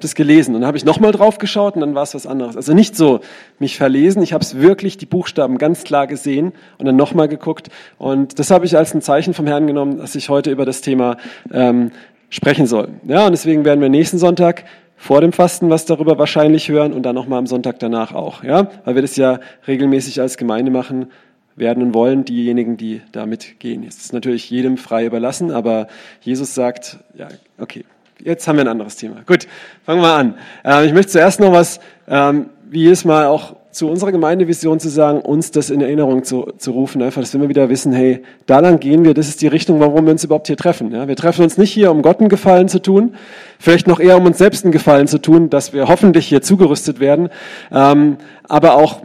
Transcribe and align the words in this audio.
das 0.00 0.14
gelesen 0.14 0.54
und 0.54 0.62
dann 0.62 0.68
habe 0.68 0.76
ich 0.76 0.84
nochmal 0.84 1.12
drauf 1.12 1.38
geschaut 1.38 1.74
und 1.74 1.80
dann 1.80 1.94
war 1.94 2.02
es 2.02 2.14
was 2.14 2.26
anderes. 2.26 2.56
Also 2.56 2.74
nicht 2.74 2.96
so 2.96 3.20
mich 3.58 3.76
verlesen, 3.76 4.22
ich 4.22 4.32
habe 4.32 4.42
es 4.42 4.58
wirklich 4.58 4.96
die 4.96 5.06
Buchstaben 5.06 5.58
ganz 5.58 5.84
klar 5.84 6.06
gesehen 6.06 6.52
und 6.78 6.86
dann 6.86 6.96
nochmal 6.96 7.28
geguckt 7.28 7.68
und 7.98 8.38
das 8.38 8.50
habe 8.50 8.66
ich 8.66 8.76
als 8.76 8.94
ein 8.94 9.02
Zeichen 9.02 9.34
vom 9.34 9.46
Herrn 9.46 9.66
genommen, 9.66 9.98
dass 9.98 10.14
ich 10.14 10.28
heute 10.28 10.50
über 10.50 10.64
das 10.64 10.80
Thema 10.80 11.16
ähm, 11.52 11.90
sprechen 12.30 12.66
soll. 12.66 12.88
Ja, 13.06 13.26
und 13.26 13.32
deswegen 13.32 13.64
werden 13.64 13.80
wir 13.80 13.88
nächsten 13.88 14.18
Sonntag 14.18 14.64
vor 14.96 15.20
dem 15.20 15.32
Fasten 15.32 15.70
was 15.70 15.86
darüber 15.86 16.18
wahrscheinlich 16.18 16.68
hören 16.68 16.92
und 16.92 17.04
dann 17.04 17.14
nochmal 17.14 17.38
am 17.38 17.46
Sonntag 17.46 17.78
danach 17.78 18.12
auch, 18.12 18.42
ja, 18.42 18.68
weil 18.84 18.96
wir 18.96 19.02
das 19.02 19.16
ja 19.16 19.38
regelmäßig 19.66 20.20
als 20.20 20.36
Gemeinde 20.36 20.70
machen 20.70 21.06
werden 21.54 21.82
und 21.82 21.94
wollen, 21.94 22.24
diejenigen, 22.24 22.76
die 22.76 23.00
da 23.12 23.26
mitgehen. 23.26 23.84
Es 23.86 23.98
ist 23.98 24.12
natürlich 24.12 24.48
jedem 24.50 24.76
frei 24.76 25.06
überlassen, 25.06 25.50
aber 25.50 25.88
Jesus 26.20 26.54
sagt, 26.54 26.98
ja, 27.14 27.28
okay, 27.58 27.84
jetzt 28.22 28.46
haben 28.48 28.56
wir 28.56 28.64
ein 28.64 28.68
anderes 28.68 28.96
Thema. 28.96 29.16
Gut, 29.26 29.46
fangen 29.84 30.02
wir 30.02 30.14
an. 30.14 30.34
Äh, 30.64 30.86
ich 30.86 30.92
möchte 30.92 31.12
zuerst 31.12 31.40
noch 31.40 31.52
was, 31.52 31.80
ähm, 32.08 32.50
wie 32.70 32.80
jedes 32.80 33.04
Mal 33.04 33.26
auch 33.26 33.56
zu 33.70 33.88
unserer 33.88 34.12
Gemeindevision 34.12 34.80
zu 34.80 34.88
sagen, 34.88 35.20
uns 35.20 35.50
das 35.50 35.70
in 35.70 35.80
Erinnerung 35.80 36.24
zu, 36.24 36.52
zu 36.58 36.72
rufen, 36.72 37.00
einfach, 37.00 37.20
dass 37.20 37.32
wir 37.32 37.40
immer 37.40 37.48
wieder 37.48 37.68
wissen, 37.68 37.92
hey, 37.92 38.22
da 38.46 38.58
lang 38.58 38.80
gehen 38.80 39.04
wir, 39.04 39.14
das 39.14 39.28
ist 39.28 39.40
die 39.40 39.46
Richtung, 39.46 39.78
warum 39.78 40.04
wir 40.06 40.12
uns 40.12 40.24
überhaupt 40.24 40.48
hier 40.48 40.56
treffen. 40.56 40.90
Ja? 40.90 41.06
Wir 41.06 41.16
treffen 41.16 41.42
uns 41.42 41.58
nicht 41.58 41.72
hier, 41.72 41.90
um 41.90 42.02
Gott 42.02 42.18
einen 42.18 42.28
Gefallen 42.28 42.68
zu 42.68 42.80
tun, 42.80 43.14
vielleicht 43.58 43.86
noch 43.86 44.00
eher, 44.00 44.16
um 44.16 44.26
uns 44.26 44.38
selbst 44.38 44.64
einen 44.64 44.72
Gefallen 44.72 45.06
zu 45.06 45.20
tun, 45.20 45.48
dass 45.48 45.72
wir 45.72 45.86
hoffentlich 45.86 46.26
hier 46.26 46.42
zugerüstet 46.42 46.98
werden, 46.98 47.28
ähm, 47.70 48.16
aber 48.48 48.74
auch, 48.74 49.02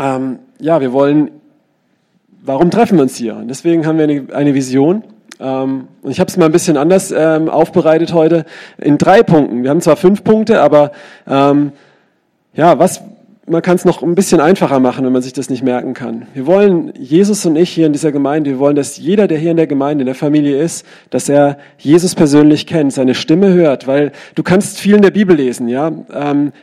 ähm, 0.00 0.40
ja, 0.58 0.80
wir 0.80 0.92
wollen, 0.92 1.30
warum 2.42 2.70
treffen 2.70 2.98
wir 2.98 3.02
uns 3.02 3.16
hier? 3.16 3.36
Und 3.36 3.48
deswegen 3.48 3.86
haben 3.86 3.98
wir 3.98 4.04
eine, 4.04 4.26
eine 4.32 4.54
Vision, 4.54 5.04
ähm, 5.40 5.88
und 6.02 6.10
ich 6.10 6.20
habe 6.20 6.28
es 6.28 6.36
mal 6.36 6.46
ein 6.46 6.52
bisschen 6.52 6.76
anders 6.76 7.12
ähm, 7.12 7.48
aufbereitet 7.48 8.12
heute 8.12 8.44
in 8.78 8.98
drei 8.98 9.22
Punkten. 9.22 9.62
Wir 9.62 9.70
haben 9.70 9.80
zwar 9.80 9.96
fünf 9.96 10.24
Punkte, 10.24 10.60
aber 10.60 10.92
ähm, 11.26 11.72
ja, 12.54 12.78
was, 12.78 13.02
man 13.46 13.60
kann 13.60 13.76
es 13.76 13.84
noch 13.84 14.02
ein 14.02 14.14
bisschen 14.14 14.40
einfacher 14.40 14.80
machen, 14.80 15.04
wenn 15.04 15.12
man 15.12 15.22
sich 15.22 15.32
das 15.32 15.50
nicht 15.50 15.62
merken 15.62 15.92
kann. 15.92 16.26
Wir 16.34 16.46
wollen, 16.46 16.92
Jesus 16.98 17.44
und 17.44 17.56
ich 17.56 17.70
hier 17.70 17.86
in 17.86 17.92
dieser 17.92 18.12
Gemeinde, 18.12 18.50
wir 18.50 18.58
wollen, 18.58 18.76
dass 18.76 18.96
jeder, 18.96 19.26
der 19.26 19.38
hier 19.38 19.50
in 19.50 19.56
der 19.56 19.66
Gemeinde, 19.66 20.02
in 20.02 20.06
der 20.06 20.14
Familie 20.14 20.62
ist, 20.62 20.86
dass 21.10 21.28
er 21.28 21.58
Jesus 21.76 22.14
persönlich 22.14 22.66
kennt, 22.66 22.92
seine 22.92 23.14
Stimme 23.14 23.52
hört, 23.52 23.86
weil 23.86 24.12
du 24.34 24.42
kannst 24.42 24.80
viel 24.80 24.94
in 24.94 25.02
der 25.02 25.10
Bibel 25.10 25.36
lesen, 25.36 25.68
ja. 25.68 25.92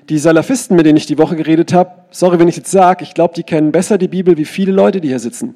Die 0.10 0.18
Salafisten, 0.18 0.76
mit 0.76 0.86
denen 0.86 0.98
ich 0.98 1.06
die 1.06 1.18
Woche 1.18 1.36
geredet 1.36 1.74
habe, 1.74 1.92
sorry, 2.10 2.40
wenn 2.40 2.48
ich 2.48 2.58
jetzt 2.58 2.72
sage, 2.72 3.04
ich 3.04 3.14
glaube, 3.14 3.36
die 3.36 3.44
kennen 3.44 3.72
besser 3.72 3.98
die 3.98 4.08
Bibel 4.08 4.38
wie 4.38 4.46
viele 4.46 4.72
Leute, 4.72 5.02
die 5.02 5.10
hier 5.10 5.20
sitzen. 5.20 5.56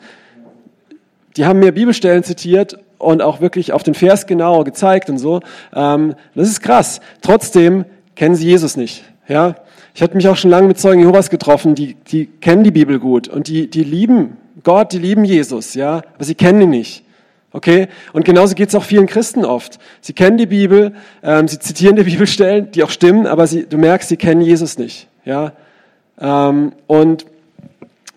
Die 1.38 1.46
haben 1.46 1.60
mir 1.60 1.72
Bibelstellen 1.72 2.24
zitiert 2.24 2.78
und 2.98 3.22
auch 3.22 3.42
wirklich 3.42 3.74
auf 3.74 3.84
den 3.84 3.94
Vers 3.94 4.28
genau 4.28 4.64
gezeigt 4.64 5.10
und 5.10 5.18
so. 5.18 5.42
Ähm, 5.74 6.16
das 6.34 6.48
ist 6.48 6.62
krass. 6.62 7.02
Trotzdem 7.22 7.86
kennen 8.16 8.36
sie 8.36 8.48
Jesus 8.48 8.78
nicht. 8.78 9.04
Ja, 9.28 9.56
ich 9.94 10.02
hatte 10.02 10.16
mich 10.16 10.28
auch 10.28 10.38
schon 10.38 10.52
lange 10.52 10.68
mit 10.68 10.80
Zeugen 10.80 11.02
Jehovas 11.02 11.30
getroffen, 11.30 11.74
die, 11.74 11.96
die 11.96 12.28
kennen 12.28 12.64
die 12.64 12.72
Bibel 12.72 13.00
gut 13.00 13.28
und 13.28 13.48
die, 13.48 13.70
die 13.70 13.84
lieben 13.84 14.38
Gott, 14.64 14.94
die 14.94 15.00
lieben 15.00 15.24
Jesus, 15.24 15.74
ja, 15.74 16.02
aber 16.16 16.24
sie 16.24 16.36
kennen 16.36 16.62
ihn 16.62 16.70
nicht. 16.70 17.04
Okay? 17.52 17.88
Und 18.12 18.26
genauso 18.26 18.56
geht 18.56 18.70
es 18.70 18.76
auch 18.76 18.84
vielen 18.84 19.06
Christen 19.06 19.46
oft. 19.46 19.80
Sie 20.02 20.12
kennen 20.12 20.38
die 20.38 20.48
Bibel, 20.48 20.94
ähm, 21.24 21.48
sie 21.48 21.60
zitieren 21.60 21.96
die 21.96 22.04
Bibelstellen, 22.12 22.72
die 22.72 22.84
auch 22.84 22.90
stimmen, 22.90 23.28
aber 23.28 23.48
sie, 23.48 23.66
du 23.66 23.78
merkst, 23.78 24.10
sie 24.10 24.18
kennen 24.18 24.42
Jesus 24.42 24.78
nicht. 24.78 25.08
Ja? 25.24 25.54
Ähm, 26.20 26.74
und 26.88 27.26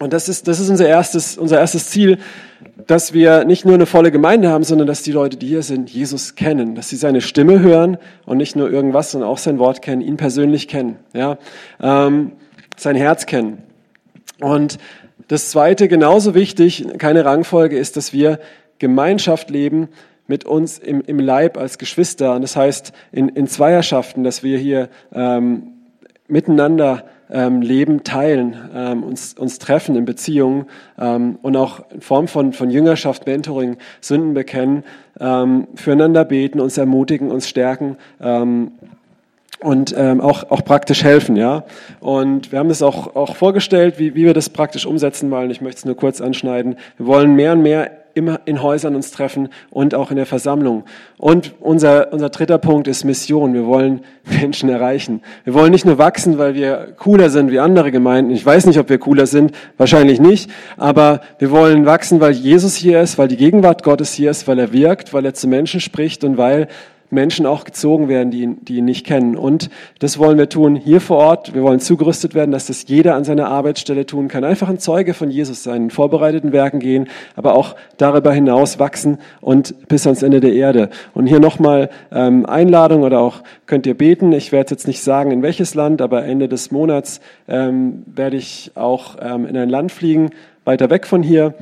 und 0.00 0.12
das 0.12 0.28
ist, 0.28 0.46
das 0.46 0.60
ist 0.60 0.70
unser, 0.70 0.86
erstes, 0.86 1.36
unser 1.36 1.58
erstes 1.58 1.90
Ziel, 1.90 2.18
dass 2.86 3.12
wir 3.12 3.44
nicht 3.44 3.64
nur 3.64 3.74
eine 3.74 3.86
volle 3.86 4.12
Gemeinde 4.12 4.48
haben, 4.48 4.64
sondern 4.64 4.86
dass 4.86 5.02
die 5.02 5.12
Leute, 5.12 5.36
die 5.36 5.48
hier 5.48 5.62
sind, 5.62 5.90
Jesus 5.90 6.36
kennen, 6.36 6.74
dass 6.74 6.88
sie 6.88 6.96
seine 6.96 7.20
Stimme 7.20 7.60
hören 7.60 7.98
und 8.24 8.36
nicht 8.36 8.54
nur 8.54 8.70
irgendwas, 8.70 9.10
sondern 9.10 9.28
auch 9.28 9.38
sein 9.38 9.58
Wort 9.58 9.82
kennen, 9.82 10.00
ihn 10.00 10.16
persönlich 10.16 10.68
kennen, 10.68 10.96
ja, 11.12 11.38
ähm, 11.80 12.32
sein 12.76 12.96
Herz 12.96 13.26
kennen. 13.26 13.58
Und 14.40 14.78
das 15.26 15.50
Zweite, 15.50 15.88
genauso 15.88 16.34
wichtig, 16.34 16.86
keine 16.98 17.24
Rangfolge, 17.24 17.76
ist, 17.76 17.96
dass 17.96 18.12
wir 18.12 18.38
Gemeinschaft 18.78 19.50
leben 19.50 19.88
mit 20.28 20.44
uns 20.44 20.78
im, 20.78 21.00
im 21.00 21.18
Leib 21.18 21.58
als 21.58 21.78
Geschwister. 21.78 22.34
Und 22.34 22.42
das 22.42 22.54
heißt 22.54 22.92
in, 23.10 23.28
in 23.28 23.48
Zweierschaften, 23.48 24.22
dass 24.22 24.42
wir 24.44 24.58
hier 24.58 24.88
ähm, 25.12 25.72
miteinander 26.28 27.04
ähm, 27.30 27.62
Leben 27.62 28.04
teilen, 28.04 28.56
ähm, 28.74 29.02
uns, 29.02 29.34
uns 29.34 29.58
treffen 29.58 29.96
in 29.96 30.04
Beziehungen 30.04 30.66
ähm, 30.98 31.38
und 31.42 31.56
auch 31.56 31.80
in 31.90 32.00
Form 32.00 32.28
von, 32.28 32.52
von 32.52 32.70
Jüngerschaft, 32.70 33.26
Mentoring, 33.26 33.76
Sünden 34.00 34.34
bekennen, 34.34 34.84
ähm, 35.20 35.68
füreinander 35.74 36.24
beten, 36.24 36.60
uns 36.60 36.78
ermutigen, 36.78 37.30
uns 37.30 37.48
stärken 37.48 37.96
ähm, 38.20 38.72
und 39.60 39.94
ähm, 39.96 40.20
auch, 40.20 40.50
auch 40.50 40.64
praktisch 40.64 41.02
helfen. 41.02 41.36
Ja? 41.36 41.64
Und 42.00 42.52
wir 42.52 42.58
haben 42.58 42.68
das 42.68 42.82
auch, 42.82 43.16
auch 43.16 43.34
vorgestellt, 43.36 43.98
wie, 43.98 44.14
wie 44.14 44.24
wir 44.24 44.34
das 44.34 44.48
praktisch 44.50 44.86
umsetzen 44.86 45.30
wollen. 45.30 45.50
Ich 45.50 45.60
möchte 45.60 45.78
es 45.78 45.84
nur 45.84 45.96
kurz 45.96 46.20
anschneiden. 46.20 46.76
Wir 46.96 47.06
wollen 47.06 47.34
mehr 47.34 47.52
und 47.52 47.62
mehr 47.62 47.90
immer 48.18 48.40
in 48.44 48.62
Häusern 48.62 48.94
uns 48.94 49.10
treffen 49.10 49.48
und 49.70 49.94
auch 49.94 50.10
in 50.10 50.16
der 50.16 50.26
Versammlung. 50.26 50.84
Und 51.16 51.54
unser, 51.60 52.12
unser 52.12 52.28
dritter 52.28 52.58
Punkt 52.58 52.88
ist 52.88 53.04
Mission. 53.04 53.54
Wir 53.54 53.64
wollen 53.64 54.00
Menschen 54.24 54.68
erreichen. 54.68 55.22
Wir 55.44 55.54
wollen 55.54 55.70
nicht 55.70 55.86
nur 55.86 55.98
wachsen, 55.98 56.36
weil 56.36 56.54
wir 56.54 56.94
cooler 56.98 57.30
sind 57.30 57.50
wie 57.50 57.60
andere 57.60 57.92
Gemeinden. 57.92 58.32
Ich 58.32 58.44
weiß 58.44 58.66
nicht, 58.66 58.78
ob 58.78 58.88
wir 58.90 58.98
cooler 58.98 59.26
sind, 59.26 59.52
wahrscheinlich 59.76 60.20
nicht. 60.20 60.50
Aber 60.76 61.20
wir 61.38 61.50
wollen 61.50 61.86
wachsen, 61.86 62.20
weil 62.20 62.32
Jesus 62.32 62.74
hier 62.74 63.00
ist, 63.00 63.16
weil 63.16 63.28
die 63.28 63.36
Gegenwart 63.36 63.84
Gottes 63.84 64.12
hier 64.12 64.30
ist, 64.30 64.48
weil 64.48 64.58
er 64.58 64.72
wirkt, 64.72 65.14
weil 65.14 65.24
er 65.24 65.34
zu 65.34 65.46
Menschen 65.46 65.80
spricht 65.80 66.24
und 66.24 66.36
weil 66.36 66.68
Menschen 67.10 67.46
auch 67.46 67.64
gezogen 67.64 68.08
werden, 68.08 68.30
die 68.30 68.42
ihn, 68.42 68.58
die 68.62 68.76
ihn 68.76 68.84
nicht 68.84 69.06
kennen. 69.06 69.36
Und 69.36 69.70
das 69.98 70.18
wollen 70.18 70.38
wir 70.38 70.48
tun 70.48 70.76
hier 70.76 71.00
vor 71.00 71.18
Ort. 71.18 71.54
Wir 71.54 71.62
wollen 71.62 71.80
zugerüstet 71.80 72.34
werden, 72.34 72.50
dass 72.50 72.66
das 72.66 72.86
jeder 72.86 73.14
an 73.14 73.24
seiner 73.24 73.48
Arbeitsstelle 73.48 74.06
tun 74.06 74.28
kann. 74.28 74.44
Einfach 74.44 74.68
ein 74.68 74.78
Zeuge 74.78 75.14
von 75.14 75.30
Jesus 75.30 75.62
sein, 75.62 75.84
in 75.84 75.90
vorbereiteten 75.90 76.52
Werken 76.52 76.80
gehen, 76.80 77.08
aber 77.36 77.54
auch 77.54 77.76
darüber 77.96 78.32
hinaus 78.32 78.78
wachsen 78.78 79.18
und 79.40 79.88
bis 79.88 80.06
ans 80.06 80.22
Ende 80.22 80.40
der 80.40 80.52
Erde. 80.52 80.90
Und 81.14 81.26
hier 81.26 81.40
nochmal 81.40 81.90
ähm, 82.12 82.46
Einladung 82.46 83.02
oder 83.02 83.20
auch 83.20 83.42
könnt 83.66 83.86
ihr 83.86 83.94
beten. 83.94 84.32
Ich 84.32 84.52
werde 84.52 84.70
jetzt 84.72 84.86
nicht 84.86 85.02
sagen, 85.02 85.30
in 85.30 85.42
welches 85.42 85.74
Land, 85.74 86.02
aber 86.02 86.24
Ende 86.24 86.48
des 86.48 86.70
Monats 86.70 87.20
ähm, 87.48 88.02
werde 88.06 88.36
ich 88.36 88.72
auch 88.74 89.16
ähm, 89.20 89.46
in 89.46 89.56
ein 89.56 89.68
Land 89.68 89.92
fliegen, 89.92 90.30
weiter 90.64 90.90
weg 90.90 91.06
von 91.06 91.22
hier 91.22 91.54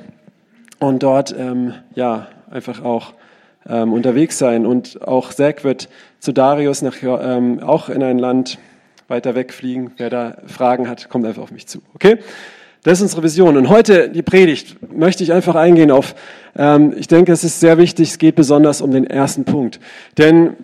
und 0.78 1.03
dort 1.03 1.34
ähm, 1.39 1.75
ja 1.95 2.27
einfach 2.51 2.83
auch 2.83 3.13
ähm, 3.69 3.93
unterwegs 3.93 4.38
sein. 4.38 4.66
Und 4.66 5.06
auch 5.06 5.32
Zack 5.32 5.65
wird 5.65 5.88
zu 6.21 6.32
Darius 6.32 6.82
nach, 6.82 6.97
ähm, 7.03 7.60
auch 7.60 7.88
in 7.88 8.03
ein 8.03 8.19
Land 8.19 8.59
weiter 9.09 9.34
wegfliegen. 9.34 9.93
Wer 9.97 10.10
da 10.10 10.37
Fragen 10.47 10.88
hat, 10.88 11.09
kommt 11.09 11.27
einfach 11.27 11.43
auf 11.43 11.53
mich 11.53 11.66
zu. 11.66 11.81
Okay? 11.94 12.19
Das 12.82 12.99
ist 12.99 13.03
unsere 13.03 13.22
Vision. 13.25 13.56
Und 13.56 13.69
heute 13.69 14.09
die 14.09 14.22
Predigt 14.22 14.77
möchte 14.97 15.25
ich 15.25 15.32
einfach 15.32 15.56
eingehen 15.56 15.91
auf, 15.91 16.15
ähm, 16.56 16.94
ich 16.97 17.09
denke, 17.09 17.32
es 17.32 17.43
ist 17.44 17.60
sehr 17.60 17.78
wichtig, 17.78 18.10
es 18.10 18.19
geht 18.19 18.37
besonders 18.37 18.81
um 18.81 18.93
den 18.93 19.04
ersten 19.04 19.44
Punkt. 19.44 19.81
Denn 20.19 20.56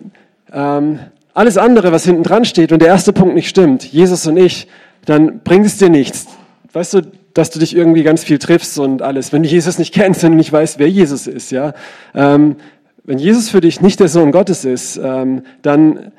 ähm, 0.51 0.99
alles 1.33 1.57
andere, 1.57 1.91
was 1.91 2.05
hinten 2.05 2.23
dran 2.23 2.45
steht 2.45 2.71
und 2.71 2.81
der 2.81 2.89
erste 2.89 3.11
Punkt 3.11 3.35
nicht 3.35 3.49
stimmt, 3.49 3.83
Jesus 3.83 4.25
und 4.27 4.37
ich, 4.37 4.67
dann 5.05 5.39
bringt 5.39 5.65
es 5.65 5.77
dir 5.77 5.89
nichts. 5.89 6.27
Weißt 6.71 6.93
du, 6.93 7.01
dass 7.33 7.49
du 7.49 7.59
dich 7.59 7.75
irgendwie 7.75 8.03
ganz 8.03 8.23
viel 8.23 8.39
triffst 8.39 8.77
und 8.79 9.01
alles. 9.01 9.33
Wenn 9.33 9.43
du 9.43 9.49
Jesus 9.49 9.79
nicht 9.79 9.93
kennst, 9.93 10.23
wenn 10.23 10.31
du 10.31 10.37
nicht 10.37 10.53
weißt, 10.53 10.79
wer 10.79 10.89
Jesus 10.89 11.27
ist, 11.27 11.51
ja, 11.51 11.73
ähm, 12.13 12.55
wenn 13.03 13.19
Jesus 13.19 13.49
für 13.49 13.61
dich 13.61 13.81
nicht 13.81 13.99
der 13.99 14.07
Sohn 14.07 14.31
Gottes 14.31 14.65
ist, 14.65 14.97
ähm, 14.97 15.43
dann 15.61 16.11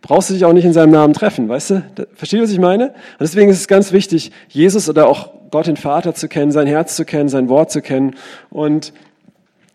brauchst 0.00 0.30
du 0.30 0.34
dich 0.34 0.44
auch 0.44 0.52
nicht 0.52 0.64
in 0.64 0.72
seinem 0.72 0.92
Namen 0.92 1.14
treffen, 1.14 1.48
weißt 1.48 1.70
du? 1.70 1.82
Verstehst 2.14 2.40
du, 2.40 2.44
was 2.44 2.50
ich 2.50 2.60
meine? 2.60 2.88
Und 2.88 3.20
deswegen 3.20 3.50
ist 3.50 3.58
es 3.58 3.68
ganz 3.68 3.92
wichtig, 3.92 4.30
Jesus 4.48 4.88
oder 4.88 5.08
auch 5.08 5.30
Gott 5.50 5.66
den 5.66 5.76
Vater 5.76 6.14
zu 6.14 6.28
kennen, 6.28 6.52
sein 6.52 6.66
Herz 6.66 6.94
zu 6.96 7.04
kennen, 7.04 7.28
sein 7.28 7.48
Wort 7.48 7.70
zu 7.70 7.82
kennen. 7.82 8.14
Und 8.50 8.92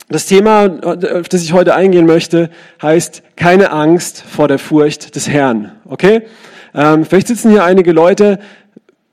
das 0.08 0.26
Thema, 0.26 0.80
auf 0.84 1.30
das 1.30 1.42
ich 1.42 1.54
heute 1.54 1.76
eingehen 1.76 2.06
möchte, 2.06 2.50
heißt 2.82 3.24
keine 3.36 3.72
Angst 3.72 4.22
vor 4.22 4.48
der 4.48 4.60
Furcht 4.60 5.16
des 5.16 5.28
Herrn. 5.28 5.72
Okay? 5.86 6.24
Ähm, 6.74 7.06
vielleicht 7.06 7.28
sitzen 7.28 7.52
hier 7.52 7.64
einige 7.64 7.92
Leute, 7.92 8.40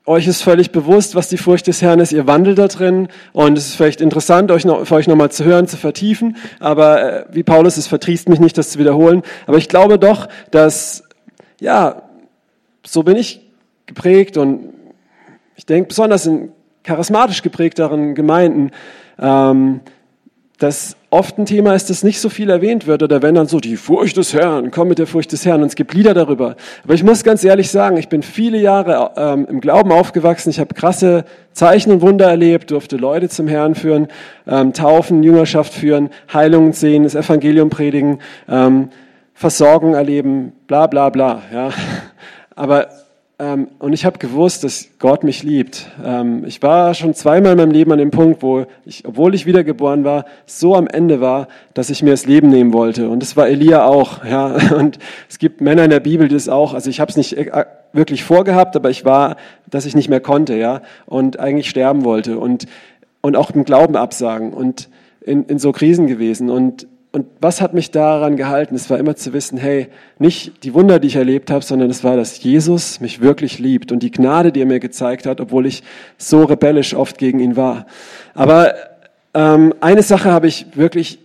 euch 0.09 0.27
ist 0.27 0.43
völlig 0.43 0.73
bewusst, 0.73 1.15
was 1.15 1.29
die 1.29 1.37
Furcht 1.37 1.67
des 1.67 1.83
Herrn 1.83 2.01
ist. 2.01 2.13
Ihr 2.13 2.27
wandelt 2.27 2.59
da 2.59 2.67
drin 2.67 3.09
und 3.33 3.59
es 3.59 3.69
ist 3.69 3.75
vielleicht 3.77 4.01
interessant, 4.01 4.51
euch 4.51 4.65
noch, 4.65 4.87
für 4.87 4.95
euch 4.95 5.07
nochmal 5.07 5.31
zu 5.31 5.45
hören, 5.45 5.69
zu 5.69 5.77
vertiefen. 5.77 6.37
Aber 6.61 7.03
äh, 7.03 7.25
wie 7.31 7.43
Paulus, 7.43 7.77
es 7.77 7.87
vertriest 7.87 8.29
mich 8.29 8.41
nicht, 8.41 8.57
das 8.57 8.71
zu 8.71 8.79
wiederholen. 8.79 9.23
Aber 9.47 9.59
ich 9.59 9.69
glaube 9.69 9.99
doch, 9.99 10.29
dass, 10.51 11.05
ja, 11.61 12.03
so 12.87 13.03
bin 13.03 13.17
ich 13.17 13.47
geprägt 13.87 14.37
und 14.37 14.73
ich 15.57 15.67
denke 15.67 15.89
besonders 15.89 16.27
in 16.27 16.53
charismatisch 16.85 17.43
geprägteren 17.43 18.15
Gemeinden, 18.15 18.71
ähm, 19.19 19.81
dass 20.59 20.97
oft 21.11 21.39
ein 21.39 21.47
Thema 21.47 21.75
ist, 21.75 21.89
das 21.89 22.03
nicht 22.03 22.21
so 22.21 22.29
viel 22.29 22.51
erwähnt 22.51 22.87
wird 22.87 23.03
oder 23.03 23.23
wenn 23.23 23.37
dann 23.37 23.47
so 23.47 23.61
die 23.61 23.77
Furcht 23.77 24.17
des 24.17 24.35
Herrn, 24.35 24.71
komm 24.73 24.89
mit 24.89 24.99
der 24.99 25.07
Furcht 25.07 25.31
des 25.33 25.47
Herrn 25.47 25.63
und 25.63 25.69
es 25.69 25.77
gibt 25.77 25.95
Lieder 25.95 26.15
darüber. 26.15 26.57
Aber 26.83 26.95
ich 26.95 27.05
muss 27.05 27.23
ganz 27.23 27.45
ehrlich 27.45 27.71
sagen, 27.71 27.97
ich 27.97 28.09
bin 28.09 28.23
viele 28.23 28.59
Jahre 28.59 29.13
ähm, 29.17 29.47
im 29.49 29.61
Glauben 29.61 29.93
aufgewachsen, 29.93 30.51
ich 30.51 30.59
habe 30.59 30.75
krasse 30.75 31.25
Zeichen 31.53 31.93
und 31.93 32.01
Wunder 32.03 32.29
erlebt, 32.29 32.73
durfte 32.73 32.97
Leute 32.97 33.29
zum 33.29 33.47
Herrn 33.47 33.77
führen, 33.77 34.09
ähm, 34.49 34.73
taufen, 34.73 35.23
Jüngerschaft 35.23 35.73
führen, 35.73 36.11
Heilungen 36.33 36.73
sehen, 36.73 37.05
das 37.05 37.15
Evangelium 37.15 37.71
predigen. 37.71 38.19
Ähm, 38.49 38.91
Versorgung 39.33 39.95
erleben, 39.95 40.53
bla 40.67 40.89
bla 40.89 41.11
bla. 41.11 41.43
Ja. 41.53 41.71
Aber 42.57 42.89
ähm, 43.39 43.69
und 43.79 43.93
ich 43.93 44.05
habe 44.05 44.19
gewusst, 44.19 44.65
dass 44.65 44.89
Gott 44.99 45.25
mich 45.25 45.43
liebt. 45.43 45.87
Ähm, 46.05 46.45
ich 46.45 46.63
war 46.63 46.95
schon 46.95 47.15
zweimal 47.15 47.53
in 47.53 47.59
meinem 47.59 47.71
Leben 47.71 47.93
an 47.93 47.99
dem 47.99 48.11
Punkt, 48.11 48.43
wo 48.43 48.67
ich, 48.85 49.07
obwohl 49.07 49.35
ich 49.35 49.47
wiedergeboren 49.47 50.05
war, 50.05 50.25
so 50.47 50.75
am 50.75 50.87
Ende 50.87 51.21
war, 51.21 51.49
dass 51.75 51.91
ich 51.91 52.03
mir 52.03 52.11
das 52.11 52.27
Leben 52.27 52.49
nehmen 52.49 52.73
wollte. 52.73 53.09
Und 53.09 53.21
das 53.23 53.37
war 53.37 53.49
Elia 53.49 53.85
auch. 53.85 54.25
Ja. 54.25 54.57
Und 54.77 54.99
es 55.29 55.39
gibt 55.39 55.61
Männer 55.61 55.85
in 55.85 55.91
der 55.91 56.01
Bibel, 56.01 56.29
die 56.29 56.35
das 56.35 56.49
auch. 56.49 56.75
Also 56.75 56.91
ich 56.91 57.01
habe 57.01 57.11
es 57.11 57.17
nicht 57.17 57.37
äh, 57.37 57.65
wirklich 57.93 58.25
vorgehabt, 58.25 58.77
aber 58.77 58.91
ich 58.91 59.05
war, 59.05 59.37
dass 59.71 59.87
ich 59.87 59.95
nicht 59.95 60.09
mehr 60.09 60.21
konnte, 60.21 60.57
ja, 60.57 60.83
und 61.07 61.41
eigentlich 61.41 61.71
sterben 61.71 62.05
wollte 62.05 62.39
und 62.39 62.67
und 63.21 63.37
auch 63.37 63.51
im 63.51 63.65
Glauben 63.65 63.97
absagen 63.97 64.53
und 64.53 64.89
in, 65.21 65.45
in 65.45 65.59
so 65.59 65.73
Krisen 65.73 66.07
gewesen 66.07 66.51
und 66.51 66.87
und 67.19 67.27
was 67.41 67.61
hat 67.61 67.75
mich 67.75 67.91
daran 67.91 68.37
gehalten? 68.37 68.77
Es 68.77 68.89
war 68.91 68.97
immer 68.97 69.17
zu 69.17 69.33
wissen, 69.33 69.59
hey, 69.59 69.89
nicht 70.21 70.63
die 70.63 70.73
Wunder, 70.73 71.01
die 71.01 71.09
ich 71.09 71.17
erlebt 71.17 71.51
habe, 71.51 71.65
sondern 71.65 71.91
es 71.91 72.05
war, 72.05 72.17
dass 72.17 72.41
Jesus 72.41 73.01
mich 73.01 73.21
wirklich 73.21 73.59
liebt 73.59 73.91
und 73.91 74.05
die 74.05 74.13
Gnade, 74.13 74.53
die 74.53 74.61
er 74.61 74.67
mir 74.67 74.79
gezeigt 74.79 75.27
hat, 75.27 75.41
obwohl 75.41 75.67
ich 75.67 75.83
so 76.17 76.45
rebellisch 76.45 76.95
oft 76.95 77.19
gegen 77.19 77.41
ihn 77.41 77.57
war. 77.57 77.87
Aber 78.35 78.73
ähm, 79.35 79.75
eine 79.81 80.05
Sache 80.05 80.31
habe 80.31 80.47
ich 80.47 80.67
wirklich 80.77 81.19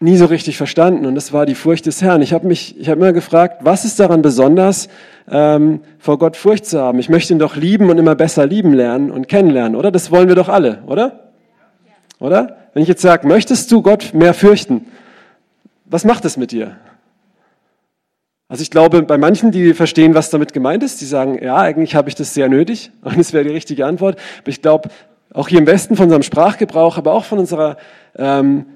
nie 0.00 0.16
so 0.16 0.24
richtig 0.26 0.56
verstanden 0.56 1.06
und 1.06 1.14
das 1.14 1.32
war 1.32 1.46
die 1.46 1.54
Furcht 1.54 1.86
des 1.86 2.02
Herrn. 2.02 2.20
Ich 2.20 2.32
habe 2.32 2.48
mich, 2.48 2.76
ich 2.80 2.88
habe 2.88 3.00
immer 3.00 3.12
gefragt, 3.12 3.58
was 3.60 3.84
ist 3.84 4.00
daran 4.00 4.20
besonders, 4.20 4.88
ähm, 5.30 5.82
vor 6.00 6.18
Gott 6.18 6.36
Furcht 6.36 6.66
zu 6.66 6.80
haben? 6.80 6.98
Ich 6.98 7.08
möchte 7.08 7.32
ihn 7.32 7.38
doch 7.38 7.54
lieben 7.54 7.90
und 7.90 7.98
immer 7.98 8.16
besser 8.16 8.44
lieben 8.44 8.72
lernen 8.72 9.12
und 9.12 9.28
kennenlernen, 9.28 9.76
oder? 9.76 9.92
Das 9.92 10.10
wollen 10.10 10.26
wir 10.26 10.34
doch 10.34 10.48
alle, 10.48 10.82
oder? 10.88 11.30
Oder? 12.18 12.56
Wenn 12.74 12.82
ich 12.82 12.88
jetzt 12.88 13.02
sage, 13.02 13.28
möchtest 13.28 13.70
du 13.70 13.82
Gott 13.82 14.14
mehr 14.14 14.34
fürchten? 14.34 14.86
Was 15.90 16.04
macht 16.04 16.24
es 16.24 16.36
mit 16.36 16.52
dir? 16.52 16.76
Also 18.48 18.62
ich 18.62 18.70
glaube, 18.70 19.02
bei 19.02 19.18
manchen, 19.18 19.50
die 19.50 19.74
verstehen, 19.74 20.14
was 20.14 20.30
damit 20.30 20.52
gemeint 20.52 20.82
ist, 20.82 21.00
die 21.00 21.04
sagen, 21.04 21.38
ja, 21.42 21.56
eigentlich 21.56 21.94
habe 21.94 22.08
ich 22.08 22.14
das 22.14 22.32
sehr 22.32 22.48
nötig 22.48 22.90
und 23.02 23.18
das 23.18 23.32
wäre 23.32 23.44
die 23.44 23.50
richtige 23.50 23.86
Antwort. 23.86 24.18
Aber 24.40 24.48
ich 24.48 24.62
glaube, 24.62 24.90
auch 25.32 25.48
hier 25.48 25.58
im 25.58 25.66
Westen 25.66 25.96
von 25.96 26.04
unserem 26.04 26.22
Sprachgebrauch, 26.22 26.96
aber 26.96 27.12
auch 27.12 27.24
von 27.24 27.38
unserer, 27.38 27.76
ähm, 28.16 28.66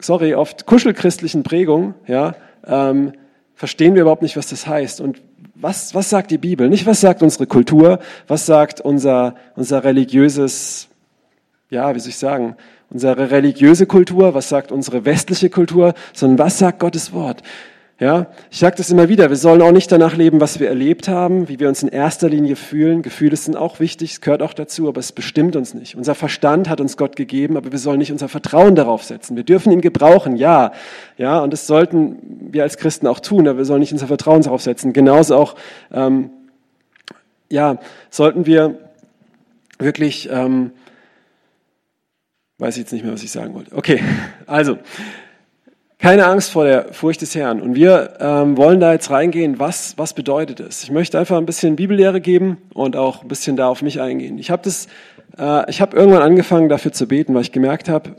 sorry, 0.00 0.34
oft 0.34 0.66
kuschelchristlichen 0.66 1.44
Prägung, 1.44 1.94
ja, 2.06 2.34
ähm, 2.66 3.12
verstehen 3.54 3.94
wir 3.94 4.02
überhaupt 4.02 4.22
nicht, 4.22 4.36
was 4.36 4.48
das 4.48 4.66
heißt. 4.66 5.00
Und 5.00 5.22
was, 5.54 5.94
was 5.94 6.10
sagt 6.10 6.32
die 6.32 6.38
Bibel? 6.38 6.68
Nicht, 6.68 6.86
was 6.86 7.00
sagt 7.00 7.22
unsere 7.22 7.46
Kultur, 7.46 8.00
was 8.26 8.46
sagt 8.46 8.80
unser, 8.80 9.36
unser 9.54 9.84
religiöses, 9.84 10.88
ja, 11.70 11.94
wie 11.94 12.00
soll 12.00 12.10
ich 12.10 12.18
sagen, 12.18 12.56
unsere 12.92 13.30
religiöse 13.30 13.86
Kultur, 13.86 14.34
was 14.34 14.48
sagt 14.48 14.70
unsere 14.70 15.04
westliche 15.04 15.50
Kultur, 15.50 15.94
sondern 16.12 16.38
was 16.38 16.58
sagt 16.58 16.78
Gottes 16.80 17.12
Wort. 17.12 17.42
Ja, 18.02 18.26
ich 18.50 18.58
sage 18.58 18.74
das 18.76 18.90
immer 18.90 19.08
wieder, 19.08 19.28
wir 19.28 19.36
sollen 19.36 19.62
auch 19.62 19.70
nicht 19.70 19.92
danach 19.92 20.16
leben, 20.16 20.40
was 20.40 20.58
wir 20.58 20.68
erlebt 20.68 21.06
haben, 21.06 21.48
wie 21.48 21.60
wir 21.60 21.68
uns 21.68 21.84
in 21.84 21.88
erster 21.88 22.28
Linie 22.28 22.56
fühlen. 22.56 23.02
Gefühle 23.02 23.36
sind 23.36 23.56
auch 23.56 23.78
wichtig, 23.78 24.14
es 24.14 24.20
gehört 24.20 24.42
auch 24.42 24.54
dazu, 24.54 24.88
aber 24.88 24.98
es 24.98 25.12
bestimmt 25.12 25.54
uns 25.54 25.72
nicht. 25.72 25.94
Unser 25.94 26.16
Verstand 26.16 26.68
hat 26.68 26.80
uns 26.80 26.96
Gott 26.96 27.14
gegeben, 27.14 27.56
aber 27.56 27.70
wir 27.70 27.78
sollen 27.78 27.98
nicht 27.98 28.10
unser 28.10 28.28
Vertrauen 28.28 28.74
darauf 28.74 29.04
setzen. 29.04 29.36
Wir 29.36 29.44
dürfen 29.44 29.70
ihn 29.72 29.80
gebrauchen, 29.80 30.34
ja. 30.34 30.72
Ja, 31.16 31.38
und 31.40 31.52
das 31.52 31.68
sollten 31.68 32.48
wir 32.50 32.64
als 32.64 32.76
Christen 32.76 33.06
auch 33.06 33.20
tun, 33.20 33.46
aber 33.46 33.58
wir 33.58 33.64
sollen 33.64 33.80
nicht 33.80 33.92
unser 33.92 34.08
Vertrauen 34.08 34.42
darauf 34.42 34.62
setzen. 34.62 34.92
Genauso 34.92 35.36
auch, 35.36 35.54
ähm, 35.92 36.30
ja, 37.50 37.78
sollten 38.10 38.46
wir 38.46 38.78
wirklich 39.78 40.28
ähm, 40.32 40.72
Weiß 42.62 42.76
ich 42.76 42.82
jetzt 42.82 42.92
nicht 42.92 43.02
mehr, 43.02 43.12
was 43.12 43.24
ich 43.24 43.32
sagen 43.32 43.54
wollte. 43.54 43.74
Okay, 43.74 44.00
also, 44.46 44.78
keine 45.98 46.26
Angst 46.26 46.52
vor 46.52 46.64
der 46.64 46.92
Furcht 46.92 47.20
des 47.20 47.34
Herrn. 47.34 47.60
Und 47.60 47.74
wir 47.74 48.18
ähm, 48.20 48.56
wollen 48.56 48.78
da 48.78 48.92
jetzt 48.92 49.10
reingehen, 49.10 49.58
was, 49.58 49.98
was 49.98 50.14
bedeutet 50.14 50.60
es? 50.60 50.84
Ich 50.84 50.92
möchte 50.92 51.18
einfach 51.18 51.38
ein 51.38 51.44
bisschen 51.44 51.74
Bibellehre 51.74 52.20
geben 52.20 52.58
und 52.72 52.94
auch 52.94 53.22
ein 53.22 53.28
bisschen 53.28 53.56
da 53.56 53.66
auf 53.66 53.82
mich 53.82 54.00
eingehen. 54.00 54.38
Ich 54.38 54.52
habe 54.52 54.70
äh, 55.38 55.68
ich 55.68 55.80
irgendwann 55.80 56.22
angefangen 56.22 56.68
dafür 56.68 56.92
zu 56.92 57.08
beten, 57.08 57.34
weil 57.34 57.42
ich 57.42 57.50
gemerkt 57.50 57.88
habe, 57.88 58.14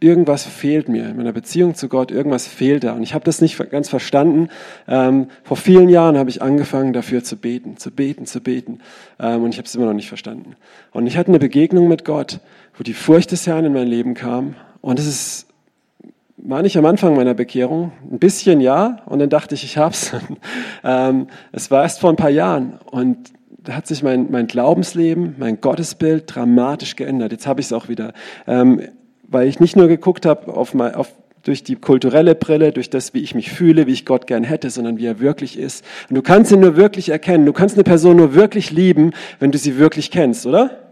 irgendwas 0.00 0.44
fehlt 0.44 0.88
mir 0.88 1.08
in 1.08 1.16
meiner 1.16 1.32
Beziehung 1.32 1.74
zu 1.74 1.88
Gott, 1.88 2.10
irgendwas 2.10 2.46
fehlt 2.46 2.84
da. 2.84 2.92
Und 2.92 3.02
ich 3.04 3.14
habe 3.14 3.24
das 3.24 3.40
nicht 3.40 3.58
ganz 3.70 3.88
verstanden. 3.88 4.48
Ähm, 4.88 5.28
vor 5.44 5.56
vielen 5.56 5.88
Jahren 5.88 6.18
habe 6.18 6.30
ich 6.30 6.42
angefangen 6.42 6.92
dafür 6.92 7.22
zu 7.22 7.36
beten, 7.36 7.76
zu 7.76 7.90
beten, 7.90 8.26
zu 8.26 8.40
beten. 8.40 8.80
Ähm, 9.20 9.44
und 9.44 9.50
ich 9.50 9.58
habe 9.58 9.66
es 9.66 9.74
immer 9.74 9.86
noch 9.86 9.94
nicht 9.94 10.08
verstanden. 10.08 10.56
Und 10.92 11.06
ich 11.06 11.16
hatte 11.16 11.28
eine 11.28 11.38
Begegnung 11.38 11.88
mit 11.88 12.04
Gott 12.04 12.40
wo 12.76 12.82
die 12.82 12.94
Furcht 12.94 13.32
des 13.32 13.46
Herrn 13.46 13.64
in 13.64 13.72
mein 13.72 13.86
Leben 13.86 14.14
kam. 14.14 14.56
Und 14.80 14.98
es 14.98 15.06
ist, 15.06 15.46
war 16.36 16.62
nicht 16.62 16.76
am 16.76 16.84
Anfang 16.84 17.16
meiner 17.16 17.34
Bekehrung, 17.34 17.92
ein 18.10 18.18
bisschen 18.18 18.60
ja, 18.60 18.98
und 19.06 19.18
dann 19.18 19.30
dachte 19.30 19.54
ich, 19.54 19.64
ich 19.64 19.78
hab's. 19.78 20.12
ähm, 20.84 21.28
es 21.52 21.70
war 21.70 21.82
erst 21.82 22.00
vor 22.00 22.10
ein 22.10 22.16
paar 22.16 22.30
Jahren 22.30 22.78
und 22.90 23.32
da 23.62 23.74
hat 23.74 23.86
sich 23.86 24.02
mein, 24.02 24.30
mein 24.30 24.46
Glaubensleben, 24.46 25.36
mein 25.38 25.60
Gottesbild 25.60 26.24
dramatisch 26.26 26.96
geändert. 26.96 27.32
Jetzt 27.32 27.46
habe 27.46 27.60
ich 27.60 27.66
es 27.66 27.72
auch 27.72 27.88
wieder, 27.88 28.12
ähm, 28.46 28.82
weil 29.26 29.48
ich 29.48 29.58
nicht 29.58 29.74
nur 29.74 29.88
geguckt 29.88 30.26
habe 30.26 30.54
auf, 30.54 30.74
auf 30.74 31.12
durch 31.44 31.62
die 31.62 31.76
kulturelle 31.76 32.34
Brille, 32.34 32.72
durch 32.72 32.90
das, 32.90 33.14
wie 33.14 33.20
ich 33.20 33.34
mich 33.34 33.50
fühle, 33.50 33.86
wie 33.86 33.92
ich 33.92 34.06
Gott 34.06 34.26
gern 34.26 34.44
hätte, 34.44 34.70
sondern 34.70 34.98
wie 34.98 35.06
er 35.06 35.20
wirklich 35.20 35.58
ist. 35.58 35.84
Und 36.08 36.16
du 36.16 36.22
kannst 36.22 36.50
ihn 36.52 36.60
nur 36.60 36.76
wirklich 36.76 37.10
erkennen. 37.10 37.46
Du 37.46 37.52
kannst 37.52 37.76
eine 37.76 37.84
Person 37.84 38.16
nur 38.16 38.34
wirklich 38.34 38.70
lieben, 38.70 39.12
wenn 39.40 39.52
du 39.52 39.58
sie 39.58 39.78
wirklich 39.78 40.10
kennst, 40.10 40.46
oder? 40.46 40.83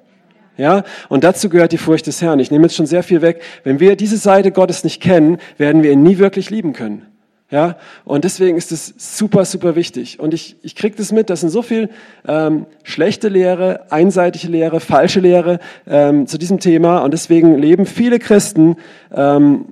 Ja, 0.62 0.84
und 1.08 1.24
dazu 1.24 1.48
gehört 1.48 1.72
die 1.72 1.76
Furcht 1.76 2.06
des 2.06 2.22
Herrn. 2.22 2.38
Ich 2.38 2.52
nehme 2.52 2.62
jetzt 2.66 2.76
schon 2.76 2.86
sehr 2.86 3.02
viel 3.02 3.20
weg. 3.20 3.42
Wenn 3.64 3.80
wir 3.80 3.96
diese 3.96 4.16
Seite 4.16 4.52
Gottes 4.52 4.84
nicht 4.84 5.02
kennen, 5.02 5.38
werden 5.58 5.82
wir 5.82 5.90
ihn 5.90 6.04
nie 6.04 6.18
wirklich 6.18 6.50
lieben 6.50 6.72
können. 6.72 7.04
Ja, 7.50 7.74
und 8.04 8.22
deswegen 8.22 8.56
ist 8.56 8.70
es 8.70 8.94
super, 8.96 9.44
super 9.44 9.74
wichtig. 9.74 10.20
Und 10.20 10.32
ich, 10.32 10.54
ich 10.62 10.76
kriege 10.76 10.94
das 10.94 11.10
mit, 11.10 11.30
das 11.30 11.40
sind 11.40 11.48
so 11.48 11.62
viel 11.62 11.90
ähm, 12.28 12.66
schlechte 12.84 13.28
Lehre, 13.28 13.90
einseitige 13.90 14.46
Lehre, 14.46 14.78
falsche 14.78 15.18
Lehre 15.18 15.58
ähm, 15.84 16.28
zu 16.28 16.38
diesem 16.38 16.60
Thema. 16.60 17.00
Und 17.00 17.10
deswegen 17.10 17.58
leben 17.58 17.84
viele 17.84 18.20
Christen, 18.20 18.76
ähm, 19.12 19.64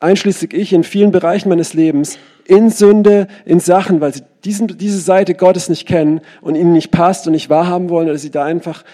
einschließlich 0.00 0.52
ich, 0.52 0.72
in 0.72 0.84
vielen 0.84 1.10
Bereichen 1.10 1.48
meines 1.48 1.74
Lebens 1.74 2.18
in 2.44 2.70
Sünde, 2.70 3.26
in 3.44 3.60
Sachen, 3.60 4.00
weil 4.00 4.14
sie 4.14 4.22
diesen, 4.44 4.68
diese 4.68 5.00
Seite 5.00 5.34
Gottes 5.34 5.68
nicht 5.68 5.86
kennen 5.86 6.20
und 6.40 6.54
ihnen 6.54 6.72
nicht 6.72 6.90
passt 6.90 7.26
und 7.26 7.32
nicht 7.32 7.50
wahrhaben 7.50 7.90
wollen 7.90 8.08
oder 8.08 8.18
sie 8.18 8.30
da 8.30 8.44
einfach 8.44 8.84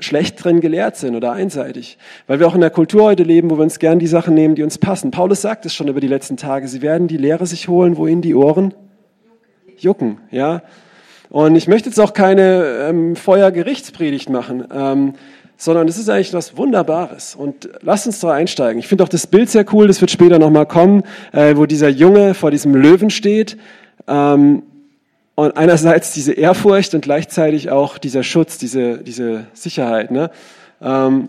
schlecht 0.00 0.42
drin 0.42 0.60
gelehrt 0.60 0.96
sind 0.96 1.14
oder 1.14 1.32
einseitig. 1.32 1.98
Weil 2.26 2.40
wir 2.40 2.46
auch 2.46 2.54
in 2.54 2.60
der 2.60 2.70
Kultur 2.70 3.04
heute 3.04 3.22
leben, 3.22 3.50
wo 3.50 3.58
wir 3.58 3.62
uns 3.62 3.78
gern 3.78 3.98
die 3.98 4.06
Sachen 4.06 4.34
nehmen, 4.34 4.54
die 4.54 4.62
uns 4.62 4.78
passen. 4.78 5.10
Paulus 5.10 5.42
sagt 5.42 5.66
es 5.66 5.74
schon 5.74 5.88
über 5.88 6.00
die 6.00 6.08
letzten 6.08 6.36
Tage. 6.36 6.66
Sie 6.68 6.82
werden 6.82 7.08
die 7.08 7.18
Lehre 7.18 7.46
sich 7.46 7.68
holen, 7.68 7.96
wo 7.96 8.06
ihnen 8.06 8.22
die 8.22 8.34
Ohren 8.34 8.74
jucken, 9.76 10.18
ja. 10.30 10.62
Und 11.28 11.56
ich 11.56 11.66
möchte 11.66 11.88
jetzt 11.88 11.98
auch 11.98 12.12
keine 12.12 12.88
ähm, 12.88 13.16
Feuergerichtspredigt 13.16 14.28
machen, 14.28 14.64
ähm, 14.72 15.14
sondern 15.62 15.86
es 15.86 15.96
ist 15.96 16.08
eigentlich 16.08 16.32
was 16.34 16.56
Wunderbares. 16.56 17.36
Und 17.36 17.68
lasst 17.82 18.08
uns 18.08 18.18
da 18.18 18.32
einsteigen. 18.32 18.80
Ich 18.80 18.88
finde 18.88 19.04
auch 19.04 19.08
das 19.08 19.28
Bild 19.28 19.48
sehr 19.48 19.64
cool, 19.72 19.86
das 19.86 20.00
wird 20.00 20.10
später 20.10 20.40
nochmal 20.40 20.66
kommen, 20.66 21.04
äh, 21.30 21.54
wo 21.54 21.66
dieser 21.66 21.88
Junge 21.88 22.34
vor 22.34 22.50
diesem 22.50 22.74
Löwen 22.74 23.10
steht. 23.10 23.56
Ähm, 24.08 24.64
und 25.36 25.56
einerseits 25.56 26.14
diese 26.14 26.32
Ehrfurcht 26.32 26.96
und 26.96 27.02
gleichzeitig 27.02 27.70
auch 27.70 27.98
dieser 27.98 28.24
Schutz, 28.24 28.58
diese, 28.58 28.98
diese 29.04 29.46
Sicherheit. 29.52 30.10
Ne? 30.10 30.32
Ähm, 30.82 31.28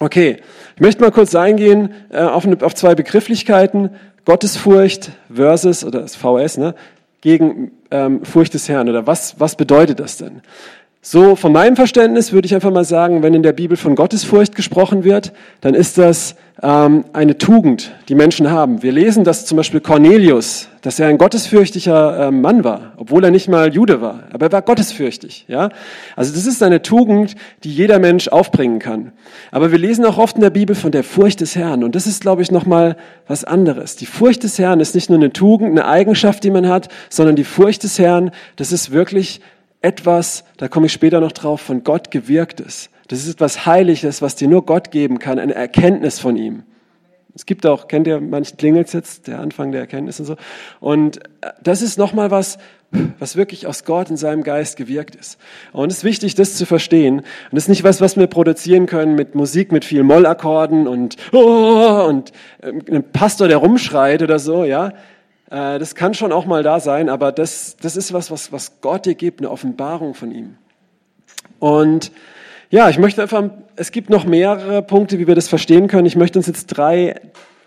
okay, 0.00 0.38
ich 0.74 0.80
möchte 0.80 1.00
mal 1.00 1.12
kurz 1.12 1.36
eingehen 1.36 1.94
äh, 2.10 2.18
auf, 2.18 2.44
eine, 2.44 2.60
auf 2.62 2.74
zwei 2.74 2.96
Begrifflichkeiten. 2.96 3.90
Gottesfurcht 4.24 5.12
versus, 5.32 5.84
oder 5.84 6.00
das 6.00 6.16
VS, 6.16 6.58
ne, 6.58 6.74
gegen 7.20 7.70
ähm, 7.92 8.24
Furcht 8.24 8.54
des 8.54 8.68
Herrn. 8.68 8.88
Oder 8.88 9.06
was, 9.06 9.38
was 9.38 9.54
bedeutet 9.54 10.00
das 10.00 10.16
denn? 10.16 10.42
So, 11.08 11.36
von 11.36 11.52
meinem 11.52 11.76
Verständnis 11.76 12.32
würde 12.32 12.46
ich 12.46 12.54
einfach 12.56 12.72
mal 12.72 12.84
sagen, 12.84 13.22
wenn 13.22 13.32
in 13.32 13.44
der 13.44 13.52
Bibel 13.52 13.76
von 13.76 13.94
Gottesfurcht 13.94 14.56
gesprochen 14.56 15.04
wird, 15.04 15.32
dann 15.60 15.74
ist 15.74 15.98
das 15.98 16.34
ähm, 16.60 17.04
eine 17.12 17.38
Tugend, 17.38 17.92
die 18.08 18.16
Menschen 18.16 18.50
haben. 18.50 18.82
Wir 18.82 18.90
lesen, 18.90 19.22
dass 19.22 19.46
zum 19.46 19.54
Beispiel 19.54 19.78
Cornelius, 19.78 20.68
dass 20.82 20.98
er 20.98 21.06
ein 21.06 21.16
gottesfürchtiger 21.16 22.26
äh, 22.26 22.30
Mann 22.32 22.64
war, 22.64 22.94
obwohl 22.96 23.22
er 23.22 23.30
nicht 23.30 23.48
mal 23.48 23.72
Jude 23.72 24.00
war, 24.00 24.24
aber 24.32 24.46
er 24.46 24.52
war 24.52 24.62
gottesfürchtig. 24.62 25.44
Ja, 25.46 25.68
also 26.16 26.34
das 26.34 26.44
ist 26.44 26.60
eine 26.60 26.82
Tugend, 26.82 27.36
die 27.62 27.72
jeder 27.72 28.00
Mensch 28.00 28.26
aufbringen 28.26 28.80
kann. 28.80 29.12
Aber 29.52 29.70
wir 29.70 29.78
lesen 29.78 30.04
auch 30.06 30.18
oft 30.18 30.34
in 30.34 30.42
der 30.42 30.50
Bibel 30.50 30.74
von 30.74 30.90
der 30.90 31.04
Furcht 31.04 31.40
des 31.40 31.54
Herrn, 31.54 31.84
und 31.84 31.94
das 31.94 32.08
ist, 32.08 32.22
glaube 32.22 32.42
ich, 32.42 32.50
noch 32.50 32.66
mal 32.66 32.96
was 33.28 33.44
anderes. 33.44 33.94
Die 33.94 34.06
Furcht 34.06 34.42
des 34.42 34.58
Herrn 34.58 34.80
ist 34.80 34.96
nicht 34.96 35.08
nur 35.08 35.20
eine 35.20 35.32
Tugend, 35.32 35.70
eine 35.70 35.86
Eigenschaft, 35.86 36.42
die 36.42 36.50
man 36.50 36.68
hat, 36.68 36.88
sondern 37.10 37.36
die 37.36 37.44
Furcht 37.44 37.84
des 37.84 38.00
Herrn, 38.00 38.32
das 38.56 38.72
ist 38.72 38.90
wirklich 38.90 39.40
etwas, 39.82 40.44
da 40.56 40.68
komme 40.68 40.86
ich 40.86 40.92
später 40.92 41.20
noch 41.20 41.32
drauf, 41.32 41.60
von 41.60 41.84
Gott 41.84 42.10
gewirktes. 42.10 42.90
Das 43.08 43.20
ist 43.20 43.34
etwas 43.34 43.66
Heiliges, 43.66 44.22
was 44.22 44.34
dir 44.34 44.48
nur 44.48 44.64
Gott 44.64 44.90
geben 44.90 45.18
kann, 45.18 45.38
eine 45.38 45.54
Erkenntnis 45.54 46.18
von 46.18 46.36
ihm. 46.36 46.64
Es 47.36 47.44
gibt 47.44 47.66
auch, 47.66 47.86
kennt 47.86 48.06
ihr, 48.06 48.18
manchen 48.18 48.56
klingelt 48.56 48.90
jetzt, 48.94 49.26
der 49.26 49.40
Anfang 49.40 49.70
der 49.70 49.82
Erkenntnis 49.82 50.18
und 50.18 50.26
so. 50.26 50.36
Und 50.80 51.18
äh, 51.42 51.50
das 51.62 51.82
ist 51.82 51.98
nochmal 51.98 52.30
was, 52.30 52.56
was 53.18 53.36
wirklich 53.36 53.66
aus 53.66 53.84
Gott 53.84 54.08
in 54.08 54.16
seinem 54.16 54.42
Geist 54.42 54.78
gewirkt 54.78 55.14
ist. 55.14 55.38
Und 55.72 55.92
es 55.92 55.98
ist 55.98 56.04
wichtig, 56.04 56.34
das 56.34 56.54
zu 56.54 56.64
verstehen. 56.64 57.18
Und 57.18 57.26
das 57.52 57.64
ist 57.64 57.68
nicht 57.68 57.84
was, 57.84 58.00
was 58.00 58.16
wir 58.16 58.26
produzieren 58.26 58.86
können 58.86 59.16
mit 59.16 59.34
Musik, 59.34 59.70
mit 59.70 59.84
viel 59.84 60.02
Mollakkorden 60.02 60.88
und, 60.88 61.16
oh, 61.32 62.06
und 62.08 62.32
äh, 62.62 62.68
einem 62.68 63.04
Pastor, 63.04 63.48
der 63.48 63.58
rumschreit 63.58 64.22
oder 64.22 64.38
so, 64.38 64.64
ja. 64.64 64.94
Äh, 65.50 65.78
das 65.78 65.94
kann 65.94 66.14
schon 66.14 66.32
auch 66.32 66.46
mal 66.46 66.62
da 66.62 66.80
sein, 66.80 67.08
aber 67.08 67.32
das, 67.32 67.76
das 67.76 67.96
ist 67.96 68.12
was, 68.12 68.30
was, 68.30 68.52
was 68.52 68.80
Gott 68.80 69.06
dir 69.06 69.14
gibt, 69.14 69.40
eine 69.40 69.50
Offenbarung 69.50 70.14
von 70.14 70.32
ihm. 70.32 70.56
Und 71.58 72.12
ja, 72.70 72.88
ich 72.88 72.98
möchte 72.98 73.22
einfach, 73.22 73.44
es 73.76 73.92
gibt 73.92 74.10
noch 74.10 74.24
mehrere 74.24 74.82
Punkte, 74.82 75.18
wie 75.18 75.26
wir 75.26 75.34
das 75.34 75.48
verstehen 75.48 75.86
können. 75.86 76.06
Ich 76.06 76.16
möchte 76.16 76.38
uns 76.38 76.46
jetzt 76.46 76.66
drei 76.66 77.20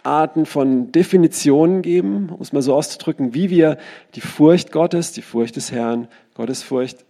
Arten 0.03 0.45
von 0.45 0.91
Definitionen 0.91 1.81
geben, 1.81 2.29
um 2.29 2.41
es 2.41 2.51
mal 2.51 2.61
so 2.61 2.75
auszudrücken, 2.75 3.33
wie 3.33 3.49
wir 3.49 3.77
die 4.15 4.21
Furcht 4.21 4.71
Gottes, 4.71 5.13
die 5.13 5.21
Furcht 5.21 5.55
des 5.55 5.71
Herrn, 5.71 6.07
Gottes 6.35 6.63
Furcht, 6.63 7.05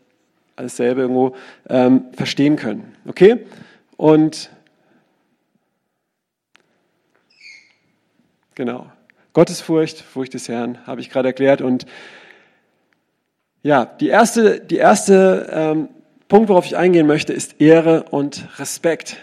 alles 0.56 0.76
selber 0.76 1.02
irgendwo 1.02 1.36
ähm, 1.70 2.06
verstehen 2.14 2.58
können. 2.58 2.94
Okay? 3.08 3.46
Und 3.98 4.50
genau. 8.56 8.88
Gottesfurcht, 9.34 10.02
Furcht 10.02 10.34
des 10.34 10.50
Herrn, 10.50 10.78
habe 10.86 11.02
ich 11.02 11.10
gerade 11.10 11.30
erklärt. 11.30 11.62
Und 11.62 11.86
ja, 13.62 13.86
die 13.86 14.08
erste, 14.08 14.60
die 14.60 14.78
erste 14.78 15.50
ähm, 15.52 15.90
Punkt, 16.28 16.50
worauf 16.50 16.66
ich 16.66 16.78
eingehen 16.78 17.08
möchte, 17.08 17.34
ist 17.34 17.60
Ehre 17.60 18.04
und 18.12 18.48
Respekt. 18.58 19.18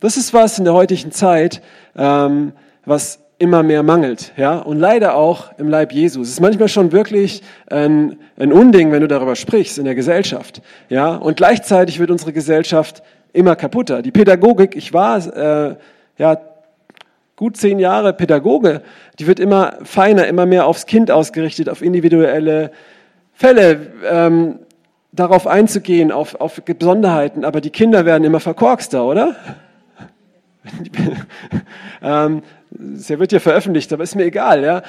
Das 0.00 0.16
ist 0.16 0.32
was 0.32 0.58
in 0.58 0.64
der 0.64 0.74
heutigen 0.74 1.10
Zeit, 1.10 1.62
ähm, 1.96 2.52
was 2.84 3.20
immer 3.38 3.62
mehr 3.62 3.84
mangelt, 3.84 4.32
ja, 4.36 4.58
und 4.58 4.80
leider 4.80 5.14
auch 5.14 5.56
im 5.58 5.68
Leib 5.68 5.92
Jesus. 5.92 6.26
Es 6.26 6.34
ist 6.34 6.40
manchmal 6.40 6.68
schon 6.68 6.90
wirklich 6.90 7.42
ein, 7.68 8.18
ein 8.36 8.52
Unding, 8.52 8.90
wenn 8.90 9.00
du 9.00 9.06
darüber 9.06 9.36
sprichst 9.36 9.78
in 9.78 9.84
der 9.84 9.94
Gesellschaft, 9.94 10.60
ja, 10.88 11.14
und 11.14 11.36
gleichzeitig 11.36 12.00
wird 12.00 12.10
unsere 12.10 12.32
Gesellschaft 12.32 13.02
immer 13.32 13.54
kaputter. 13.54 14.02
Die 14.02 14.10
Pädagogik, 14.10 14.74
ich 14.74 14.92
war 14.92 15.18
äh, 15.36 15.76
ja 16.18 16.40
gut 17.38 17.56
zehn 17.56 17.78
Jahre 17.78 18.12
Pädagoge, 18.12 18.82
die 19.20 19.28
wird 19.28 19.38
immer 19.38 19.78
feiner, 19.84 20.26
immer 20.26 20.44
mehr 20.44 20.66
aufs 20.66 20.86
Kind 20.86 21.08
ausgerichtet, 21.12 21.68
auf 21.68 21.82
individuelle 21.82 22.72
Fälle. 23.32 23.92
Ähm, 24.10 24.58
darauf 25.12 25.46
einzugehen, 25.46 26.10
auf, 26.10 26.34
auf 26.34 26.60
Besonderheiten, 26.62 27.44
aber 27.44 27.60
die 27.60 27.70
Kinder 27.70 28.04
werden 28.04 28.24
immer 28.24 28.40
verkorkster, 28.40 29.04
oder? 29.04 29.36
ähm, 32.02 32.42
es 32.94 33.08
wird 33.08 33.30
ja 33.30 33.38
veröffentlicht, 33.38 33.92
aber 33.92 34.02
ist 34.02 34.16
mir 34.16 34.24
egal. 34.24 34.64
Ja? 34.64 34.82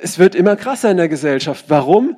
Es 0.00 0.20
wird 0.20 0.36
immer 0.36 0.54
krasser 0.54 0.92
in 0.92 0.96
der 0.96 1.08
Gesellschaft. 1.08 1.64
Warum? 1.68 2.16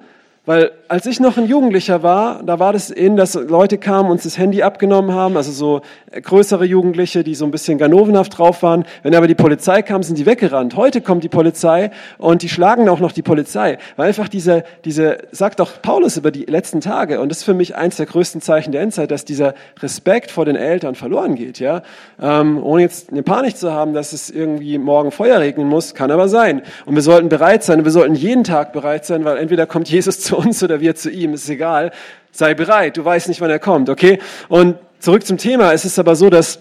Weil 0.48 0.70
als 0.88 1.04
ich 1.04 1.20
noch 1.20 1.36
ein 1.36 1.44
Jugendlicher 1.44 2.02
war, 2.02 2.42
da 2.42 2.58
war 2.58 2.72
das 2.72 2.88
in, 2.88 3.16
dass 3.16 3.34
Leute 3.34 3.76
kamen, 3.76 4.10
uns 4.10 4.22
das 4.22 4.38
Handy 4.38 4.62
abgenommen 4.62 5.12
haben, 5.12 5.36
also 5.36 5.52
so 5.52 5.82
größere 6.10 6.64
Jugendliche, 6.64 7.22
die 7.22 7.34
so 7.34 7.44
ein 7.44 7.50
bisschen 7.50 7.76
ganovenhaft 7.76 8.38
drauf 8.38 8.62
waren. 8.62 8.86
Wenn 9.02 9.14
aber 9.14 9.26
die 9.26 9.34
Polizei 9.34 9.82
kam, 9.82 10.02
sind 10.02 10.16
die 10.16 10.24
weggerannt. 10.24 10.74
Heute 10.74 11.02
kommt 11.02 11.22
die 11.22 11.28
Polizei 11.28 11.90
und 12.16 12.40
die 12.40 12.48
schlagen 12.48 12.88
auch 12.88 12.98
noch 12.98 13.12
die 13.12 13.20
Polizei. 13.20 13.76
Weil 13.96 14.08
einfach 14.08 14.26
diese, 14.26 14.64
diese, 14.86 15.18
sagt 15.32 15.60
auch 15.60 15.82
Paulus 15.82 16.16
über 16.16 16.30
die 16.30 16.46
letzten 16.46 16.80
Tage, 16.80 17.20
und 17.20 17.28
das 17.28 17.40
ist 17.40 17.44
für 17.44 17.52
mich 17.52 17.76
eins 17.76 17.96
der 17.96 18.06
größten 18.06 18.40
Zeichen 18.40 18.72
der 18.72 18.80
Endzeit, 18.80 19.10
dass 19.10 19.26
dieser 19.26 19.52
Respekt 19.82 20.30
vor 20.30 20.46
den 20.46 20.56
Eltern 20.56 20.94
verloren 20.94 21.34
geht, 21.34 21.58
ja. 21.58 21.82
Ähm, 22.22 22.62
ohne 22.62 22.80
jetzt 22.80 23.10
eine 23.10 23.22
Panik 23.22 23.58
zu 23.58 23.70
haben, 23.74 23.92
dass 23.92 24.14
es 24.14 24.30
irgendwie 24.30 24.78
morgen 24.78 25.10
Feuer 25.10 25.40
regnen 25.40 25.68
muss, 25.68 25.94
kann 25.94 26.10
aber 26.10 26.30
sein. 26.30 26.62
Und 26.86 26.94
wir 26.94 27.02
sollten 27.02 27.28
bereit 27.28 27.64
sein, 27.64 27.84
wir 27.84 27.92
sollten 27.92 28.14
jeden 28.14 28.44
Tag 28.44 28.72
bereit 28.72 29.04
sein, 29.04 29.26
weil 29.26 29.36
entweder 29.36 29.66
kommt 29.66 29.90
Jesus 29.90 30.20
zu 30.20 30.37
uns 30.38 30.62
oder 30.62 30.80
wir 30.80 30.94
zu 30.94 31.10
ihm, 31.10 31.34
ist 31.34 31.48
egal. 31.48 31.92
Sei 32.30 32.54
bereit, 32.54 32.96
du 32.96 33.04
weißt 33.04 33.28
nicht, 33.28 33.40
wann 33.40 33.50
er 33.50 33.58
kommt, 33.58 33.88
okay? 33.88 34.18
Und 34.48 34.76
zurück 35.00 35.26
zum 35.26 35.38
Thema. 35.38 35.72
Es 35.72 35.84
ist 35.84 35.98
aber 35.98 36.16
so, 36.16 36.30
dass, 36.30 36.60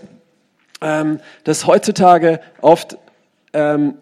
ähm, 0.82 1.20
dass 1.44 1.66
heutzutage 1.68 2.40
oft 2.62 2.98
ähm, 3.54 3.96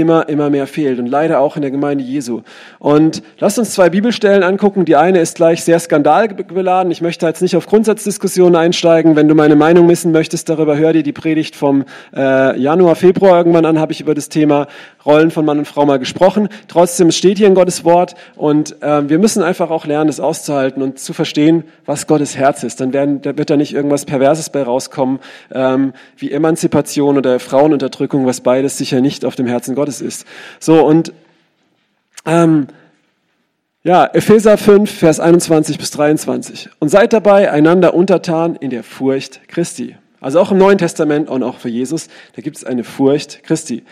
immer, 0.00 0.28
immer 0.28 0.50
mehr 0.50 0.66
fehlt 0.66 0.98
und 0.98 1.06
leider 1.06 1.40
auch 1.40 1.56
in 1.56 1.62
der 1.62 1.70
Gemeinde 1.70 2.04
Jesu. 2.04 2.42
Und 2.78 3.22
lasst 3.38 3.58
uns 3.58 3.72
zwei 3.72 3.90
Bibelstellen 3.90 4.42
angucken. 4.42 4.84
Die 4.84 4.96
eine 4.96 5.20
ist 5.20 5.36
gleich 5.36 5.64
sehr 5.64 5.78
skandalbeladen. 5.78 6.90
Ich 6.92 7.00
möchte 7.00 7.26
jetzt 7.26 7.42
nicht 7.42 7.56
auf 7.56 7.66
Grundsatzdiskussionen 7.66 8.56
einsteigen. 8.56 9.16
Wenn 9.16 9.28
du 9.28 9.34
meine 9.34 9.56
Meinung 9.56 9.88
wissen 9.88 10.12
möchtest 10.12 10.48
darüber, 10.48 10.76
hör 10.76 10.92
dir 10.92 11.02
die 11.02 11.12
Predigt 11.12 11.56
vom 11.56 11.84
äh, 12.14 12.58
Januar, 12.58 12.96
Februar 12.96 13.38
irgendwann 13.38 13.64
an, 13.64 13.78
habe 13.78 13.92
ich 13.92 14.00
über 14.00 14.14
das 14.14 14.28
Thema 14.28 14.66
Rollen 15.06 15.30
von 15.30 15.44
Mann 15.44 15.58
und 15.58 15.68
Frau 15.68 15.86
mal 15.86 15.98
gesprochen. 15.98 16.48
Trotzdem 16.66 17.12
steht 17.12 17.38
hier 17.38 17.46
in 17.46 17.54
Gottes 17.54 17.84
Wort 17.84 18.16
und 18.34 18.82
äh, 18.82 19.08
wir 19.08 19.18
müssen 19.20 19.42
einfach 19.42 19.70
auch 19.70 19.86
lernen, 19.86 20.08
das 20.08 20.18
auszuhalten 20.18 20.82
und 20.82 20.98
zu 20.98 21.12
verstehen, 21.12 21.62
was 21.84 22.08
Gottes 22.08 22.36
Herz 22.36 22.64
ist. 22.64 22.80
Dann 22.80 22.92
werden, 22.92 23.22
da 23.22 23.38
wird 23.38 23.48
da 23.48 23.56
nicht 23.56 23.72
irgendwas 23.72 24.04
Perverses 24.04 24.50
bei 24.50 24.62
rauskommen, 24.62 25.20
ähm, 25.52 25.92
wie 26.16 26.32
Emanzipation 26.32 27.16
oder 27.16 27.38
Frauenunterdrückung, 27.38 28.26
was 28.26 28.40
beides 28.40 28.76
sicher 28.78 29.00
nicht 29.00 29.24
auf 29.24 29.36
dem 29.36 29.46
Herzen 29.46 29.76
Gottes 29.76 29.85
ist. 30.00 30.26
So 30.60 30.84
und 30.84 31.12
ähm, 32.24 32.68
ja, 33.82 34.04
Epheser 34.04 34.58
5, 34.58 34.90
Vers 34.90 35.20
21 35.20 35.78
bis 35.78 35.92
23. 35.92 36.70
Und 36.80 36.88
seid 36.88 37.12
dabei 37.12 37.52
einander 37.52 37.94
untertan 37.94 38.56
in 38.56 38.70
der 38.70 38.82
Furcht 38.82 39.48
Christi. 39.48 39.96
Also 40.20 40.40
auch 40.40 40.50
im 40.50 40.58
Neuen 40.58 40.78
Testament 40.78 41.28
und 41.28 41.44
auch 41.44 41.58
für 41.58 41.68
Jesus, 41.68 42.08
da 42.34 42.42
gibt 42.42 42.56
es 42.56 42.64
eine 42.64 42.82
Furcht 42.82 43.44
Christi. 43.44 43.84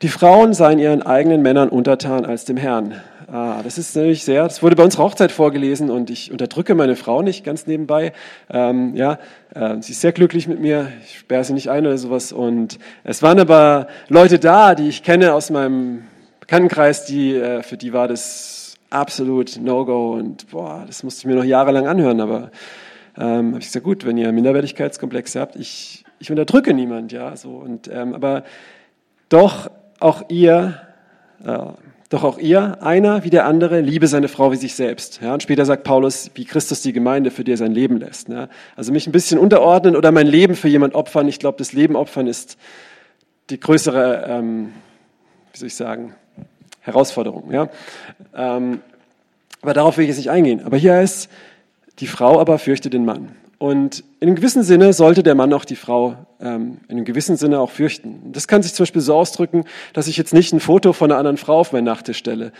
Die 0.00 0.08
Frauen 0.08 0.54
seien 0.54 0.78
ihren 0.78 1.02
eigenen 1.02 1.42
Männern 1.42 1.68
untertan 1.68 2.24
als 2.24 2.46
dem 2.46 2.56
Herrn. 2.56 2.94
Ah, 3.26 3.62
das 3.62 3.78
ist 3.78 3.96
natürlich 3.96 4.24
sehr, 4.24 4.42
das 4.42 4.62
wurde 4.62 4.76
bei 4.76 4.84
unserer 4.84 5.04
Hochzeit 5.04 5.32
vorgelesen 5.32 5.90
und 5.90 6.10
ich 6.10 6.30
unterdrücke 6.30 6.74
meine 6.74 6.94
Frau 6.94 7.22
nicht 7.22 7.42
ganz 7.42 7.66
nebenbei. 7.66 8.12
Ähm, 8.50 8.94
ja, 8.96 9.18
äh, 9.54 9.76
sie 9.80 9.92
ist 9.92 10.02
sehr 10.02 10.12
glücklich 10.12 10.46
mit 10.46 10.60
mir, 10.60 10.92
ich 11.02 11.20
sperre 11.20 11.42
sie 11.44 11.54
nicht 11.54 11.70
ein 11.70 11.86
oder 11.86 11.96
sowas. 11.96 12.32
Und 12.32 12.78
es 13.02 13.22
waren 13.22 13.40
aber 13.40 13.86
Leute 14.08 14.38
da, 14.38 14.74
die 14.74 14.88
ich 14.88 15.02
kenne 15.02 15.32
aus 15.32 15.48
meinem 15.48 16.04
Bekanntenkreis, 16.40 17.06
die, 17.06 17.34
äh, 17.34 17.62
für 17.62 17.78
die 17.78 17.94
war 17.94 18.08
das 18.08 18.74
absolut 18.90 19.58
No-Go 19.58 20.12
und 20.12 20.50
boah, 20.50 20.84
das 20.86 21.02
musste 21.02 21.20
ich 21.20 21.26
mir 21.26 21.36
noch 21.36 21.44
jahrelang 21.44 21.86
anhören, 21.86 22.20
aber 22.20 22.50
ähm, 23.16 23.52
habe 23.52 23.60
ich 23.60 23.66
gesagt, 23.66 23.84
gut, 23.84 24.04
wenn 24.04 24.18
ihr 24.18 24.30
Minderwertigkeitskomplexe 24.32 25.40
habt, 25.40 25.56
ich, 25.56 26.04
ich 26.18 26.30
unterdrücke 26.30 26.74
niemand, 26.74 27.10
ja, 27.12 27.34
so 27.36 27.52
und 27.52 27.88
ähm, 27.88 28.12
aber 28.12 28.44
doch 29.30 29.70
auch 29.98 30.28
ihr, 30.28 30.80
doch 32.14 32.22
auch 32.22 32.38
ihr, 32.38 32.82
einer 32.82 33.24
wie 33.24 33.30
der 33.30 33.44
andere, 33.44 33.80
liebe 33.80 34.06
seine 34.06 34.28
Frau 34.28 34.52
wie 34.52 34.56
sich 34.56 34.74
selbst. 34.74 35.20
Ja, 35.20 35.34
und 35.34 35.42
später 35.42 35.64
sagt 35.64 35.82
Paulus, 35.84 36.30
wie 36.34 36.44
Christus 36.44 36.82
die 36.82 36.92
Gemeinde, 36.92 37.30
für 37.30 37.42
die 37.42 37.52
er 37.52 37.56
sein 37.56 37.72
Leben 37.72 37.96
lässt. 37.98 38.28
Ja, 38.28 38.48
also 38.76 38.92
mich 38.92 39.06
ein 39.06 39.12
bisschen 39.12 39.38
unterordnen 39.38 39.96
oder 39.96 40.12
mein 40.12 40.26
Leben 40.26 40.54
für 40.54 40.68
jemand 40.68 40.94
opfern. 40.94 41.26
Ich 41.28 41.38
glaube, 41.38 41.58
das 41.58 41.72
Leben 41.72 41.96
opfern 41.96 42.26
ist 42.26 42.56
die 43.50 43.58
größere, 43.58 44.26
ähm, 44.28 44.72
wie 45.52 45.58
soll 45.58 45.66
ich 45.66 45.74
sagen, 45.74 46.14
Herausforderung. 46.80 47.50
Ja, 47.50 47.68
ähm, 48.34 48.80
aber 49.62 49.72
darauf 49.72 49.96
will 49.96 50.04
ich 50.04 50.08
jetzt 50.08 50.18
nicht 50.18 50.30
eingehen. 50.30 50.62
Aber 50.64 50.76
hier 50.76 50.94
heißt, 50.94 51.28
die 51.98 52.06
Frau 52.06 52.38
aber 52.38 52.58
fürchte 52.58 52.90
den 52.90 53.04
Mann. 53.04 53.34
Und 53.64 54.04
in 54.20 54.28
einem 54.28 54.36
gewissen 54.36 54.62
Sinne 54.62 54.92
sollte 54.92 55.22
der 55.22 55.34
Mann 55.34 55.50
auch 55.54 55.64
die 55.64 55.74
Frau 55.74 56.16
ähm, 56.38 56.80
in 56.86 56.96
einem 56.96 57.06
gewissen 57.06 57.38
Sinne 57.38 57.60
auch 57.60 57.70
fürchten. 57.70 58.30
Das 58.30 58.46
kann 58.46 58.62
sich 58.62 58.74
zum 58.74 58.84
Beispiel 58.84 59.00
so 59.00 59.14
ausdrücken, 59.14 59.64
dass 59.94 60.06
ich 60.06 60.18
jetzt 60.18 60.34
nicht 60.34 60.52
ein 60.52 60.60
Foto 60.60 60.92
von 60.92 61.10
einer 61.10 61.18
anderen 61.18 61.38
Frau 61.38 61.60
auf 61.60 61.72
meinen 61.72 61.84
Nachttisch 61.84 62.18
stelle, 62.18 62.52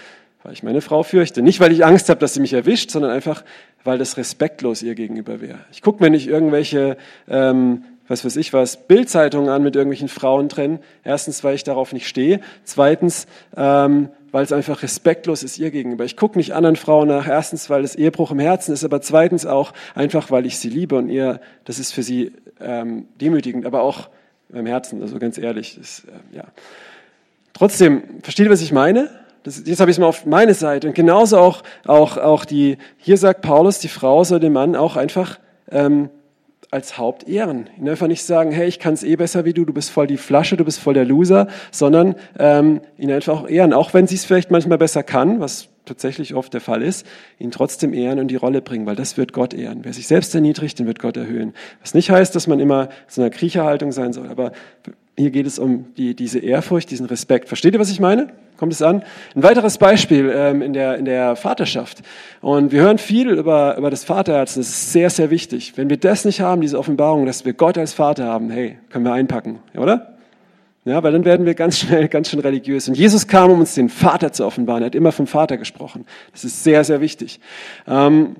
weil 0.44 0.54
ich 0.54 0.62
meine 0.62 0.80
Frau 0.80 1.02
fürchte. 1.02 1.42
Nicht, 1.42 1.60
weil 1.60 1.72
ich 1.72 1.84
Angst 1.84 2.08
habe, 2.08 2.20
dass 2.20 2.32
sie 2.32 2.40
mich 2.40 2.54
erwischt, 2.54 2.90
sondern 2.90 3.10
einfach, 3.10 3.44
weil 3.84 3.98
das 3.98 4.16
respektlos 4.16 4.80
ihr 4.80 4.94
gegenüber 4.94 5.42
wäre. 5.42 5.58
Ich 5.72 5.82
gucke 5.82 6.02
mir 6.02 6.08
nicht 6.08 6.26
irgendwelche, 6.26 6.96
ähm, 7.28 7.84
was 8.08 8.24
weiß 8.24 8.36
ich 8.36 8.54
was, 8.54 8.86
Bildzeitungen 8.86 9.50
an 9.50 9.62
mit 9.62 9.76
irgendwelchen 9.76 10.08
Frauen 10.08 10.48
drin. 10.48 10.78
Erstens, 11.02 11.44
weil 11.44 11.54
ich 11.54 11.64
darauf 11.64 11.92
nicht 11.92 12.08
stehe. 12.08 12.40
Zweitens, 12.64 13.26
ähm, 13.58 14.08
weil 14.34 14.42
es 14.42 14.50
einfach 14.50 14.82
respektlos 14.82 15.44
ist 15.44 15.60
ihr 15.60 15.70
gegenüber. 15.70 16.04
Ich 16.04 16.16
gucke 16.16 16.36
nicht 16.36 16.54
anderen 16.54 16.74
Frauen 16.74 17.06
nach, 17.06 17.28
erstens, 17.28 17.70
weil 17.70 17.84
es 17.84 17.94
Ehebruch 17.94 18.32
im 18.32 18.40
Herzen 18.40 18.72
ist, 18.72 18.82
aber 18.82 19.00
zweitens 19.00 19.46
auch 19.46 19.72
einfach, 19.94 20.32
weil 20.32 20.44
ich 20.44 20.58
sie 20.58 20.68
liebe 20.68 20.96
und 20.96 21.08
ihr, 21.08 21.40
das 21.64 21.78
ist 21.78 21.94
für 21.94 22.02
sie 22.02 22.32
ähm, 22.60 23.06
demütigend, 23.20 23.64
aber 23.64 23.82
auch 23.82 24.08
im 24.52 24.66
Herzen, 24.66 25.00
also 25.02 25.20
ganz 25.20 25.38
ehrlich. 25.38 25.78
Ist, 25.78 26.06
äh, 26.06 26.36
ja. 26.36 26.46
Trotzdem, 27.52 28.02
versteht 28.24 28.46
ihr, 28.46 28.50
was 28.50 28.60
ich 28.60 28.72
meine? 28.72 29.08
Das, 29.44 29.62
jetzt 29.64 29.78
habe 29.78 29.92
ich 29.92 29.98
es 29.98 30.00
mal 30.00 30.08
auf 30.08 30.26
meine 30.26 30.54
Seite. 30.54 30.88
Und 30.88 30.94
genauso 30.94 31.38
auch, 31.38 31.62
auch, 31.86 32.16
auch 32.16 32.44
die, 32.44 32.78
hier 32.96 33.18
sagt 33.18 33.40
Paulus, 33.40 33.78
die 33.78 33.86
Frau 33.86 34.24
soll 34.24 34.40
den 34.40 34.52
Mann 34.52 34.74
auch 34.74 34.96
einfach 34.96 35.38
ähm, 35.70 36.10
als 36.74 36.98
Haupt 36.98 37.28
ehren. 37.28 37.70
Ihn 37.78 37.88
einfach 37.88 38.08
nicht 38.08 38.24
sagen, 38.24 38.50
hey, 38.50 38.66
ich 38.66 38.80
kann 38.80 38.94
es 38.94 39.04
eh 39.04 39.14
besser 39.14 39.44
wie 39.44 39.52
du, 39.52 39.64
du 39.64 39.72
bist 39.72 39.90
voll 39.90 40.08
die 40.08 40.16
Flasche, 40.16 40.56
du 40.56 40.64
bist 40.64 40.80
voll 40.80 40.92
der 40.92 41.04
Loser, 41.04 41.46
sondern 41.70 42.16
ähm, 42.36 42.80
ihn 42.98 43.12
einfach 43.12 43.42
auch 43.42 43.48
ehren. 43.48 43.72
Auch 43.72 43.94
wenn 43.94 44.08
sie 44.08 44.16
es 44.16 44.24
vielleicht 44.24 44.50
manchmal 44.50 44.76
besser 44.76 45.04
kann, 45.04 45.38
was 45.38 45.68
tatsächlich 45.84 46.34
oft 46.34 46.52
der 46.52 46.60
Fall 46.60 46.82
ist, 46.82 47.06
ihn 47.38 47.52
trotzdem 47.52 47.94
ehren 47.94 48.18
und 48.18 48.28
die 48.28 48.36
Rolle 48.36 48.60
bringen, 48.60 48.86
weil 48.86 48.96
das 48.96 49.16
wird 49.16 49.32
Gott 49.32 49.54
ehren. 49.54 49.80
Wer 49.82 49.92
sich 49.92 50.08
selbst 50.08 50.34
erniedrigt, 50.34 50.78
den 50.80 50.86
wird 50.88 50.98
Gott 50.98 51.16
erhöhen. 51.16 51.54
Was 51.80 51.94
nicht 51.94 52.10
heißt, 52.10 52.34
dass 52.34 52.48
man 52.48 52.58
immer 52.58 52.88
so 53.06 53.22
einer 53.22 53.30
Kriecherhaltung 53.30 53.92
sein 53.92 54.12
soll, 54.12 54.28
aber 54.28 54.50
hier 55.16 55.30
geht 55.30 55.46
es 55.46 55.58
um 55.58 55.94
die, 55.96 56.14
diese 56.14 56.40
Ehrfurcht, 56.40 56.90
diesen 56.90 57.06
Respekt. 57.06 57.48
Versteht 57.48 57.74
ihr, 57.74 57.80
was 57.80 57.90
ich 57.90 58.00
meine? 58.00 58.28
Kommt 58.56 58.72
es 58.72 58.82
an? 58.82 59.02
Ein 59.34 59.42
weiteres 59.42 59.78
Beispiel 59.78 60.32
ähm, 60.34 60.62
in, 60.62 60.72
der, 60.72 60.96
in 60.96 61.04
der 61.04 61.36
Vaterschaft. 61.36 62.02
Und 62.40 62.72
wir 62.72 62.82
hören 62.82 62.98
viel 62.98 63.28
über, 63.30 63.76
über 63.76 63.90
das 63.90 64.04
Vaterherzen. 64.04 64.60
Das 64.60 64.68
ist 64.68 64.92
sehr, 64.92 65.10
sehr 65.10 65.30
wichtig. 65.30 65.72
Wenn 65.76 65.90
wir 65.90 65.96
das 65.96 66.24
nicht 66.24 66.40
haben, 66.40 66.60
diese 66.60 66.78
Offenbarung, 66.78 67.26
dass 67.26 67.44
wir 67.44 67.52
Gott 67.52 67.78
als 67.78 67.92
Vater 67.92 68.26
haben, 68.26 68.50
hey, 68.50 68.78
können 68.90 69.04
wir 69.04 69.12
einpacken, 69.12 69.60
oder? 69.76 70.14
Ja, 70.84 71.02
weil 71.02 71.12
dann 71.12 71.24
werden 71.24 71.46
wir 71.46 71.54
ganz 71.54 71.78
schnell, 71.78 72.08
ganz 72.08 72.28
schön 72.30 72.40
religiös. 72.40 72.88
Und 72.88 72.96
Jesus 72.96 73.26
kam, 73.26 73.50
um 73.50 73.60
uns 73.60 73.74
den 73.74 73.88
Vater 73.88 74.32
zu 74.32 74.44
offenbaren. 74.44 74.82
Er 74.82 74.86
hat 74.86 74.94
immer 74.94 75.12
vom 75.12 75.26
Vater 75.26 75.56
gesprochen. 75.56 76.04
Das 76.32 76.44
ist 76.44 76.62
sehr, 76.62 76.84
sehr 76.84 77.00
wichtig. 77.00 77.40
Ähm, 77.88 78.36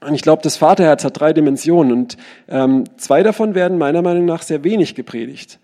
und 0.00 0.14
ich 0.14 0.22
glaube, 0.22 0.42
das 0.42 0.56
Vaterherz 0.56 1.04
hat 1.04 1.18
drei 1.18 1.32
Dimensionen 1.32 1.92
und 1.92 2.16
ähm, 2.48 2.84
zwei 2.96 3.22
davon 3.22 3.54
werden 3.54 3.78
meiner 3.78 4.02
Meinung 4.02 4.24
nach 4.24 4.42
sehr 4.42 4.64
wenig 4.64 4.94
gepredigt. 4.94 5.58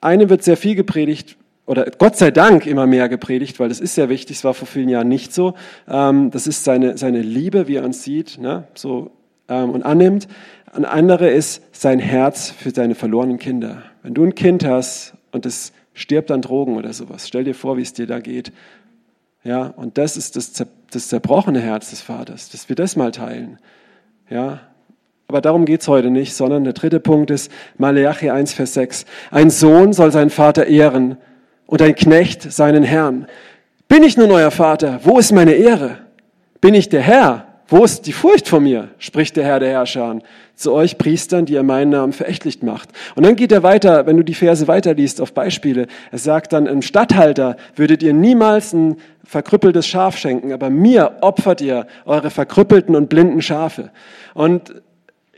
Eine 0.00 0.30
wird 0.30 0.42
sehr 0.42 0.56
viel 0.56 0.74
gepredigt, 0.74 1.36
oder 1.68 1.84
Gott 1.98 2.16
sei 2.16 2.30
Dank 2.30 2.64
immer 2.66 2.86
mehr 2.86 3.10
gepredigt, 3.10 3.60
weil 3.60 3.68
das 3.68 3.78
ist 3.78 3.94
sehr 3.94 4.08
wichtig, 4.08 4.38
es 4.38 4.44
war 4.44 4.54
vor 4.54 4.66
vielen 4.66 4.88
Jahren 4.88 5.08
nicht 5.08 5.34
so. 5.34 5.52
Ähm, 5.86 6.30
das 6.30 6.46
ist 6.46 6.64
seine, 6.64 6.96
seine 6.96 7.20
Liebe, 7.20 7.68
wie 7.68 7.76
er 7.76 7.84
uns 7.84 8.02
sieht 8.02 8.38
ne, 8.38 8.64
so, 8.74 9.10
ähm, 9.48 9.70
und 9.70 9.82
annimmt. 9.82 10.28
Ein 10.72 10.86
andere 10.86 11.28
ist 11.28 11.62
sein 11.72 11.98
Herz 11.98 12.50
für 12.50 12.70
seine 12.70 12.94
verlorenen 12.94 13.38
Kinder. 13.38 13.82
Wenn 14.02 14.14
du 14.14 14.24
ein 14.24 14.34
Kind 14.34 14.64
hast 14.64 15.12
und 15.30 15.44
es 15.44 15.72
stirbt 15.92 16.30
an 16.30 16.40
Drogen 16.40 16.76
oder 16.76 16.94
sowas, 16.94 17.28
stell 17.28 17.44
dir 17.44 17.54
vor, 17.54 17.76
wie 17.76 17.82
es 17.82 17.92
dir 17.92 18.06
da 18.06 18.20
geht. 18.20 18.50
Ja, 19.44 19.66
und 19.66 19.98
das 19.98 20.16
ist 20.16 20.36
das, 20.36 20.52
das 20.90 21.08
zerbrochene 21.08 21.60
Herz 21.60 21.90
des 21.90 22.00
Vaters, 22.00 22.48
dass 22.48 22.70
wir 22.70 22.76
das 22.76 22.96
mal 22.96 23.12
teilen. 23.12 23.58
Ja, 24.30 24.60
aber 25.30 25.42
darum 25.42 25.66
geht's 25.66 25.88
heute 25.88 26.08
nicht, 26.08 26.34
sondern 26.34 26.64
der 26.64 26.72
dritte 26.72 27.00
Punkt 27.00 27.30
ist 27.30 27.52
Maleachi 27.76 28.30
1, 28.30 28.54
Vers 28.54 28.72
6. 28.72 29.04
Ein 29.30 29.50
Sohn 29.50 29.92
soll 29.92 30.10
seinen 30.10 30.30
Vater 30.30 30.66
ehren 30.66 31.18
und 31.66 31.82
ein 31.82 31.94
Knecht 31.94 32.50
seinen 32.50 32.82
Herrn. 32.82 33.26
Bin 33.88 34.02
ich 34.04 34.16
nun 34.16 34.30
euer 34.30 34.50
Vater? 34.50 35.00
Wo 35.02 35.18
ist 35.18 35.32
meine 35.32 35.52
Ehre? 35.52 35.98
Bin 36.62 36.72
ich 36.72 36.88
der 36.88 37.02
Herr? 37.02 37.46
Wo 37.66 37.84
ist 37.84 38.06
die 38.06 38.14
Furcht 38.14 38.48
vor 38.48 38.60
mir? 38.60 38.88
spricht 38.96 39.36
der 39.36 39.44
Herr 39.44 39.60
der 39.60 39.68
Herrscher 39.68 40.20
zu 40.54 40.72
euch 40.72 40.96
Priestern, 40.96 41.44
die 41.44 41.52
ihr 41.52 41.62
meinen 41.62 41.90
Namen 41.90 42.14
verächtlich 42.14 42.62
macht. 42.62 42.88
Und 43.14 43.26
dann 43.26 43.36
geht 43.36 43.52
er 43.52 43.62
weiter, 43.62 44.06
wenn 44.06 44.16
du 44.16 44.24
die 44.24 44.32
Verse 44.32 44.66
weiterliest 44.66 45.20
auf 45.20 45.34
Beispiele. 45.34 45.88
Er 46.10 46.18
sagt 46.18 46.54
dann, 46.54 46.66
einem 46.66 46.80
Statthalter 46.80 47.58
würdet 47.76 48.02
ihr 48.02 48.14
niemals 48.14 48.72
ein 48.72 48.96
verkrüppeltes 49.24 49.86
Schaf 49.86 50.16
schenken, 50.16 50.54
aber 50.54 50.70
mir 50.70 51.18
opfert 51.20 51.60
ihr 51.60 51.86
eure 52.06 52.30
verkrüppelten 52.30 52.96
und 52.96 53.10
blinden 53.10 53.42
Schafe. 53.42 53.90
Und 54.32 54.72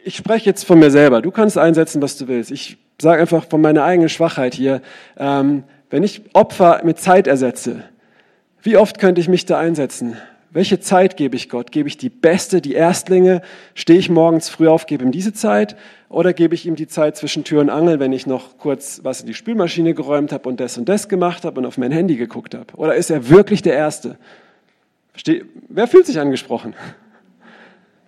ich 0.04 0.16
spreche 0.16 0.47
jetzt 0.47 0.64
von 0.64 0.78
mir 0.78 0.90
selber. 0.90 1.23
Du 1.23 1.30
kannst 1.30 1.59
einsetzen, 1.59 2.00
was 2.02 2.16
du 2.16 2.28
willst. 2.28 2.50
Ich 2.50 2.78
sage 3.00 3.21
einfach 3.21 3.47
von 3.49 3.61
meiner 3.61 3.85
eigenen 3.85 4.09
Schwachheit 4.09 4.54
hier. 4.54 4.83
Ähm, 5.16 5.64
wenn 5.90 6.02
ich 6.02 6.23
Opfer 6.35 6.80
mit 6.85 6.99
Zeit 6.99 7.26
ersetze, 7.26 7.85
wie 8.62 8.76
oft 8.76 8.99
könnte 8.99 9.21
ich 9.21 9.28
mich 9.28 9.47
da 9.47 9.59
einsetzen? 9.59 10.16
Welche 10.52 10.80
Zeit 10.80 11.16
gebe 11.16 11.37
ich 11.37 11.49
Gott? 11.49 11.71
Gebe 11.71 11.88
ich 11.88 11.97
die 11.97 12.09
beste, 12.09 12.61
die 12.61 12.73
Erstlinge? 12.73 13.40
Stehe 13.75 13.99
ich 13.99 14.11
morgens 14.11 14.49
früh 14.49 14.66
auf, 14.66 14.87
gebe 14.87 15.04
ihm 15.04 15.12
diese 15.12 15.33
Zeit? 15.33 15.76
Oder 16.09 16.33
gebe 16.33 16.57
ich 16.57 16.66
ihm 16.66 16.75
die 16.75 16.88
Zeit 16.88 17.16
zwischen 17.16 17.45
Tür 17.45 17.61
und 17.61 17.71
Angel, 17.71 18.00
wenn 18.00 18.12
ich 18.12 18.26
noch 18.26 18.59
kurz 18.59 19.00
was 19.04 19.21
in 19.21 19.28
die 19.28 19.35
Spülmaschine 19.35 19.95
geräumt 19.95 20.33
habe 20.33 20.49
und 20.49 20.59
das 20.59 20.76
und 20.76 20.88
das 20.88 21.09
gemacht 21.09 21.45
habe 21.45 21.61
und 21.61 21.66
auf 21.66 21.78
mein 21.78 21.92
Handy 21.92 22.16
geguckt 22.16 22.54
habe? 22.54 22.75
Oder 22.75 22.97
ist 22.97 23.11
er 23.11 23.28
wirklich 23.28 23.62
der 23.62 23.75
Erste? 23.75 24.19
Versteh, 25.12 25.45
wer 25.69 25.87
fühlt 25.87 26.07
sich 26.07 26.19
angesprochen? 26.19 26.75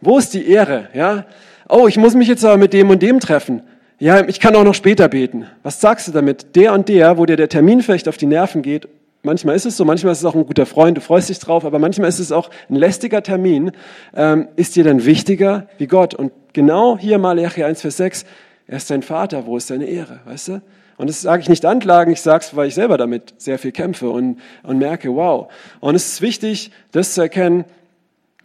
Wo 0.01 0.19
ist 0.19 0.35
die 0.35 0.49
Ehre? 0.49 0.89
Ja? 0.95 1.27
Oh, 1.75 1.89
ich 1.89 1.97
muss 1.97 2.15
mich 2.15 2.29
jetzt 2.29 2.45
aber 2.45 2.59
mit 2.59 2.73
dem 2.73 2.91
und 2.91 3.03
dem 3.03 3.19
treffen. 3.19 3.63
Ja, 3.99 4.27
ich 4.29 4.41
kann 4.41 4.55
auch 4.57 4.65
noch 4.65 4.75
später 4.75 5.09
beten. 5.09 5.47
Was 5.63 5.81
sagst 5.81 6.07
du 6.07 6.13
damit? 6.13 6.55
Der 6.55 6.73
und 6.73 6.89
der, 6.89 7.17
wo 7.19 7.25
dir 7.25 7.37
der 7.37 7.49
Termin 7.49 7.83
vielleicht 7.83 8.09
auf 8.09 8.17
die 8.17 8.27
Nerven 8.27 8.63
geht 8.63 8.89
Manchmal 9.25 9.55
ist 9.55 9.67
es 9.67 9.77
so, 9.77 9.85
manchmal 9.85 10.13
ist 10.13 10.19
es 10.19 10.25
auch 10.25 10.35
ein 10.35 10.47
guter 10.47 10.67
Freund, 10.67 10.97
du 10.97 11.01
freust 11.01 11.29
dich 11.29 11.39
drauf, 11.39 11.65
aber 11.65 11.79
manchmal 11.79 12.09
ist 12.09 12.19
es 12.19 12.33
auch 12.33 12.51
ein 12.69 12.75
lästiger 12.75 13.23
Termin. 13.23 13.71
Ähm, 14.15 14.49
ist 14.57 14.75
dir 14.75 14.83
dann 14.83 15.05
wichtiger 15.05 15.69
wie 15.79 15.87
Gott? 15.87 16.13
Und 16.15 16.33
genau 16.53 16.99
hier 16.99 17.19
Malachi 17.19 17.63
1, 17.63 17.83
Vers 17.83 17.99
6, 17.99 18.25
er 18.67 18.77
ist 18.79 18.91
dein 18.91 19.03
Vater, 19.03 19.47
wo 19.47 19.57
ist 19.57 19.69
seine 19.69 19.85
Ehre, 19.85 20.19
weißt 20.25 20.49
du? 20.49 20.63
Und 20.97 21.09
das 21.09 21.23
sage 21.23 21.41
ich 21.41 21.49
nicht 21.49 21.65
anklagen, 21.65 22.13
ich 22.13 22.21
sage 22.21 22.45
es, 22.45 22.57
weil 22.57 22.67
ich 22.67 22.75
selber 22.75 22.99
damit 22.99 23.35
sehr 23.39 23.61
viel 23.61 23.71
kämpfe 23.71 24.11
und, 24.11 24.41
und 24.65 24.79
merke, 24.79 25.15
wow. 25.15 25.53
Und 25.79 25.95
es 25.95 26.15
ist 26.15 26.23
wichtig, 26.23 26.73
das 26.91 27.15
zu 27.15 27.23
erkennen, 27.23 27.65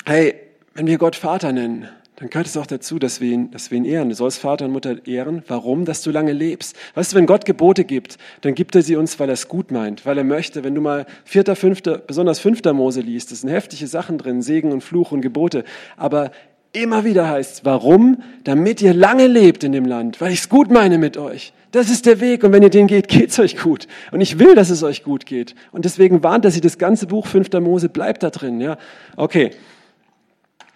hey, 0.06 0.36
wenn 0.76 0.86
wir 0.86 1.00
Gott 1.00 1.16
Vater 1.16 1.54
nennen, 1.54 1.90
dann 2.20 2.32
gehört 2.32 2.48
es 2.48 2.58
auch 2.58 2.66
dazu, 2.66 2.98
dass 2.98 3.22
wir, 3.22 3.32
ihn, 3.32 3.52
dass 3.52 3.70
wir 3.70 3.78
ihn 3.78 3.86
ehren. 3.86 4.10
Du 4.10 4.16
sollst 4.16 4.40
Vater 4.40 4.66
und 4.66 4.72
Mutter 4.72 5.06
ehren. 5.06 5.44
Warum? 5.48 5.86
Dass 5.86 6.02
du 6.02 6.10
lange 6.10 6.34
lebst. 6.34 6.76
Weißt 6.96 7.12
du, 7.12 7.16
wenn 7.16 7.28
Gott 7.28 7.46
Gebote 7.46 7.86
gibt, 7.86 8.18
dann 8.42 8.56
gibt 8.56 8.74
er 8.74 8.82
sie 8.82 8.96
uns, 8.96 9.20
weil 9.20 9.30
er 9.30 9.34
es 9.34 9.48
gut 9.48 9.70
meint, 9.70 10.04
weil 10.04 10.18
er 10.18 10.24
möchte. 10.24 10.64
Wenn 10.64 10.74
du 10.74 10.82
mal 10.82 11.06
vierter, 11.26 11.56
fünfter, 11.56 12.00
besonders 12.00 12.40
fünfter 12.40 12.74
Mose 12.74 13.02
liest, 13.02 13.32
das 13.32 13.42
sind 13.42 13.52
heftige 13.52 13.86
Sachen 13.86 14.18
drin, 14.18 14.42
Segen 14.42 14.72
und 14.72 14.82
Fluch 14.82 15.12
und 15.12 15.22
Gebote. 15.22 15.64
Aber 15.96 16.32
immer 16.74 17.06
wieder 17.06 17.30
heißt, 17.30 17.66
warum? 17.66 18.24
Damit 18.44 18.82
ihr 18.82 18.96
lange 18.96 19.28
lebt 19.28 19.64
in 19.64 19.72
dem 19.72 19.86
Land, 19.86 20.20
weil 20.20 20.32
ich 20.34 20.40
es 20.40 20.50
gut 20.50 20.72
meine 20.72 20.98
mit 20.98 21.18
euch. 21.18 21.54
Das 21.72 21.92
ist 21.92 22.08
der 22.08 22.20
Weg 22.20 22.44
und 22.44 22.52
wenn 22.52 22.64
ihr 22.64 22.72
den 22.72 22.88
geht, 22.88 23.10
geht's 23.10 23.38
euch 23.38 23.58
gut. 23.58 23.88
Und 24.12 24.22
ich 24.22 24.40
will, 24.40 24.56
dass 24.56 24.72
es 24.72 24.82
euch 24.82 25.04
gut 25.04 25.28
geht. 25.28 25.54
Und 25.72 25.86
deswegen 25.86 26.24
warnt 26.24 26.46
er 26.46 26.52
sie, 26.52 26.62
das 26.62 26.80
ganze 26.80 27.06
Buch 27.06 27.28
fünfter 27.28 27.60
Mose 27.60 27.90
bleibt 27.90 28.24
da 28.24 28.32
drin. 28.32 28.60
Ja, 28.60 28.80
okay. 29.18 29.52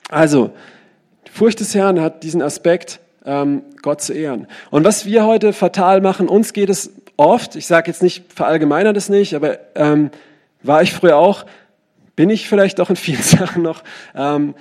Also, 0.08 0.52
Furcht 1.32 1.62
des 1.62 1.74
Herrn 1.74 2.02
hat 2.02 2.24
diesen 2.24 2.42
Aspekt, 2.42 3.00
ähm, 3.26 3.64
Gott 3.82 4.02
zu 4.02 4.14
ehren. 4.14 4.48
Und 4.70 4.84
was 4.84 5.06
wir 5.06 5.26
heute 5.26 5.54
fatal 5.54 6.02
machen, 6.02 6.28
uns 6.28 6.54
geht 6.54 6.70
es 6.70 6.92
oft, 7.16 7.56
ich 7.56 7.68
sage 7.68 7.90
jetzt 7.90 8.04
nicht, 8.04 8.34
verallgemeiner 8.34 8.94
das 8.94 9.10
nicht, 9.10 9.34
aber 9.34 9.60
ähm, 9.76 10.12
war 10.62 10.82
ich 10.82 10.92
früher 10.92 11.18
auch, 11.18 11.46
bin 12.16 12.30
ich 12.30 12.50
vielleicht 12.50 12.82
auch 12.82 12.90
in 12.90 12.96
vielen 12.96 13.22
Sachen 13.24 13.64
noch, 13.64 13.84
ähm, 14.14 14.56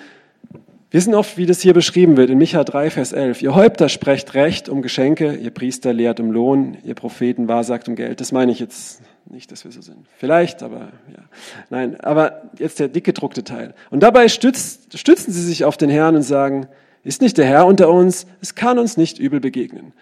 wir 0.92 1.00
sind 1.00 1.14
oft, 1.14 1.36
wie 1.36 1.46
das 1.46 1.60
hier 1.60 1.72
beschrieben 1.72 2.16
wird, 2.16 2.30
in 2.30 2.38
Micha 2.38 2.64
3, 2.64 2.90
Vers 2.90 3.12
11. 3.12 3.42
Ihr 3.42 3.54
Häupter 3.54 3.88
sprecht 3.88 4.34
Recht 4.34 4.68
um 4.68 4.82
Geschenke, 4.82 5.34
ihr 5.34 5.52
Priester 5.52 5.92
lehrt 5.92 6.18
um 6.18 6.32
Lohn, 6.32 6.78
ihr 6.82 6.96
Propheten 6.96 7.46
wahrsagt 7.46 7.88
um 7.88 7.94
Geld. 7.94 8.20
Das 8.20 8.32
meine 8.32 8.50
ich 8.50 8.58
jetzt 8.58 9.00
nicht, 9.26 9.52
dass 9.52 9.64
wir 9.64 9.72
so 9.72 9.80
sind. 9.80 10.06
Vielleicht, 10.18 10.62
aber 10.62 10.92
ja. 11.08 11.22
Nein, 11.68 12.00
aber 12.00 12.42
jetzt 12.58 12.78
der 12.78 12.88
dick 12.88 13.04
gedruckte 13.04 13.44
Teil. 13.44 13.74
Und 13.90 14.02
dabei 14.02 14.28
stützt, 14.28 14.98
stützen 14.98 15.32
sie 15.32 15.42
sich 15.42 15.64
auf 15.64 15.76
den 15.76 15.90
Herrn 15.90 16.16
und 16.16 16.22
sagen, 16.22 16.68
ist 17.04 17.22
nicht 17.22 17.38
der 17.38 17.46
Herr 17.46 17.66
unter 17.66 17.88
uns, 17.90 18.26
es 18.40 18.54
kann 18.54 18.78
uns 18.78 18.96
nicht 18.96 19.18
übel 19.18 19.40
begegnen. 19.40 19.92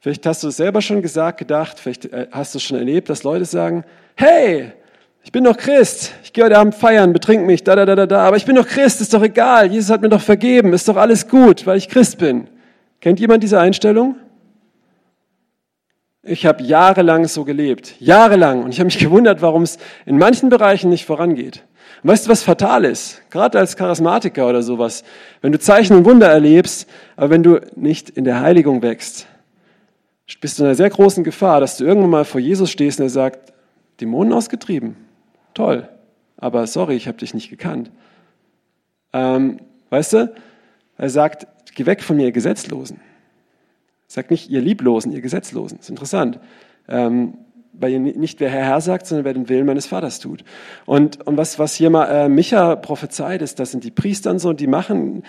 Vielleicht 0.00 0.24
hast 0.24 0.42
du 0.42 0.48
es 0.48 0.56
selber 0.56 0.82
schon 0.82 1.02
gesagt, 1.02 1.38
gedacht, 1.38 1.80
vielleicht 1.80 2.06
äh, 2.06 2.28
hast 2.30 2.54
du 2.54 2.58
es 2.58 2.62
schon 2.62 2.78
erlebt, 2.78 3.08
dass 3.08 3.24
Leute 3.24 3.44
sagen, 3.44 3.84
hey, 4.14 4.72
ich 5.24 5.32
bin 5.32 5.42
doch 5.42 5.56
Christ, 5.56 6.12
ich 6.22 6.32
gehe 6.32 6.44
heute 6.44 6.56
Abend 6.56 6.76
feiern, 6.76 7.12
betrink 7.12 7.44
mich, 7.44 7.64
da, 7.64 7.74
da, 7.74 7.84
da, 7.84 7.96
da, 7.96 8.06
da, 8.06 8.24
aber 8.24 8.36
ich 8.36 8.44
bin 8.44 8.54
doch 8.54 8.66
Christ, 8.66 9.00
ist 9.00 9.12
doch 9.12 9.22
egal, 9.22 9.72
Jesus 9.72 9.90
hat 9.90 10.02
mir 10.02 10.08
doch 10.08 10.20
vergeben, 10.20 10.72
ist 10.72 10.88
doch 10.88 10.96
alles 10.96 11.26
gut, 11.26 11.66
weil 11.66 11.76
ich 11.76 11.88
Christ 11.88 12.18
bin. 12.18 12.46
Kennt 13.00 13.18
jemand 13.18 13.42
diese 13.42 13.58
Einstellung? 13.58 14.14
Ich 16.26 16.44
habe 16.44 16.62
jahrelang 16.62 17.28
so 17.28 17.44
gelebt, 17.44 17.94
jahrelang. 18.00 18.64
Und 18.64 18.70
ich 18.70 18.80
habe 18.80 18.86
mich 18.86 18.98
gewundert, 19.00 19.42
warum 19.42 19.62
es 19.62 19.78
in 20.04 20.18
manchen 20.18 20.48
Bereichen 20.48 20.90
nicht 20.90 21.06
vorangeht. 21.06 21.62
Und 22.02 22.10
weißt 22.10 22.26
du, 22.26 22.30
was 22.30 22.42
fatal 22.42 22.84
ist? 22.84 23.22
Gerade 23.30 23.58
als 23.58 23.76
Charismatiker 23.76 24.48
oder 24.48 24.62
sowas. 24.62 25.04
Wenn 25.40 25.52
du 25.52 25.58
Zeichen 25.58 25.96
und 25.96 26.04
Wunder 26.04 26.28
erlebst, 26.28 26.88
aber 27.16 27.30
wenn 27.30 27.42
du 27.42 27.60
nicht 27.74 28.10
in 28.10 28.24
der 28.24 28.40
Heiligung 28.40 28.82
wächst, 28.82 29.26
bist 30.40 30.58
du 30.58 30.62
in 30.62 30.66
einer 30.66 30.74
sehr 30.74 30.90
großen 30.90 31.24
Gefahr, 31.24 31.60
dass 31.60 31.76
du 31.76 31.84
irgendwann 31.84 32.10
mal 32.10 32.24
vor 32.24 32.40
Jesus 32.40 32.70
stehst 32.70 32.98
und 32.98 33.06
er 33.06 33.10
sagt, 33.10 33.52
Dämonen 34.00 34.32
ausgetrieben. 34.32 34.96
Toll. 35.54 35.88
Aber 36.36 36.66
sorry, 36.66 36.96
ich 36.96 37.08
habe 37.08 37.18
dich 37.18 37.32
nicht 37.32 37.48
gekannt. 37.48 37.90
Ähm, 39.12 39.60
weißt 39.90 40.12
du? 40.14 40.34
Er 40.98 41.10
sagt, 41.10 41.46
geh 41.74 41.86
weg 41.86 42.02
von 42.02 42.16
mir, 42.16 42.32
Gesetzlosen. 42.32 43.00
Sagt 44.06 44.30
nicht 44.30 44.50
ihr 44.50 44.60
Lieblosen, 44.60 45.12
ihr 45.12 45.20
Gesetzlosen. 45.20 45.78
Das 45.78 45.86
ist 45.86 45.90
interessant. 45.90 46.38
Ähm, 46.88 47.38
weil 47.78 47.92
ihr 47.92 47.98
nicht 47.98 48.40
wer 48.40 48.50
Herr 48.50 48.64
Herr 48.64 48.80
sagt, 48.80 49.06
sondern 49.06 49.24
wer 49.24 49.34
den 49.34 49.48
Willen 49.48 49.66
meines 49.66 49.86
Vaters 49.86 50.18
tut. 50.18 50.44
Und, 50.86 51.26
und 51.26 51.36
was, 51.36 51.58
was 51.58 51.74
hier 51.74 51.90
mal 51.90 52.06
äh, 52.06 52.28
Micha 52.28 52.76
prophezeit 52.76 53.42
ist, 53.42 53.58
das 53.58 53.70
sind 53.70 53.84
die 53.84 53.90
Priester 53.90 54.30
und 54.30 54.38
so, 54.38 54.52
die 54.52 54.66
machen, 54.66 55.22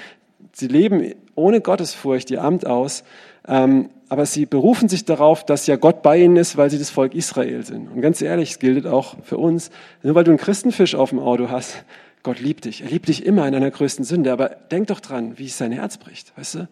sie 0.53 0.67
leben 0.67 1.13
ohne 1.35 1.61
Gottesfurcht 1.61 2.31
ihr 2.31 2.43
Amt 2.43 2.65
aus, 2.65 3.03
ähm, 3.47 3.89
aber 4.09 4.25
sie 4.25 4.45
berufen 4.45 4.87
sich 4.87 5.03
darauf, 5.03 5.45
dass 5.45 5.67
ja 5.67 5.75
Gott 5.75 6.01
bei 6.01 6.19
ihnen 6.19 6.37
ist, 6.37 6.55
weil 6.55 6.69
sie 6.69 6.79
das 6.79 6.89
Volk 6.89 7.13
Israel 7.13 7.65
sind. 7.65 7.89
Und 7.91 8.01
ganz 8.01 8.21
ehrlich, 8.21 8.51
es 8.51 8.59
gilt 8.59 8.87
auch 8.87 9.15
für 9.23 9.37
uns. 9.37 9.69
Nur 10.01 10.15
weil 10.15 10.23
du 10.23 10.31
einen 10.31 10.37
Christenfisch 10.37 10.95
auf 10.95 11.09
dem 11.09 11.19
Auto 11.19 11.49
hast, 11.49 11.83
Gott 12.23 12.39
liebt 12.39 12.65
dich. 12.65 12.81
Er 12.81 12.89
liebt 12.89 13.09
dich 13.09 13.25
immer 13.25 13.45
in 13.45 13.53
deiner 13.53 13.69
größten 13.69 14.05
Sünde. 14.05 14.31
Aber 14.31 14.49
denk 14.49 14.87
doch 14.87 15.01
dran, 15.01 15.37
wie 15.37 15.47
es 15.47 15.57
sein 15.57 15.73
Herz 15.73 15.97
bricht, 15.97 16.37
weißt 16.37 16.55
du? 16.55 16.67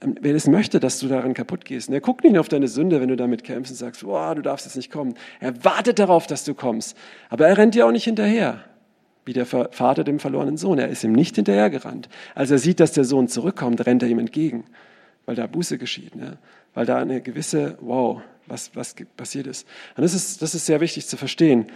Ähm, 0.00 0.16
wer 0.20 0.34
es 0.34 0.46
möchte, 0.46 0.80
dass 0.80 0.98
du 0.98 1.08
daran 1.08 1.34
kaputt 1.34 1.64
gehst. 1.64 1.88
Und 1.88 1.94
er 1.94 2.00
guckt 2.00 2.24
nicht 2.24 2.38
auf 2.38 2.48
deine 2.48 2.68
Sünde, 2.68 3.00
wenn 3.00 3.08
du 3.08 3.16
damit 3.16 3.44
kämpfst 3.44 3.72
und 3.72 3.76
sagst, 3.76 4.02
boah, 4.02 4.34
du 4.34 4.42
darfst 4.42 4.66
jetzt 4.66 4.76
nicht 4.76 4.90
kommen. 4.90 5.14
Er 5.40 5.64
wartet 5.64 5.98
darauf, 5.98 6.26
dass 6.26 6.44
du 6.44 6.54
kommst. 6.54 6.96
Aber 7.28 7.46
er 7.46 7.58
rennt 7.58 7.74
dir 7.74 7.86
auch 7.86 7.92
nicht 7.92 8.04
hinterher, 8.04 8.64
wie 9.24 9.32
der 9.32 9.46
Vater 9.46 10.04
dem 10.04 10.18
verlorenen 10.18 10.56
Sohn. 10.56 10.78
Er 10.78 10.88
ist 10.88 11.04
ihm 11.04 11.12
nicht 11.12 11.36
hinterhergerannt. 11.36 12.08
Als 12.34 12.50
er 12.50 12.58
sieht, 12.58 12.80
dass 12.80 12.92
der 12.92 13.04
Sohn 13.04 13.28
zurückkommt, 13.28 13.84
rennt 13.86 14.02
er 14.02 14.08
ihm 14.08 14.18
entgegen, 14.18 14.64
weil 15.26 15.36
da 15.36 15.46
Buße 15.46 15.78
geschieht, 15.78 16.16
ne? 16.16 16.38
weil 16.74 16.86
da 16.86 16.96
eine 16.98 17.20
gewisse, 17.20 17.76
wow, 17.80 18.20
was, 18.46 18.74
was 18.74 18.94
passiert 19.16 19.46
ist. 19.46 19.66
Und 19.96 20.02
das 20.02 20.14
ist, 20.14 20.42
das 20.42 20.54
ist 20.54 20.66
sehr 20.66 20.80
wichtig 20.80 21.06
zu 21.06 21.16
verstehen. 21.16 21.66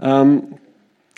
Ähm, 0.00 0.54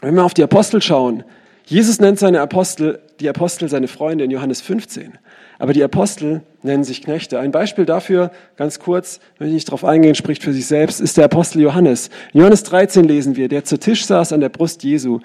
wenn 0.01 0.15
wir 0.15 0.25
auf 0.25 0.35
die 0.35 0.43
Apostel 0.43 0.83
schauen, 0.83 1.25
Jesus 1.67 2.01
nennt 2.01 2.19
seine 2.19 2.41
Apostel 2.41 3.01
die 3.21 3.29
Apostel 3.29 3.69
seine 3.69 3.89
Freunde 3.89 4.25
in 4.25 4.31
Johannes 4.31 4.61
15. 4.61 5.15
Aber 5.59 5.73
die 5.73 5.85
Apostel 5.85 6.43
nennen 6.63 6.85
sich 6.85 7.03
Knechte. 7.03 7.39
Ein 7.39 7.53
Beispiel 7.53 7.85
dafür, 7.85 8.31
ganz 8.57 8.79
kurz, 8.79 9.21
wenn 9.39 9.49
ich 9.49 9.55
nicht 9.55 9.69
darauf 9.69 9.85
eingehen, 9.85 10.15
spricht 10.15 10.43
für 10.43 10.53
sich 10.53 10.67
selbst, 10.67 11.01
ist 11.01 11.17
der 11.17 11.27
Apostel 11.27 11.63
Johannes. 11.63 12.11
In 12.33 12.41
Johannes 12.41 12.65
13 12.65 13.05
lesen 13.05 13.37
wir, 13.37 13.49
der 13.49 13.65
zu 13.65 13.79
Tisch 13.79 14.05
saß 14.05 14.33
an 14.33 14.41
der 14.41 14.49
Brust 14.49 14.83
Jesu, 14.83 15.21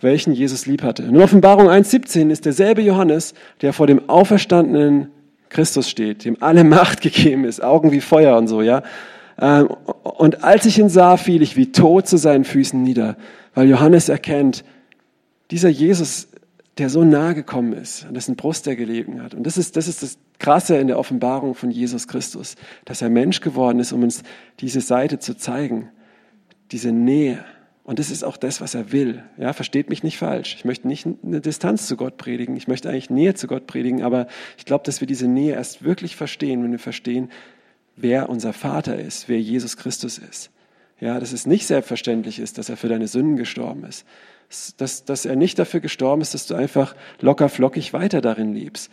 welchen 0.00 0.32
Jesus 0.32 0.66
lieb 0.66 0.82
hatte. 0.82 1.02
In 1.02 1.20
Offenbarung 1.20 1.68
1.17 1.68 2.30
ist 2.30 2.44
derselbe 2.44 2.82
Johannes, 2.82 3.34
der 3.62 3.72
vor 3.72 3.86
dem 3.86 4.08
auferstandenen 4.08 5.10
Christus 5.48 5.88
steht, 5.88 6.24
dem 6.24 6.36
alle 6.40 6.64
Macht 6.64 7.00
gegeben 7.00 7.44
ist, 7.44 7.62
Augen 7.62 7.92
wie 7.92 8.00
Feuer 8.00 8.36
und 8.36 8.48
so, 8.48 8.62
ja. 8.62 8.82
Ähm, 9.40 9.68
und 10.02 10.44
als 10.44 10.66
ich 10.66 10.78
ihn 10.78 10.88
sah, 10.88 11.16
fiel 11.16 11.42
ich 11.42 11.56
wie 11.56 11.72
tot 11.72 12.06
zu 12.06 12.16
seinen 12.16 12.44
Füßen 12.44 12.82
nieder, 12.82 13.16
weil 13.54 13.68
Johannes 13.68 14.08
erkennt, 14.08 14.64
dieser 15.50 15.68
Jesus, 15.68 16.28
der 16.80 16.88
so 16.88 17.04
nahe 17.04 17.34
gekommen 17.34 17.74
ist, 17.74 18.06
an 18.06 18.14
dessen 18.14 18.36
Brust 18.36 18.66
er 18.66 18.74
gelegen 18.74 19.22
hat. 19.22 19.34
Und 19.34 19.44
das 19.44 19.58
ist, 19.58 19.76
das 19.76 19.86
ist 19.86 20.02
das 20.02 20.18
Krasse 20.38 20.78
in 20.78 20.86
der 20.86 20.98
Offenbarung 20.98 21.54
von 21.54 21.70
Jesus 21.70 22.08
Christus, 22.08 22.56
dass 22.86 23.02
er 23.02 23.10
Mensch 23.10 23.42
geworden 23.42 23.78
ist, 23.80 23.92
um 23.92 24.02
uns 24.02 24.22
diese 24.60 24.80
Seite 24.80 25.18
zu 25.18 25.36
zeigen, 25.36 25.90
diese 26.72 26.90
Nähe. 26.90 27.44
Und 27.84 27.98
das 27.98 28.10
ist 28.10 28.24
auch 28.24 28.38
das, 28.38 28.62
was 28.62 28.74
er 28.74 28.92
will. 28.92 29.22
Ja, 29.36 29.52
versteht 29.52 29.90
mich 29.90 30.02
nicht 30.02 30.16
falsch. 30.16 30.54
Ich 30.54 30.64
möchte 30.64 30.88
nicht 30.88 31.06
eine 31.06 31.42
Distanz 31.42 31.86
zu 31.86 31.98
Gott 31.98 32.16
predigen. 32.16 32.56
Ich 32.56 32.66
möchte 32.66 32.88
eigentlich 32.88 33.10
Nähe 33.10 33.34
zu 33.34 33.46
Gott 33.46 33.66
predigen. 33.66 34.02
Aber 34.02 34.26
ich 34.56 34.64
glaube, 34.64 34.84
dass 34.84 35.00
wir 35.00 35.06
diese 35.06 35.28
Nähe 35.28 35.54
erst 35.54 35.84
wirklich 35.84 36.16
verstehen, 36.16 36.62
wenn 36.62 36.72
wir 36.72 36.78
verstehen, 36.78 37.30
wer 37.96 38.30
unser 38.30 38.54
Vater 38.54 38.98
ist, 38.98 39.28
wer 39.28 39.38
Jesus 39.38 39.76
Christus 39.76 40.16
ist. 40.16 40.50
Ja, 40.98 41.20
dass 41.20 41.32
es 41.32 41.46
nicht 41.46 41.66
selbstverständlich 41.66 42.38
ist, 42.38 42.56
dass 42.56 42.70
er 42.70 42.78
für 42.78 42.88
deine 42.88 43.06
Sünden 43.06 43.36
gestorben 43.36 43.84
ist. 43.84 44.06
Dass, 44.78 45.04
dass 45.04 45.26
er 45.26 45.36
nicht 45.36 45.58
dafür 45.58 45.80
gestorben 45.80 46.22
ist, 46.22 46.34
dass 46.34 46.46
du 46.46 46.54
einfach 46.54 46.96
locker 47.20 47.48
flockig 47.48 47.92
weiter 47.92 48.20
darin 48.20 48.52
lebst. 48.52 48.90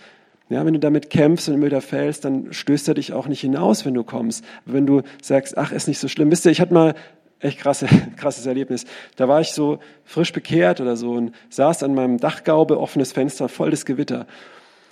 Ja, 0.50 0.66
wenn 0.66 0.74
du 0.74 0.80
damit 0.80 1.10
kämpfst 1.10 1.50
und 1.50 1.56
immer 1.56 1.66
wieder 1.66 1.82
fällst, 1.82 2.24
dann 2.24 2.54
stößt 2.54 2.88
er 2.88 2.94
dich 2.94 3.12
auch 3.12 3.28
nicht 3.28 3.42
hinaus, 3.42 3.86
wenn 3.86 3.94
du 3.94 4.04
kommst. 4.04 4.46
wenn 4.66 4.86
du 4.86 5.02
sagst, 5.22 5.58
ach, 5.58 5.72
ist 5.72 5.88
nicht 5.88 6.00
so 6.00 6.08
schlimm. 6.08 6.32
Wisst 6.32 6.46
ihr, 6.46 6.52
ich 6.52 6.62
hatte 6.62 6.74
mal 6.74 6.96
echt 7.40 7.60
krasse, 7.60 7.88
krasses 8.16 8.46
Erlebnis. 8.46 8.86
Da 9.16 9.28
war 9.28 9.42
ich 9.42 9.52
so 9.52 9.80
frisch 10.06 10.32
bekehrt 10.32 10.80
oder 10.80 10.96
so 10.96 11.14
und 11.14 11.34
saß 11.50 11.84
an 11.84 11.96
meinem 11.96 12.18
Dachgaube, 12.18 12.80
offenes 12.80 13.12
Fenster, 13.12 13.50
voll 13.50 13.72
das 13.72 13.86
Gewitter. 13.86 14.26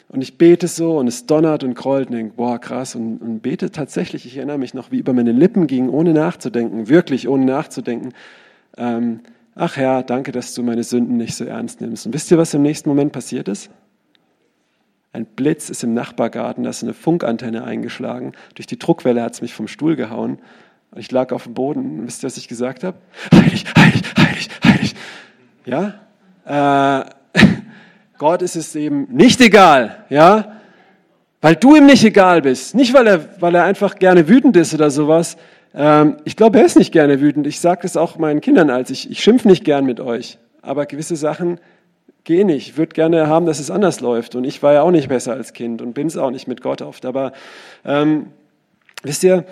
Und 0.09 0.21
ich 0.21 0.37
bete 0.37 0.67
so 0.67 0.97
und 0.97 1.07
es 1.07 1.25
donnert 1.25 1.63
und 1.63 1.73
grollt 1.73 2.09
und 2.09 2.15
denke, 2.15 2.33
boah, 2.35 2.59
krass. 2.59 2.95
Und, 2.95 3.17
und 3.21 3.39
bete 3.39 3.71
tatsächlich, 3.71 4.25
ich 4.25 4.37
erinnere 4.37 4.57
mich 4.57 4.73
noch, 4.73 4.91
wie 4.91 4.99
über 4.99 5.13
meine 5.13 5.31
Lippen 5.31 5.67
ging, 5.67 5.89
ohne 5.89 6.13
nachzudenken, 6.13 6.89
wirklich 6.89 7.27
ohne 7.27 7.45
nachzudenken. 7.45 8.13
Ähm, 8.77 9.21
ach 9.55 9.77
Herr, 9.77 10.03
danke, 10.03 10.31
dass 10.31 10.53
du 10.53 10.61
meine 10.61 10.83
Sünden 10.83 11.17
nicht 11.17 11.35
so 11.35 11.45
ernst 11.45 11.81
nimmst. 11.81 12.05
Und 12.05 12.13
wisst 12.13 12.29
ihr, 12.29 12.37
was 12.37 12.53
im 12.53 12.61
nächsten 12.61 12.89
Moment 12.89 13.13
passiert 13.13 13.47
ist? 13.47 13.69
Ein 15.13 15.25
Blitz 15.25 15.69
ist 15.69 15.81
im 15.83 15.93
Nachbargarten, 15.93 16.65
da 16.65 16.69
ist 16.69 16.83
eine 16.83 16.93
Funkantenne 16.93 17.63
eingeschlagen. 17.63 18.33
Durch 18.55 18.67
die 18.67 18.77
Druckwelle 18.77 19.23
hat 19.23 19.33
es 19.33 19.41
mich 19.41 19.53
vom 19.53 19.69
Stuhl 19.69 19.95
gehauen. 19.95 20.39
Und 20.91 20.99
ich 20.99 21.09
lag 21.09 21.31
auf 21.31 21.43
dem 21.43 21.53
Boden. 21.53 21.99
Und 21.99 22.07
wisst 22.07 22.23
ihr, 22.23 22.27
was 22.27 22.37
ich 22.37 22.49
gesagt 22.49 22.83
habe? 22.83 22.97
Heilig, 23.33 23.65
heilig, 23.77 24.03
heilig, 24.17 24.49
heilig. 24.63 24.95
Ja? 25.65 26.01
Äh, 26.45 27.39
Gott 28.17 28.41
ist 28.41 28.57
es 28.57 28.75
eben 28.75 29.07
nicht 29.09 29.39
egal, 29.39 30.05
ja? 30.09 30.59
Weil 31.41 31.55
du 31.55 31.75
ihm 31.75 31.85
nicht 31.85 32.03
egal 32.03 32.41
bist. 32.41 32.75
Nicht, 32.75 32.93
weil 32.93 33.07
er, 33.07 33.41
weil 33.41 33.55
er 33.55 33.63
einfach 33.63 33.95
gerne 33.95 34.27
wütend 34.27 34.57
ist 34.57 34.73
oder 34.73 34.89
sowas. 34.89 35.37
Ähm, 35.75 36.17
ich 36.23 36.35
glaube, 36.35 36.59
er 36.59 36.65
ist 36.65 36.77
nicht 36.77 36.91
gerne 36.91 37.19
wütend. 37.21 37.45
Ich 37.47 37.59
sage 37.59 37.81
das 37.83 37.97
auch 37.97 38.17
meinen 38.17 38.41
Kindern 38.41 38.69
als 38.69 38.89
ich, 38.89 39.11
ich 39.11 39.21
schimpf 39.21 39.45
nicht 39.45 39.63
gern 39.63 39.85
mit 39.85 39.99
euch. 39.99 40.37
Aber 40.61 40.85
gewisse 40.85 41.15
Sachen 41.15 41.59
gehen 42.23 42.47
nicht. 42.47 42.69
Ich 42.69 42.77
würde 42.77 42.93
gerne 42.93 43.27
haben, 43.27 43.45
dass 43.45 43.59
es 43.59 43.69
anders 43.69 43.99
läuft. 43.99 44.35
Und 44.35 44.45
ich 44.45 44.63
war 44.63 44.73
ja 44.73 44.81
auch 44.81 44.91
nicht 44.91 45.09
besser 45.09 45.33
als 45.33 45.53
Kind 45.53 45.81
und 45.81 45.93
bin 45.93 46.07
es 46.07 46.17
auch 46.17 46.31
nicht 46.31 46.47
mit 46.47 46.61
Gott 46.61 46.81
oft. 46.81 47.05
Aber 47.05 47.33
ähm, 47.83 48.27
wisst 49.03 49.23
ihr, 49.23 49.45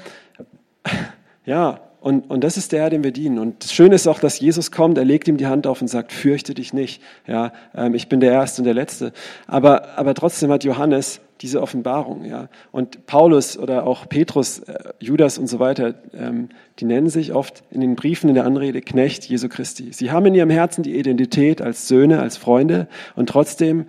ja, 1.46 1.80
und, 2.00 2.30
und 2.30 2.44
das 2.44 2.58
ist 2.58 2.74
der, 2.74 2.90
dem 2.90 3.04
wir 3.04 3.12
dienen. 3.12 3.40
Und 3.40 3.64
das 3.64 3.72
Schöne 3.72 3.96
ist 3.96 4.08
auch, 4.08 4.20
dass 4.20 4.40
Jesus 4.40 4.72
kommt, 4.72 4.98
er 4.98 5.06
legt 5.06 5.28
ihm 5.30 5.38
die 5.38 5.48
Hand 5.48 5.68
auf 5.68 5.82
und 5.82 5.88
sagt, 5.88 6.12
fürchte 6.12 6.54
dich 6.54 6.74
nicht. 6.74 7.02
Ja, 7.28 7.54
ähm, 7.74 7.94
ich 7.96 8.10
bin 8.10 8.20
der 8.20 8.34
Erste 8.34 8.62
und 8.62 8.66
der 8.66 8.74
Letzte. 8.74 9.14
Aber, 9.48 9.98
aber 9.98 10.14
trotzdem 10.14 10.52
hat 10.52 10.66
Johannes 10.66 11.22
diese 11.44 11.62
Offenbarung. 11.62 12.26
Ja. 12.26 12.50
Und 12.72 13.06
Paulus 13.06 13.58
oder 13.58 13.86
auch 13.86 14.10
Petrus, 14.10 14.60
äh, 14.60 14.94
Judas 15.00 15.38
und 15.38 15.48
so 15.48 15.60
weiter, 15.60 15.96
ähm, 16.14 16.50
die 16.80 16.86
nennen 16.86 17.10
sich 17.10 17.34
oft 17.34 17.64
in 17.70 17.82
den 17.82 17.96
Briefen 17.96 18.30
in 18.30 18.36
der 18.36 18.46
Anrede 18.46 18.82
Knecht 18.82 19.26
Jesu 19.26 19.50
Christi. 19.50 19.92
Sie 19.92 20.10
haben 20.10 20.26
in 20.26 20.36
ihrem 20.36 20.50
Herzen 20.50 20.84
die 20.84 20.98
Identität 20.98 21.62
als 21.62 21.88
Söhne, 21.88 22.22
als 22.22 22.38
Freunde 22.38 22.88
und 23.16 23.30
trotzdem 23.30 23.86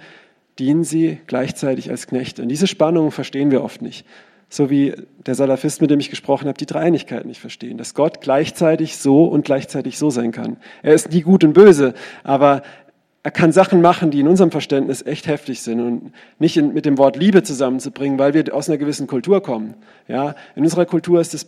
dienen 0.58 0.84
sie 0.84 1.18
gleichzeitig 1.26 1.90
als 1.90 2.06
Knechte. 2.06 2.42
Und 2.42 2.48
diese 2.48 2.66
Spannung 2.66 3.10
verstehen 3.10 3.50
wir 3.50 3.64
oft 3.64 3.80
nicht 3.80 4.04
so 4.48 4.70
wie 4.70 4.94
der 5.26 5.34
Salafist, 5.34 5.80
mit 5.80 5.90
dem 5.90 5.98
ich 6.00 6.10
gesprochen 6.10 6.46
habe, 6.46 6.56
die 6.56 6.66
Dreieinigkeit 6.66 7.24
nicht 7.24 7.40
verstehen, 7.40 7.76
dass 7.76 7.94
Gott 7.94 8.20
gleichzeitig 8.20 8.98
so 8.98 9.24
und 9.24 9.44
gleichzeitig 9.44 9.98
so 9.98 10.10
sein 10.10 10.32
kann. 10.32 10.58
Er 10.82 10.94
ist 10.94 11.10
nie 11.10 11.22
gut 11.22 11.42
und 11.44 11.54
böse, 11.54 11.94
aber 12.22 12.62
er 13.24 13.30
kann 13.30 13.52
Sachen 13.52 13.80
machen, 13.80 14.10
die 14.10 14.20
in 14.20 14.28
unserem 14.28 14.50
Verständnis 14.50 15.00
echt 15.00 15.26
heftig 15.26 15.62
sind 15.62 15.80
und 15.80 16.12
nicht 16.38 16.58
in, 16.58 16.74
mit 16.74 16.84
dem 16.84 16.98
Wort 16.98 17.16
Liebe 17.16 17.42
zusammenzubringen, 17.42 18.18
weil 18.18 18.34
wir 18.34 18.54
aus 18.54 18.68
einer 18.68 18.76
gewissen 18.76 19.06
Kultur 19.06 19.42
kommen. 19.42 19.74
Ja, 20.08 20.34
in 20.54 20.62
unserer 20.62 20.84
Kultur 20.84 21.22
ist 21.22 21.32
das 21.32 21.46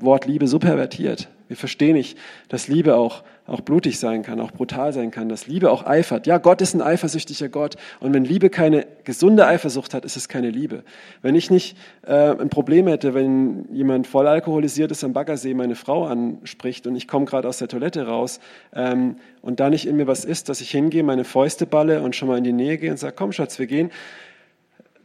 Wort 0.00 0.26
Liebe 0.26 0.46
so 0.46 0.58
pervertiert. 0.58 1.28
Wir 1.48 1.56
verstehen 1.56 1.94
nicht, 1.94 2.18
dass 2.48 2.68
Liebe 2.68 2.96
auch, 2.96 3.22
auch 3.46 3.60
blutig 3.60 3.98
sein 3.98 4.22
kann, 4.22 4.40
auch 4.40 4.52
brutal 4.52 4.92
sein 4.94 5.10
kann, 5.10 5.28
dass 5.28 5.46
Liebe 5.46 5.70
auch 5.70 5.84
eifert. 5.84 6.26
Ja, 6.26 6.38
Gott 6.38 6.62
ist 6.62 6.74
ein 6.74 6.80
eifersüchtiger 6.80 7.50
Gott. 7.50 7.76
Und 8.00 8.14
wenn 8.14 8.24
Liebe 8.24 8.48
keine 8.48 8.86
gesunde 9.04 9.46
Eifersucht 9.46 9.92
hat, 9.92 10.06
ist 10.06 10.16
es 10.16 10.28
keine 10.28 10.48
Liebe. 10.48 10.82
Wenn 11.20 11.34
ich 11.34 11.50
nicht 11.50 11.76
äh, 12.06 12.30
ein 12.30 12.48
Problem 12.48 12.86
hätte, 12.86 13.12
wenn 13.12 13.66
jemand 13.70 14.06
voll 14.06 14.26
alkoholisiert 14.26 14.90
ist 14.90 15.04
am 15.04 15.12
Baggersee 15.12 15.52
meine 15.52 15.74
Frau 15.74 16.06
anspricht 16.06 16.86
und 16.86 16.96
ich 16.96 17.06
komme 17.06 17.26
gerade 17.26 17.46
aus 17.46 17.58
der 17.58 17.68
Toilette 17.68 18.06
raus 18.06 18.40
ähm, 18.74 19.16
und 19.42 19.60
da 19.60 19.68
nicht 19.68 19.86
in 19.86 19.96
mir 19.96 20.06
was 20.06 20.24
ist, 20.24 20.48
dass 20.48 20.62
ich 20.62 20.70
hingehe, 20.70 21.02
meine 21.02 21.24
Fäuste 21.24 21.66
balle 21.66 22.00
und 22.00 22.16
schon 22.16 22.28
mal 22.28 22.38
in 22.38 22.44
die 22.44 22.52
Nähe 22.52 22.78
gehe 22.78 22.90
und 22.90 22.96
sage, 22.96 23.14
komm 23.14 23.32
Schatz, 23.32 23.58
wir 23.58 23.66
gehen, 23.66 23.90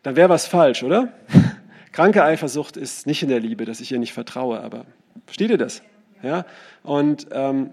dann 0.03 0.15
wäre 0.15 0.29
was 0.29 0.47
falsch, 0.47 0.83
oder? 0.83 1.09
Kranke 1.91 2.23
Eifersucht 2.23 2.77
ist 2.77 3.05
nicht 3.05 3.21
in 3.21 3.27
der 3.27 3.41
Liebe, 3.41 3.65
dass 3.65 3.81
ich 3.81 3.91
ihr 3.91 3.99
nicht 3.99 4.13
vertraue, 4.13 4.61
aber 4.61 4.85
versteht 5.25 5.49
ihr 5.49 5.57
das? 5.57 5.81
Ja? 6.23 6.45
Und 6.83 7.27
ähm, 7.33 7.71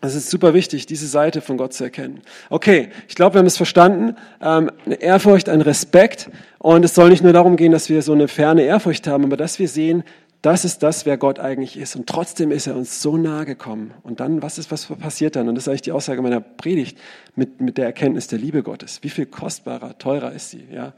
es 0.00 0.14
ist 0.14 0.30
super 0.30 0.54
wichtig, 0.54 0.86
diese 0.86 1.06
Seite 1.06 1.40
von 1.40 1.56
Gott 1.56 1.72
zu 1.72 1.84
erkennen. 1.84 2.20
Okay, 2.50 2.90
ich 3.08 3.14
glaube, 3.14 3.34
wir 3.34 3.38
haben 3.38 3.46
es 3.46 3.56
verstanden. 3.56 4.16
Ähm, 4.40 4.70
eine 4.84 5.00
Ehrfurcht, 5.00 5.48
ein 5.48 5.60
Respekt. 5.60 6.30
Und 6.58 6.84
es 6.84 6.94
soll 6.94 7.10
nicht 7.10 7.22
nur 7.22 7.32
darum 7.32 7.56
gehen, 7.56 7.72
dass 7.72 7.88
wir 7.88 8.02
so 8.02 8.12
eine 8.12 8.28
ferne 8.28 8.62
Ehrfurcht 8.62 9.06
haben, 9.06 9.24
aber 9.24 9.36
dass 9.36 9.58
wir 9.58 9.68
sehen, 9.68 10.04
das 10.42 10.66
ist 10.66 10.82
das, 10.82 11.06
wer 11.06 11.16
Gott 11.16 11.38
eigentlich 11.38 11.78
ist. 11.78 11.96
Und 11.96 12.06
trotzdem 12.06 12.50
ist 12.50 12.66
er 12.66 12.76
uns 12.76 13.00
so 13.00 13.16
nahe 13.16 13.46
gekommen. 13.46 13.94
Und 14.02 14.20
dann, 14.20 14.42
was 14.42 14.58
ist, 14.58 14.70
was 14.70 14.84
passiert 14.84 15.36
dann? 15.36 15.48
Und 15.48 15.54
das 15.54 15.64
ist 15.64 15.68
eigentlich 15.68 15.82
die 15.82 15.92
Aussage 15.92 16.20
meiner 16.20 16.40
Predigt 16.40 16.98
mit, 17.34 17.62
mit 17.62 17.78
der 17.78 17.86
Erkenntnis 17.86 18.26
der 18.26 18.38
Liebe 18.38 18.62
Gottes. 18.62 19.02
Wie 19.02 19.08
viel 19.08 19.24
kostbarer, 19.24 19.96
teurer 19.96 20.32
ist 20.32 20.50
sie? 20.50 20.66
Ja? 20.70 20.92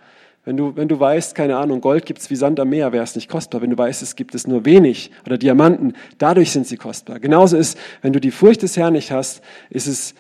Wenn 0.47 0.57
du, 0.57 0.77
wenn 0.77 0.87
du 0.87 0.99
weißt, 1.01 1.35
keine 1.35 1.57
Ahnung, 1.57 1.81
Gold 1.81 2.07
gibt 2.07 2.21
es 2.21 2.31
wie 2.31 2.37
Sand 2.37 2.61
am 2.61 2.69
Meer, 2.69 2.93
wäre 2.93 3.03
es 3.03 3.17
nicht 3.17 3.29
kostbar. 3.29 3.63
Wenn 3.63 3.71
du 3.71 3.77
weißt, 3.77 4.01
es 4.01 4.15
gibt 4.15 4.33
es 4.33 4.47
nur 4.47 4.65
wenig 4.65 5.11
oder 5.27 5.39
Diamanten, 5.39 5.95
dadurch 6.19 6.53
sind 6.53 6.69
sie 6.69 6.77
kostbar. 6.77 7.19
Genauso 7.19 7.57
ist, 7.57 7.77
wenn 8.01 8.13
du 8.13 8.21
die 8.21 8.31
Furcht 8.31 8.63
des 8.63 8.77
Herrn 8.77 8.93
nicht 8.93 9.11
hast, 9.11 9.43
ist 9.71 9.89
es, 9.89 10.15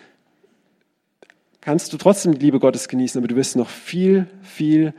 kannst 1.61 1.93
du 1.93 1.97
trotzdem 1.97 2.35
die 2.35 2.45
Liebe 2.45 2.59
Gottes 2.59 2.89
genießen, 2.89 3.21
aber 3.21 3.29
du 3.29 3.37
wirst 3.37 3.55
noch 3.55 3.69
viel, 3.69 4.27
viel 4.43 4.95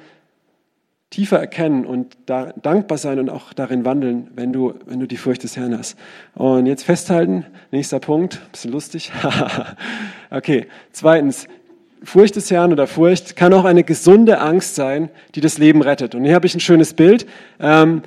tiefer 1.10 1.40
erkennen 1.40 1.86
und 1.86 2.18
da 2.26 2.54
dankbar 2.62 2.98
sein 2.98 3.20
und 3.20 3.30
auch 3.30 3.52
darin 3.52 3.84
wandeln, 3.84 4.32
wenn 4.34 4.54
du, 4.54 4.76
wenn 4.86 5.02
du 5.02 5.08
die 5.08 5.18
Furcht 5.18 5.44
des 5.44 5.58
Herrn 5.58 5.78
hast. 5.78 5.98
Und 6.36 6.68
jetzt 6.68 6.84
festhalten, 6.84 7.46
nächster 7.72 8.00
Punkt, 8.00 8.50
bisschen 8.54 8.72
lustig. 8.72 9.12
okay, 10.30 10.68
zweitens, 10.94 11.48
Furcht 12.04 12.36
des 12.36 12.52
Herrn 12.52 12.72
oder 12.72 12.88
Furcht 12.88 13.36
kann 13.36 13.54
auch 13.54 13.66
eine 13.66 13.84
gesunde 13.84 14.40
Angst 14.40 14.76
sein, 14.76 15.10
die 15.36 15.42
das 15.42 15.58
Leben 15.58 15.82
rettet. 15.82 16.16
Und 16.16 16.24
hier 16.24 16.36
habe 16.36 16.46
ich 16.46 16.56
ein 16.56 16.60
schönes 16.60 16.94
Bild. 16.94 17.26
Ähm, 17.60 18.02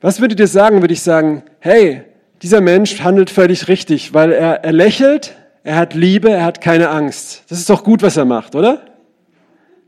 was 0.00 0.20
würdet 0.20 0.40
ihr 0.40 0.48
sagen? 0.48 0.82
Würde 0.82 0.92
ich 0.92 1.02
sagen, 1.02 1.44
hey, 1.60 2.02
dieser 2.42 2.60
Mensch 2.60 3.00
handelt 3.02 3.30
völlig 3.30 3.68
richtig, 3.68 4.12
weil 4.12 4.32
er, 4.32 4.64
er 4.64 4.72
lächelt, 4.72 5.34
er 5.62 5.76
hat 5.76 5.94
Liebe, 5.94 6.30
er 6.30 6.44
hat 6.44 6.60
keine 6.60 6.90
Angst. 6.90 7.44
Das 7.48 7.58
ist 7.58 7.70
doch 7.70 7.84
gut, 7.84 8.02
was 8.02 8.16
er 8.16 8.26
macht, 8.26 8.54
oder? 8.54 8.82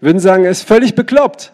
Wir 0.01 0.09
würden 0.09 0.20
sagen, 0.20 0.44
er 0.44 0.51
ist 0.51 0.62
völlig 0.62 0.94
bekloppt. 0.94 1.53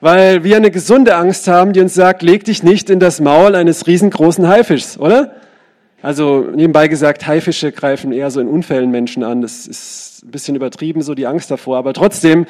Weil 0.00 0.42
wir 0.42 0.56
eine 0.56 0.70
gesunde 0.70 1.14
Angst 1.16 1.46
haben, 1.48 1.72
die 1.72 1.80
uns 1.80 1.94
sagt, 1.94 2.22
leg 2.22 2.44
dich 2.44 2.62
nicht 2.62 2.90
in 2.90 2.98
das 2.98 3.20
Maul 3.20 3.54
eines 3.54 3.86
riesengroßen 3.86 4.48
Haifischs, 4.48 4.98
oder? 4.98 5.36
Also 6.02 6.40
nebenbei 6.40 6.88
gesagt, 6.88 7.26
Haifische 7.26 7.70
greifen 7.70 8.12
eher 8.12 8.30
so 8.30 8.40
in 8.40 8.48
Unfällen 8.48 8.90
Menschen 8.90 9.22
an. 9.22 9.40
Das 9.40 9.68
ist 9.68 10.24
ein 10.24 10.32
bisschen 10.32 10.56
übertrieben, 10.56 11.00
so 11.02 11.14
die 11.14 11.26
Angst 11.26 11.50
davor. 11.50 11.78
Aber 11.78 11.94
trotzdem 11.94 12.46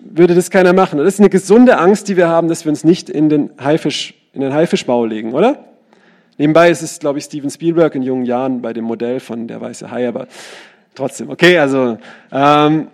würde 0.00 0.34
das 0.34 0.50
keiner 0.50 0.72
machen. 0.72 0.98
Das 0.98 1.06
ist 1.06 1.20
eine 1.20 1.28
gesunde 1.28 1.78
Angst, 1.78 2.08
die 2.08 2.16
wir 2.16 2.28
haben, 2.28 2.48
dass 2.48 2.64
wir 2.64 2.70
uns 2.70 2.82
nicht 2.82 3.10
in 3.10 3.28
den 3.28 3.50
Haifisch, 3.62 4.14
in 4.32 4.40
den 4.40 4.54
Haifischbau 4.54 5.04
legen, 5.04 5.34
oder? 5.34 5.64
Nebenbei 6.38 6.70
ist 6.70 6.82
es, 6.82 6.98
glaube 6.98 7.18
ich, 7.18 7.24
Steven 7.24 7.50
Spielberg 7.50 7.94
in 7.94 8.02
jungen 8.02 8.24
Jahren 8.24 8.62
bei 8.62 8.72
dem 8.72 8.84
Modell 8.84 9.20
von 9.20 9.48
Der 9.48 9.60
weiße 9.60 9.90
Hai, 9.90 10.08
aber 10.08 10.26
trotzdem. 10.94 11.30
Okay, 11.30 11.58
also 11.58 11.98
ähm, 12.32 12.88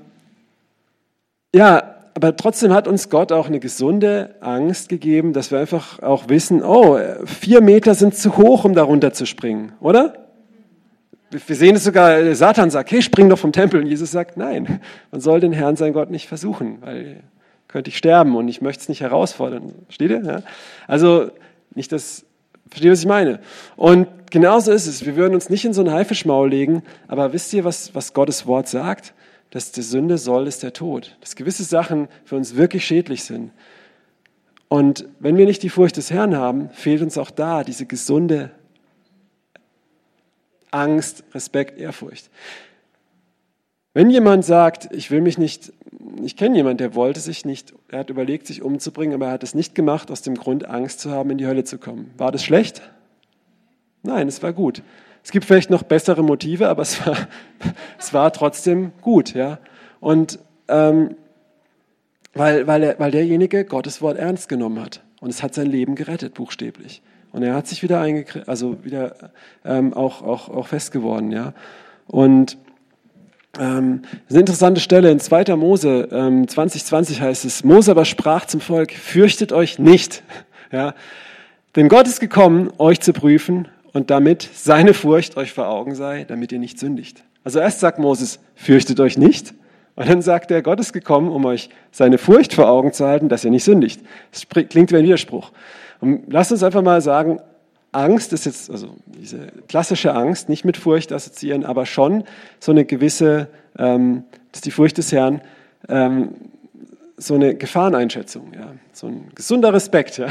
ja, 1.55 1.92
aber 2.15 2.37
trotzdem 2.37 2.73
hat 2.73 2.89
uns 2.89 3.09
Gott 3.09 3.33
auch 3.33 3.47
eine 3.47 3.61
gesunde 3.61 4.35
Angst 4.41 4.89
gegeben, 4.89 5.33
dass 5.33 5.51
wir 5.51 5.59
einfach 5.59 6.01
auch 6.03 6.29
wissen, 6.29 6.63
oh, 6.63 6.99
vier 7.25 7.61
Meter 7.63 7.95
sind 7.95 8.15
zu 8.15 8.37
hoch, 8.37 8.65
um 8.65 8.75
darunter 8.75 9.13
zu 9.13 9.27
springen, 9.27 9.73
oder? 9.81 10.15
Wir 11.31 11.57
sehen 11.57 11.77
es 11.77 11.85
sogar, 11.85 12.35
Satan 12.35 12.69
sagt, 12.69 12.91
hey, 12.91 13.01
spring 13.01 13.31
doch 13.31 13.39
vom 13.39 13.53
Tempel. 13.53 13.81
Und 13.81 13.87
Jesus 13.87 14.11
sagt, 14.11 14.37
nein, 14.37 14.81
man 15.11 15.23
soll 15.23 15.41
den 15.41 15.53
Herrn, 15.53 15.77
sein 15.77 15.95
Gott, 15.95 16.11
nicht 16.11 16.29
versuchen, 16.29 16.79
weil 16.83 17.23
könnte 17.73 17.89
ich 17.89 17.97
sterben 17.97 18.37
und 18.37 18.49
ich 18.49 18.61
möchte 18.61 18.83
es 18.83 18.89
nicht 18.91 19.01
herausfordern. 19.01 19.73
Versteht 19.87 20.11
ihr? 20.11 20.23
Ja? 20.23 20.43
Also 20.87 21.31
nicht 21.75 21.91
das, 21.91 22.27
versteht 22.69 22.93
was 22.93 23.01
ich 23.01 23.07
meine? 23.07 23.41
Und 23.77 24.09
genauso 24.31 24.73
ist 24.73 24.87
es. 24.87 25.07
Wir 25.07 25.17
würden 25.17 25.35
uns 25.35 25.49
nicht 25.49 25.65
in 25.65 25.73
so 25.73 25.83
ein 25.83 25.91
Haifischmaul 25.91 26.51
legen, 26.51 26.83
aber 27.09 27.33
wisst 27.33 27.53
ihr, 27.55 27.65
was, 27.65 27.95
was 27.95 28.13
Gottes 28.13 28.47
Wort 28.47 28.69
sagt? 28.69 29.15
Dass 29.53 29.71
die 29.71 29.83
Sünde 29.83 30.17
soll, 30.17 30.47
ist 30.47 30.63
der 30.63 30.73
Tod. 30.73 31.15
Dass 31.21 31.37
gewisse 31.37 31.65
Sachen 31.65 32.09
für 32.25 32.37
uns 32.37 32.57
wirklich 32.57 32.87
schädlich 32.87 33.23
sind. 33.23 33.53
Und 34.69 35.07
wenn 35.21 35.37
wir 35.37 35.45
nicht 35.45 35.63
die 35.63 35.69
Furcht 35.69 35.99
des 35.99 36.11
Herrn 36.11 36.35
haben, 36.35 36.71
fehlt 36.71 37.03
uns 37.03 37.19
auch 37.19 37.31
da 37.31 37.63
diese 37.63 37.85
gesunde 37.85 38.51
Angst, 40.71 41.23
Respekt, 41.35 41.79
Ehrfurcht. 41.79 42.31
Wenn 43.93 44.09
jemand 44.09 44.47
sagt, 44.47 44.89
ich 44.95 45.11
will 45.11 45.21
mich 45.21 45.37
nicht, 45.37 45.71
ich 46.25 46.39
kenne 46.39 46.57
jemanden, 46.57 46.79
der 46.79 46.95
wollte 46.95 47.21
sich 47.21 47.45
nicht, 47.45 47.75
er 47.89 47.99
hat 47.99 48.09
überlegt, 48.09 48.47
sich 48.47 48.63
umzubringen, 48.63 49.15
aber 49.15 49.27
er 49.27 49.33
hat 49.33 49.43
es 49.43 49.55
nicht 49.55 49.75
gemacht, 49.75 50.11
aus 50.11 50.23
dem 50.23 50.35
Grund, 50.35 50.65
Angst 50.65 51.01
zu 51.01 51.11
haben, 51.11 51.29
in 51.29 51.37
die 51.37 51.47
Hölle 51.47 51.65
zu 51.65 51.77
kommen. 51.77 52.11
War 52.17 52.33
das 52.33 52.43
schlecht? 52.43 52.81
Nein, 54.03 54.29
es 54.29 54.43
war 54.43 54.55
gut. 54.55 54.83
Es 55.25 55.31
gibt 55.31 55.45
vielleicht 55.45 55.71
noch 55.71 55.83
bessere 55.83 56.23
Motive, 56.23 56.69
aber 56.69 56.83
es 56.83 57.07
war, 57.07 57.17
es 57.99 58.13
war 58.13 58.33
trotzdem 58.33 58.93
gut. 59.01 59.35
Ja? 59.35 59.59
Und 60.01 60.39
ähm, 60.69 61.17
weil, 62.35 62.67
weil, 62.67 62.97
weil 62.99 63.11
derjenige 63.11 63.65
Gottes 63.65 64.01
Wort 64.01 64.17
ernst 64.17 64.49
genommen 64.49 64.81
hat. 64.81 65.03
Und 65.21 65.31
es 65.31 65.43
hat 65.43 65.55
sein 65.55 65.67
Leben 65.67 65.95
gerettet, 65.95 66.35
buchstäblich. 66.35 67.03
Und 67.31 67.43
er 67.43 67.55
hat 67.55 67.67
sich 67.67 67.83
wieder 67.83 68.01
eingekriegt, 68.01 68.49
also 68.49 68.85
wieder 68.85 69.31
ähm, 69.65 69.95
auch, 69.95 70.23
auch, 70.23 70.49
auch 70.49 70.67
fest 70.67 70.93
geworden, 70.93 71.31
ja. 71.31 71.55
Und 72.07 72.59
ähm, 73.59 74.03
eine 74.29 74.41
interessante 74.41 74.81
Stelle 74.81 75.11
in 75.11 75.21
2. 75.21 75.57
Mose 75.57 76.09
ähm, 76.11 76.49
2020 76.49 77.21
heißt 77.21 77.45
es, 77.45 77.65
Mose 77.65 77.91
aber 77.91 78.05
sprach 78.05 78.47
zum 78.47 78.61
Volk, 78.61 78.93
fürchtet 78.93 79.53
euch 79.53 79.79
nicht, 79.79 80.23
ja. 80.73 80.95
Denn 81.77 81.89
Gott 81.89 82.07
ist 82.07 82.21
gekommen, 82.21 82.71
euch 82.79 83.01
zu 83.01 83.13
prüfen 83.13 83.69
und 83.93 84.11
damit 84.11 84.49
seine 84.55 84.95
Furcht 84.95 85.37
euch 85.37 85.53
vor 85.53 85.69
Augen 85.69 85.95
sei, 85.95 86.25
damit 86.25 86.53
ihr 86.53 86.59
nicht 86.59 86.79
sündigt. 86.79 87.25
Also 87.45 87.59
erst 87.59 87.81
sagt 87.81 87.99
Moses, 87.99 88.41
fürchtet 88.55 89.01
euch 89.01 89.19
nicht. 89.19 89.55
Und 89.95 90.09
dann 90.09 90.23
sagt 90.23 90.51
er, 90.51 90.63
Gott 90.63 90.81
ist 90.81 90.93
gekommen, 90.93 91.29
um 91.29 91.45
euch 91.45 91.69
seine 91.91 92.17
Furcht 92.17 92.55
vor 92.55 92.69
Augen 92.69 92.93
zu 92.93 93.07
halten, 93.07 93.29
dass 93.29 93.45
ihr 93.45 93.51
nicht 93.51 93.65
sündigt. 93.65 94.01
Das 94.31 94.49
klingt 94.49 94.91
wie 94.93 94.97
ein 94.97 95.05
Widerspruch. 95.05 95.53
Und 96.01 96.33
lasst 96.33 96.51
uns 96.51 96.63
einfach 96.63 96.83
mal 96.83 97.01
sagen, 97.03 97.41
Angst 97.93 98.33
ist 98.33 98.47
jetzt, 98.47 98.71
also 98.71 98.97
diese 99.07 99.49
klassische 99.69 100.15
Angst, 100.15 100.49
nicht 100.49 100.65
mit 100.65 100.79
Furcht 100.79 101.13
assoziieren, 101.13 101.65
aber 101.65 101.85
schon 101.85 102.25
so 102.59 102.73
eine 102.73 102.87
gewisse, 102.87 103.49
ähm, 103.79 104.25
das 104.51 104.59
ist 104.59 104.67
die 104.67 104.71
Furcht 104.71 104.97
des 104.97 105.13
Herrn, 105.13 105.43
ähm, 105.91 106.31
so 107.19 107.35
eine 107.35 107.55
Gefahreneinschätzung, 107.55 108.53
ja, 108.55 108.73
so 108.93 109.09
ein 109.09 109.29
gesunder 109.35 109.75
Respekt 109.75 110.19
ja, 110.19 110.29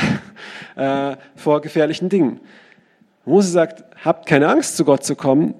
äh, 1.11 1.17
vor 1.35 1.61
gefährlichen 1.61 2.09
Dingen. 2.09 2.39
Mose 3.25 3.51
sagt, 3.51 3.83
habt 4.03 4.25
keine 4.25 4.47
Angst, 4.47 4.77
zu 4.77 4.85
Gott 4.85 5.03
zu 5.03 5.15
kommen, 5.15 5.53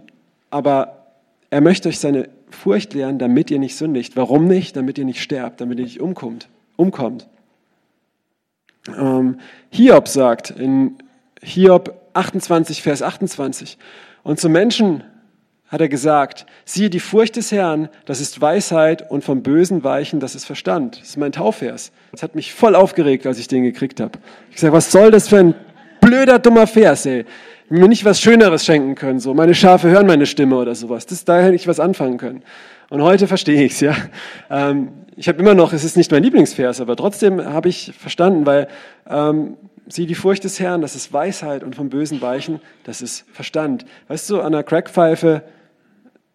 aber 0.49 1.05
er 1.49 1.61
möchte 1.61 1.89
euch 1.89 1.99
seine 1.99 2.29
Furcht 2.49 2.93
lehren, 2.93 3.19
damit 3.19 3.51
ihr 3.51 3.59
nicht 3.59 3.75
sündigt. 3.77 4.15
Warum 4.15 4.47
nicht? 4.47 4.75
Damit 4.75 4.97
ihr 4.97 5.05
nicht 5.05 5.21
sterbt, 5.21 5.61
damit 5.61 5.79
ihr 5.79 5.85
nicht 5.85 6.01
umkommt. 6.01 6.49
umkommt. 6.75 7.27
Ähm, 8.97 9.39
Hiob 9.69 10.07
sagt 10.07 10.49
in 10.49 10.97
Hiob 11.41 11.93
28, 12.13 12.81
Vers 12.81 13.01
28, 13.01 13.77
und 14.23 14.39
zum 14.39 14.51
Menschen 14.51 15.03
hat 15.67 15.79
er 15.79 15.87
gesagt, 15.87 16.45
siehe 16.65 16.89
die 16.89 16.99
Furcht 16.99 17.37
des 17.37 17.51
Herrn, 17.51 17.87
das 18.05 18.19
ist 18.19 18.41
Weisheit 18.41 19.09
und 19.09 19.23
vom 19.23 19.41
Bösen 19.41 19.85
weichen, 19.85 20.19
das 20.19 20.35
ist 20.35 20.43
Verstand. 20.43 20.99
Das 20.99 21.09
ist 21.09 21.17
mein 21.17 21.31
Taufvers. 21.31 21.93
Das 22.11 22.23
hat 22.23 22.35
mich 22.35 22.53
voll 22.53 22.75
aufgeregt, 22.75 23.25
als 23.25 23.39
ich 23.39 23.47
den 23.47 23.63
gekriegt 23.63 24.01
habe. 24.01 24.19
Ich 24.51 24.59
sage, 24.59 24.73
was 24.73 24.91
soll 24.91 25.11
das 25.11 25.29
für 25.29 25.37
ein 25.37 25.55
blöder, 26.01 26.39
dummer 26.39 26.67
Vers, 26.67 27.05
ey. 27.05 27.25
Mir 27.71 27.87
nicht 27.87 28.03
was 28.03 28.19
Schöneres 28.19 28.65
schenken 28.65 28.95
können, 28.95 29.21
so 29.21 29.33
meine 29.33 29.55
Schafe 29.55 29.89
hören 29.89 30.05
meine 30.05 30.25
Stimme 30.25 30.57
oder 30.57 30.75
sowas. 30.75 31.05
Das, 31.05 31.23
da 31.23 31.39
hätte 31.39 31.55
ich 31.55 31.69
was 31.69 31.79
anfangen 31.79 32.17
können. 32.17 32.43
Und 32.89 33.01
heute 33.01 33.27
verstehe 33.27 33.63
ich 33.63 33.71
es, 33.71 33.79
ja. 33.79 33.95
Ähm, 34.49 34.89
ich 35.15 35.29
habe 35.29 35.39
immer 35.39 35.53
noch, 35.53 35.71
es 35.71 35.85
ist 35.85 35.95
nicht 35.95 36.11
mein 36.11 36.21
Lieblingsvers, 36.21 36.81
aber 36.81 36.97
trotzdem 36.97 37.41
habe 37.41 37.69
ich 37.69 37.93
verstanden, 37.97 38.45
weil 38.45 38.67
ähm, 39.09 39.55
sieh 39.87 40.05
die 40.05 40.15
Furcht 40.15 40.43
des 40.43 40.59
Herrn, 40.59 40.81
das 40.81 40.97
ist 40.97 41.13
Weisheit 41.13 41.63
und 41.63 41.73
vom 41.73 41.89
Bösen 41.89 42.21
weichen, 42.21 42.59
das 42.83 43.01
ist 43.01 43.23
Verstand. 43.31 43.85
Weißt 44.09 44.29
du, 44.29 44.41
an 44.41 44.51
der 44.51 44.63
Crackpfeife 44.63 45.41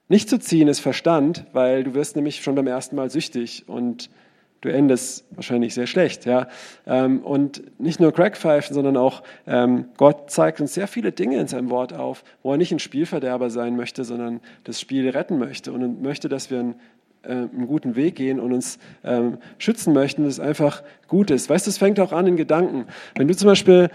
nicht 0.08 0.30
zu 0.30 0.38
ziehen 0.38 0.68
ist 0.68 0.80
Verstand, 0.80 1.44
weil 1.52 1.84
du 1.84 1.92
wirst 1.92 2.16
nämlich 2.16 2.42
schon 2.42 2.54
beim 2.54 2.66
ersten 2.66 2.96
Mal 2.96 3.10
süchtig 3.10 3.64
und 3.66 4.08
du 4.60 4.72
endest 4.72 5.24
wahrscheinlich 5.30 5.74
sehr 5.74 5.86
schlecht. 5.86 6.24
Ja? 6.24 6.48
Ähm, 6.86 7.20
und 7.20 7.62
nicht 7.80 8.00
nur 8.00 8.12
Crackpfeifen, 8.12 8.74
sondern 8.74 8.96
auch 8.96 9.22
ähm, 9.46 9.86
Gott 9.96 10.30
zeigt 10.30 10.60
uns 10.60 10.74
sehr 10.74 10.88
viele 10.88 11.12
Dinge 11.12 11.38
in 11.38 11.48
seinem 11.48 11.70
Wort 11.70 11.92
auf, 11.92 12.24
wo 12.42 12.52
er 12.52 12.56
nicht 12.58 12.72
ein 12.72 12.78
Spielverderber 12.78 13.50
sein 13.50 13.76
möchte, 13.76 14.04
sondern 14.04 14.40
das 14.64 14.80
Spiel 14.80 15.08
retten 15.08 15.38
möchte 15.38 15.72
und 15.72 16.02
möchte, 16.02 16.28
dass 16.28 16.50
wir 16.50 16.60
einen, 16.60 16.74
äh, 17.22 17.32
einen 17.32 17.66
guten 17.66 17.96
Weg 17.96 18.16
gehen 18.16 18.40
und 18.40 18.52
uns 18.52 18.78
ähm, 19.04 19.38
schützen 19.58 19.92
möchten, 19.92 20.24
das 20.24 20.40
einfach 20.40 20.82
gut 21.08 21.30
ist. 21.30 21.48
Weißt 21.50 21.66
du, 21.66 21.70
es 21.70 21.78
fängt 21.78 22.00
auch 22.00 22.12
an 22.12 22.26
in 22.26 22.36
Gedanken. 22.36 22.86
Wenn 23.14 23.28
du 23.28 23.36
zum 23.36 23.48
Beispiel 23.48 23.90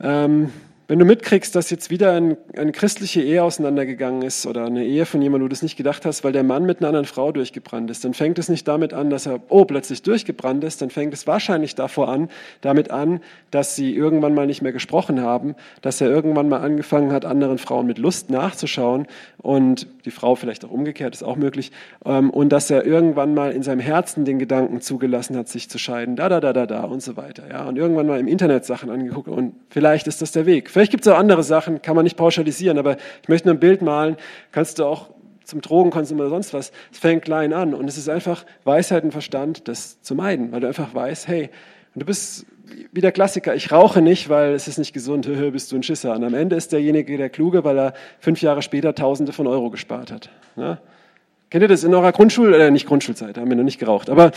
ähm, 0.00 0.50
wenn 0.90 0.98
du 0.98 1.04
mitkriegst, 1.04 1.54
dass 1.54 1.70
jetzt 1.70 1.88
wieder 1.90 2.14
ein, 2.14 2.36
eine 2.56 2.72
christliche 2.72 3.22
Ehe 3.22 3.44
auseinandergegangen 3.44 4.22
ist 4.22 4.44
oder 4.44 4.64
eine 4.64 4.84
Ehe 4.84 5.06
von 5.06 5.22
jemandem, 5.22 5.44
wo 5.44 5.48
du 5.48 5.50
das 5.50 5.62
nicht 5.62 5.76
gedacht 5.76 6.04
hast, 6.04 6.24
weil 6.24 6.32
der 6.32 6.42
Mann 6.42 6.64
mit 6.64 6.80
einer 6.80 6.88
anderen 6.88 7.06
Frau 7.06 7.30
durchgebrannt 7.30 7.88
ist, 7.92 8.04
dann 8.04 8.12
fängt 8.12 8.40
es 8.40 8.48
nicht 8.48 8.66
damit 8.66 8.92
an, 8.92 9.08
dass 9.08 9.24
er, 9.24 9.38
oh, 9.50 9.64
plötzlich 9.64 10.02
durchgebrannt 10.02 10.64
ist, 10.64 10.82
dann 10.82 10.90
fängt 10.90 11.14
es 11.14 11.28
wahrscheinlich 11.28 11.76
davor 11.76 12.08
an, 12.08 12.28
damit 12.60 12.90
an, 12.90 13.20
dass 13.52 13.76
sie 13.76 13.94
irgendwann 13.94 14.34
mal 14.34 14.48
nicht 14.48 14.62
mehr 14.62 14.72
gesprochen 14.72 15.20
haben, 15.20 15.54
dass 15.80 16.00
er 16.00 16.10
irgendwann 16.10 16.48
mal 16.48 16.58
angefangen 16.58 17.12
hat, 17.12 17.24
anderen 17.24 17.58
Frauen 17.58 17.86
mit 17.86 17.98
Lust 17.98 18.28
nachzuschauen 18.28 19.06
und 19.38 19.86
die 20.04 20.10
Frau 20.10 20.34
vielleicht 20.34 20.64
auch 20.64 20.72
umgekehrt, 20.72 21.14
ist 21.14 21.22
auch 21.22 21.36
möglich, 21.36 21.70
ähm, 22.04 22.30
und 22.30 22.48
dass 22.48 22.68
er 22.68 22.84
irgendwann 22.84 23.34
mal 23.34 23.52
in 23.52 23.62
seinem 23.62 23.78
Herzen 23.78 24.24
den 24.24 24.40
Gedanken 24.40 24.80
zugelassen 24.80 25.36
hat, 25.36 25.46
sich 25.46 25.70
zu 25.70 25.78
scheiden, 25.78 26.16
da, 26.16 26.28
da, 26.28 26.40
da, 26.40 26.52
da, 26.52 26.66
da 26.66 26.82
und 26.82 27.00
so 27.00 27.16
weiter, 27.16 27.44
ja, 27.48 27.62
und 27.68 27.78
irgendwann 27.78 28.08
mal 28.08 28.18
im 28.18 28.26
Internet 28.26 28.64
Sachen 28.64 28.90
angeguckt 28.90 29.28
und 29.28 29.54
vielleicht 29.68 30.08
ist 30.08 30.20
das 30.20 30.32
der 30.32 30.46
Weg. 30.46 30.68
Vielleicht 30.80 30.92
gibt 30.92 31.06
es 31.06 31.12
auch 31.12 31.18
andere 31.18 31.42
Sachen, 31.42 31.82
kann 31.82 31.94
man 31.94 32.04
nicht 32.04 32.16
pauschalisieren, 32.16 32.78
aber 32.78 32.96
ich 33.20 33.28
möchte 33.28 33.48
nur 33.48 33.54
ein 33.54 33.60
Bild 33.60 33.82
malen, 33.82 34.16
kannst 34.50 34.78
du 34.78 34.86
auch 34.86 35.10
zum 35.44 35.60
Drogenkonsum 35.60 36.18
oder 36.18 36.30
sonst 36.30 36.54
was. 36.54 36.72
Es 36.90 36.98
fängt 36.98 37.22
klein 37.22 37.52
an 37.52 37.74
und 37.74 37.86
es 37.86 37.98
ist 37.98 38.08
einfach 38.08 38.46
Weisheit 38.64 39.04
und 39.04 39.10
Verstand, 39.10 39.68
das 39.68 40.00
zu 40.00 40.14
meiden, 40.14 40.52
weil 40.52 40.60
du 40.60 40.68
einfach 40.68 40.94
weißt, 40.94 41.28
hey, 41.28 41.50
du 41.94 42.06
bist 42.06 42.46
wie 42.92 43.02
der 43.02 43.12
Klassiker, 43.12 43.54
ich 43.54 43.70
rauche 43.70 44.00
nicht, 44.00 44.30
weil 44.30 44.54
es 44.54 44.68
ist 44.68 44.78
nicht 44.78 44.94
gesund, 44.94 45.28
bist 45.52 45.70
du 45.70 45.76
ein 45.76 45.82
Schisser. 45.82 46.14
Und 46.14 46.24
am 46.24 46.32
Ende 46.32 46.56
ist 46.56 46.72
derjenige 46.72 47.18
der 47.18 47.28
Kluge, 47.28 47.62
weil 47.62 47.78
er 47.78 47.92
fünf 48.18 48.40
Jahre 48.40 48.62
später 48.62 48.94
Tausende 48.94 49.34
von 49.34 49.46
Euro 49.46 49.68
gespart 49.68 50.10
hat. 50.10 50.30
Ja? 50.56 50.78
Kennt 51.50 51.62
ihr 51.62 51.68
das 51.68 51.82
in 51.82 51.92
eurer 51.92 52.12
Grundschul, 52.12 52.54
äh, 52.54 52.70
nicht 52.70 52.86
Grundschulzeit, 52.86 53.36
haben 53.36 53.50
wir 53.50 53.56
noch 53.56 53.64
nicht 53.64 53.80
geraucht, 53.80 54.08
aber 54.08 54.30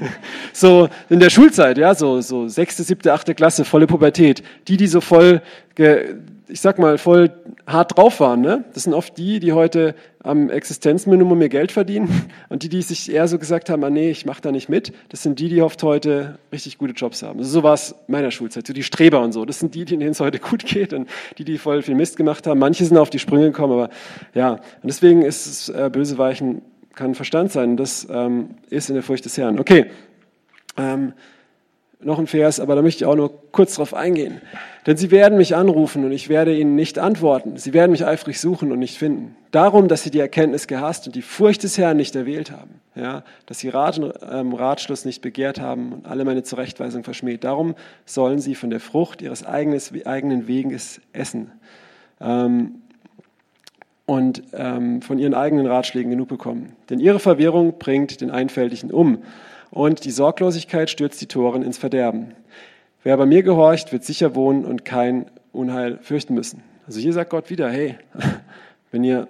so 0.54 0.88
in 1.10 1.20
der 1.20 1.28
Schulzeit, 1.28 1.76
ja, 1.76 1.94
so, 1.94 2.22
so 2.22 2.48
sechste, 2.48 2.82
siebte, 2.82 3.12
achte 3.12 3.34
Klasse, 3.34 3.66
volle 3.66 3.86
Pubertät. 3.86 4.42
Die, 4.66 4.78
die 4.78 4.86
so 4.86 5.02
voll, 5.02 5.42
ge, 5.74 6.14
ich 6.48 6.60
sag 6.60 6.78
mal, 6.78 6.98
voll 6.98 7.32
hart 7.66 7.96
drauf 7.96 8.20
waren, 8.20 8.40
ne? 8.40 8.64
Das 8.74 8.82
sind 8.82 8.92
oft 8.92 9.16
die, 9.16 9.40
die 9.40 9.52
heute 9.52 9.94
am 10.22 10.50
Existenzminimum 10.50 11.38
mehr 11.38 11.48
Geld 11.48 11.72
verdienen 11.72 12.30
und 12.48 12.62
die, 12.62 12.68
die 12.68 12.82
sich 12.82 13.10
eher 13.10 13.28
so 13.28 13.38
gesagt 13.38 13.70
haben, 13.70 13.82
ah 13.84 13.90
nee, 13.90 14.10
ich 14.10 14.26
mach 14.26 14.40
da 14.40 14.52
nicht 14.52 14.68
mit, 14.68 14.92
das 15.08 15.22
sind 15.22 15.38
die, 15.38 15.48
die 15.48 15.62
oft 15.62 15.82
heute 15.82 16.38
richtig 16.52 16.78
gute 16.78 16.92
Jobs 16.92 17.22
haben. 17.22 17.38
Also 17.38 17.50
so 17.50 17.62
war 17.62 17.74
es 17.74 17.94
meiner 18.08 18.30
Schulzeit, 18.30 18.66
so 18.66 18.72
die 18.72 18.82
Streber 18.82 19.22
und 19.22 19.32
so. 19.32 19.44
Das 19.44 19.58
sind 19.58 19.74
die, 19.74 19.84
denen 19.84 20.02
es 20.02 20.20
heute 20.20 20.38
gut 20.38 20.64
geht 20.66 20.92
und 20.92 21.08
die, 21.38 21.44
die 21.44 21.58
voll 21.58 21.82
viel 21.82 21.94
Mist 21.94 22.16
gemacht 22.16 22.46
haben. 22.46 22.58
Manche 22.58 22.84
sind 22.84 22.98
auf 22.98 23.10
die 23.10 23.18
Sprünge 23.18 23.46
gekommen, 23.46 23.72
aber 23.72 23.90
ja. 24.34 24.52
Und 24.52 24.60
deswegen 24.84 25.22
ist 25.22 25.46
es 25.46 25.68
äh, 25.70 25.90
böse 25.92 26.18
Weichen 26.18 26.62
kann 26.94 27.14
Verstand 27.14 27.52
sein. 27.52 27.76
Das 27.76 28.06
ähm, 28.10 28.50
ist 28.70 28.88
in 28.88 28.94
der 28.94 29.02
Furcht 29.02 29.24
des 29.24 29.36
Herrn. 29.36 29.58
Okay. 29.58 29.86
Ähm, 30.76 31.12
noch 32.00 32.18
ein 32.18 32.26
Vers, 32.26 32.60
aber 32.60 32.74
da 32.74 32.82
möchte 32.82 33.04
ich 33.04 33.06
auch 33.06 33.16
nur 33.16 33.32
kurz 33.52 33.76
drauf 33.76 33.94
eingehen. 33.94 34.40
Denn 34.86 34.96
sie 34.96 35.10
werden 35.10 35.38
mich 35.38 35.56
anrufen 35.56 36.04
und 36.04 36.12
ich 36.12 36.28
werde 36.28 36.54
ihnen 36.54 36.74
nicht 36.74 36.98
antworten. 36.98 37.56
Sie 37.56 37.72
werden 37.72 37.92
mich 37.92 38.04
eifrig 38.04 38.38
suchen 38.38 38.70
und 38.70 38.78
nicht 38.78 38.98
finden. 38.98 39.34
Darum, 39.50 39.88
dass 39.88 40.02
sie 40.02 40.10
die 40.10 40.20
Erkenntnis 40.20 40.66
gehasst 40.66 41.06
und 41.06 41.16
die 41.16 41.22
Furcht 41.22 41.62
des 41.62 41.78
Herrn 41.78 41.96
nicht 41.96 42.14
erwählt 42.14 42.50
haben. 42.50 42.80
Ja, 42.94 43.24
dass 43.46 43.58
sie 43.58 43.70
Rat 43.70 43.98
und 43.98 44.12
ähm, 44.30 44.52
Ratschluss 44.52 45.04
nicht 45.04 45.22
begehrt 45.22 45.60
haben 45.60 45.92
und 45.92 46.06
alle 46.06 46.24
meine 46.24 46.42
Zurechtweisung 46.42 47.02
verschmäht. 47.02 47.42
Darum 47.42 47.74
sollen 48.04 48.38
sie 48.38 48.54
von 48.54 48.70
der 48.70 48.80
Frucht 48.80 49.22
ihres 49.22 49.44
eigenes, 49.44 49.92
eigenen 50.04 50.46
Weges 50.46 51.00
essen. 51.12 51.50
Ähm, 52.20 52.82
und 54.06 54.42
ähm, 54.52 55.00
von 55.00 55.18
ihren 55.18 55.34
eigenen 55.34 55.66
Ratschlägen 55.66 56.10
genug 56.10 56.28
bekommen. 56.28 56.76
Denn 56.90 57.00
ihre 57.00 57.18
Verwirrung 57.18 57.78
bringt 57.78 58.20
den 58.20 58.30
Einfältigen 58.30 58.90
um 58.90 59.22
und 59.74 60.04
die 60.04 60.12
Sorglosigkeit 60.12 60.88
stürzt 60.88 61.20
die 61.20 61.26
Toren 61.26 61.62
ins 61.62 61.78
Verderben. 61.78 62.34
Wer 63.02 63.16
bei 63.16 63.26
mir 63.26 63.42
gehorcht, 63.42 63.92
wird 63.92 64.04
sicher 64.04 64.36
wohnen 64.36 64.64
und 64.64 64.84
kein 64.84 65.26
Unheil 65.52 65.98
fürchten 66.00 66.34
müssen. 66.34 66.62
Also 66.86 67.00
hier 67.00 67.12
sagt 67.12 67.30
Gott 67.30 67.50
wieder, 67.50 67.70
hey, 67.70 67.98
wenn 68.92 69.02
ihr 69.02 69.26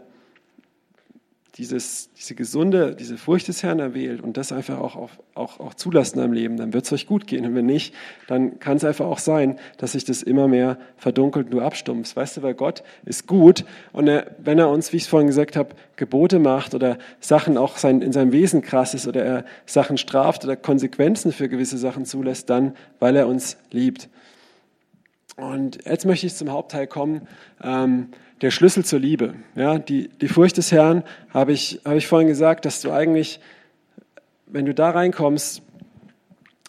dieses, 1.56 2.10
diese 2.14 2.34
gesunde, 2.34 2.96
diese 2.96 3.16
Furcht 3.16 3.46
des 3.46 3.62
Herrn 3.62 3.78
erwählt 3.78 4.20
und 4.20 4.36
das 4.36 4.50
einfach 4.50 4.80
auch, 4.80 4.96
auch, 4.96 5.10
auch, 5.34 5.60
auch 5.60 5.74
zulassen 5.74 6.18
im 6.18 6.32
Leben, 6.32 6.56
dann 6.56 6.72
wird 6.72 6.84
es 6.84 6.92
euch 6.92 7.06
gut 7.06 7.28
gehen. 7.28 7.46
Und 7.46 7.54
wenn 7.54 7.66
nicht, 7.66 7.94
dann 8.26 8.58
kann 8.58 8.76
es 8.76 8.84
einfach 8.84 9.06
auch 9.06 9.20
sein, 9.20 9.58
dass 9.76 9.92
sich 9.92 10.04
das 10.04 10.24
immer 10.24 10.48
mehr 10.48 10.78
verdunkelt 10.96 11.46
und 11.46 11.52
du 11.52 11.60
abstumpfst. 11.60 12.16
Weißt 12.16 12.36
du, 12.36 12.42
weil 12.42 12.54
Gott 12.54 12.82
ist 13.04 13.28
gut 13.28 13.64
und 13.92 14.08
er, 14.08 14.34
wenn 14.38 14.58
er 14.58 14.68
uns, 14.68 14.92
wie 14.92 14.96
ich 14.96 15.04
es 15.04 15.08
vorhin 15.08 15.28
gesagt 15.28 15.54
habe, 15.54 15.76
Gebote 15.94 16.40
macht 16.40 16.74
oder 16.74 16.98
Sachen 17.20 17.56
auch 17.56 17.76
sein, 17.76 18.02
in 18.02 18.12
seinem 18.12 18.32
Wesen 18.32 18.60
krass 18.60 18.94
ist 18.94 19.06
oder 19.06 19.24
er 19.24 19.44
Sachen 19.64 19.96
straft 19.96 20.44
oder 20.44 20.56
Konsequenzen 20.56 21.30
für 21.30 21.48
gewisse 21.48 21.78
Sachen 21.78 22.04
zulässt, 22.04 22.50
dann, 22.50 22.74
weil 22.98 23.14
er 23.14 23.28
uns 23.28 23.58
liebt. 23.70 24.08
Und 25.36 25.84
jetzt 25.84 26.04
möchte 26.04 26.26
ich 26.26 26.34
zum 26.34 26.50
Hauptteil 26.50 26.86
kommen. 26.86 27.28
Ähm, 27.62 28.08
der 28.40 28.50
Schlüssel 28.50 28.84
zur 28.84 28.98
Liebe. 28.98 29.34
Ja, 29.54 29.78
die, 29.78 30.08
die 30.08 30.28
Furcht 30.28 30.56
des 30.56 30.72
Herrn 30.72 31.02
habe 31.30 31.52
ich, 31.52 31.80
habe 31.84 31.96
ich 31.96 32.06
vorhin 32.06 32.28
gesagt, 32.28 32.64
dass 32.64 32.80
du 32.80 32.90
eigentlich, 32.90 33.40
wenn 34.46 34.66
du 34.66 34.74
da 34.74 34.90
reinkommst, 34.90 35.62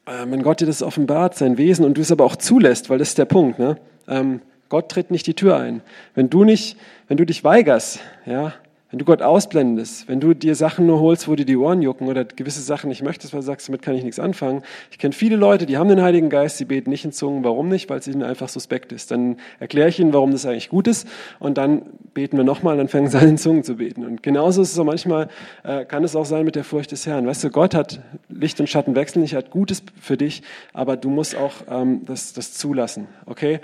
äh, 0.05 0.25
wenn 0.27 0.43
Gott 0.43 0.61
dir 0.61 0.67
das 0.67 0.83
offenbart, 0.83 1.35
sein 1.35 1.57
Wesen, 1.57 1.85
und 1.85 1.97
du 1.97 2.01
es 2.01 2.11
aber 2.11 2.25
auch 2.25 2.35
zulässt, 2.35 2.89
weil 2.89 2.99
das 2.99 3.09
ist 3.09 3.17
der 3.17 3.25
Punkt, 3.25 3.59
ne? 3.59 3.77
Ähm, 4.07 4.41
Gott 4.69 4.89
tritt 4.89 5.11
nicht 5.11 5.27
die 5.27 5.35
Tür 5.35 5.57
ein. 5.57 5.81
Wenn 6.15 6.29
du 6.29 6.43
nicht, 6.43 6.77
wenn 7.07 7.17
du 7.17 7.25
dich 7.25 7.43
weigerst, 7.43 7.99
ja, 8.25 8.53
wenn 8.95 8.99
du 8.99 9.03
Gott 9.03 9.21
ausblendest, 9.21 10.07
wenn 10.07 10.21
du 10.21 10.33
dir 10.33 10.55
Sachen 10.55 10.85
nur 10.85 11.01
holst, 11.01 11.27
wo 11.27 11.35
dir 11.35 11.43
die 11.43 11.57
Ohren 11.57 11.81
jucken 11.81 12.07
oder 12.07 12.23
gewisse 12.23 12.61
Sachen 12.61 12.87
nicht 12.87 13.03
möchtest, 13.03 13.33
weil 13.33 13.41
du 13.41 13.45
sagst, 13.45 13.67
damit 13.67 13.81
kann 13.81 13.93
ich 13.93 14.05
nichts 14.05 14.21
anfangen. 14.21 14.63
Ich 14.89 14.99
kenne 14.99 15.11
viele 15.11 15.35
Leute, 15.35 15.65
die 15.65 15.75
haben 15.75 15.89
den 15.89 16.01
Heiligen 16.01 16.29
Geist, 16.29 16.55
sie 16.55 16.63
beten 16.63 16.91
nicht 16.91 17.03
in 17.03 17.11
Zungen. 17.11 17.43
Warum 17.43 17.67
nicht? 17.67 17.89
Weil 17.89 17.99
es 17.99 18.07
ihnen 18.07 18.23
einfach 18.23 18.47
suspekt 18.47 18.93
ist. 18.93 19.11
Dann 19.11 19.35
erkläre 19.59 19.89
ich 19.89 19.99
ihnen, 19.99 20.13
warum 20.13 20.31
das 20.31 20.45
eigentlich 20.45 20.69
gut 20.69 20.87
ist 20.87 21.09
und 21.39 21.57
dann 21.57 21.81
beten 22.13 22.37
wir 22.37 22.45
nochmal, 22.45 22.77
dann 22.77 22.87
fangen 22.87 23.09
sie 23.09 23.19
an, 23.19 23.27
in 23.27 23.37
Zungen 23.37 23.65
zu 23.65 23.75
beten. 23.75 24.05
Und 24.05 24.23
genauso 24.23 24.61
ist 24.61 24.69
es 24.69 24.75
so 24.75 24.85
manchmal, 24.85 25.27
äh, 25.65 25.83
kann 25.83 26.05
es 26.05 26.15
auch 26.15 26.23
sein 26.23 26.45
mit 26.45 26.55
der 26.55 26.63
Furcht 26.63 26.93
des 26.93 27.05
Herrn. 27.05 27.27
Weißt 27.27 27.43
du, 27.43 27.49
Gott 27.49 27.75
hat 27.75 27.99
Licht 28.29 28.61
und 28.61 28.69
Schatten 28.69 28.95
wechseln, 28.95 29.23
nicht 29.23 29.35
hat 29.35 29.51
Gutes 29.51 29.83
für 29.99 30.15
dich, 30.15 30.41
aber 30.71 30.95
du 30.95 31.09
musst 31.09 31.35
auch 31.35 31.51
ähm, 31.69 32.05
das, 32.05 32.31
das 32.31 32.53
zulassen, 32.53 33.09
okay? 33.25 33.59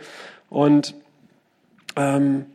Und 0.50 0.94
ähm, 1.96 2.48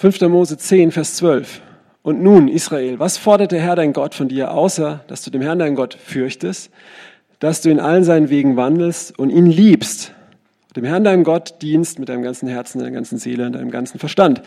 5. 0.00 0.22
Mose 0.30 0.56
10, 0.56 0.92
Vers 0.92 1.16
12. 1.16 1.60
Und 2.00 2.22
nun, 2.22 2.48
Israel, 2.48 2.98
was 2.98 3.18
fordert 3.18 3.52
der 3.52 3.60
Herr 3.60 3.76
dein 3.76 3.92
Gott 3.92 4.14
von 4.14 4.28
dir, 4.28 4.52
außer 4.52 5.04
dass 5.08 5.20
du 5.20 5.30
dem 5.30 5.42
Herrn 5.42 5.58
dein 5.58 5.74
Gott 5.74 5.92
fürchtest, 5.92 6.70
dass 7.38 7.60
du 7.60 7.68
in 7.68 7.78
allen 7.78 8.02
seinen 8.02 8.30
Wegen 8.30 8.56
wandelst 8.56 9.18
und 9.18 9.28
ihn 9.28 9.44
liebst, 9.44 10.14
dem 10.74 10.84
Herrn 10.84 11.04
deinem 11.04 11.22
Gott 11.22 11.60
dienst 11.60 11.98
mit 11.98 12.08
deinem 12.08 12.22
ganzen 12.22 12.48
Herzen, 12.48 12.78
deiner 12.78 12.92
ganzen 12.92 13.18
Seele 13.18 13.44
und 13.44 13.52
deinem 13.52 13.70
ganzen 13.70 13.98
Verstand. 13.98 14.40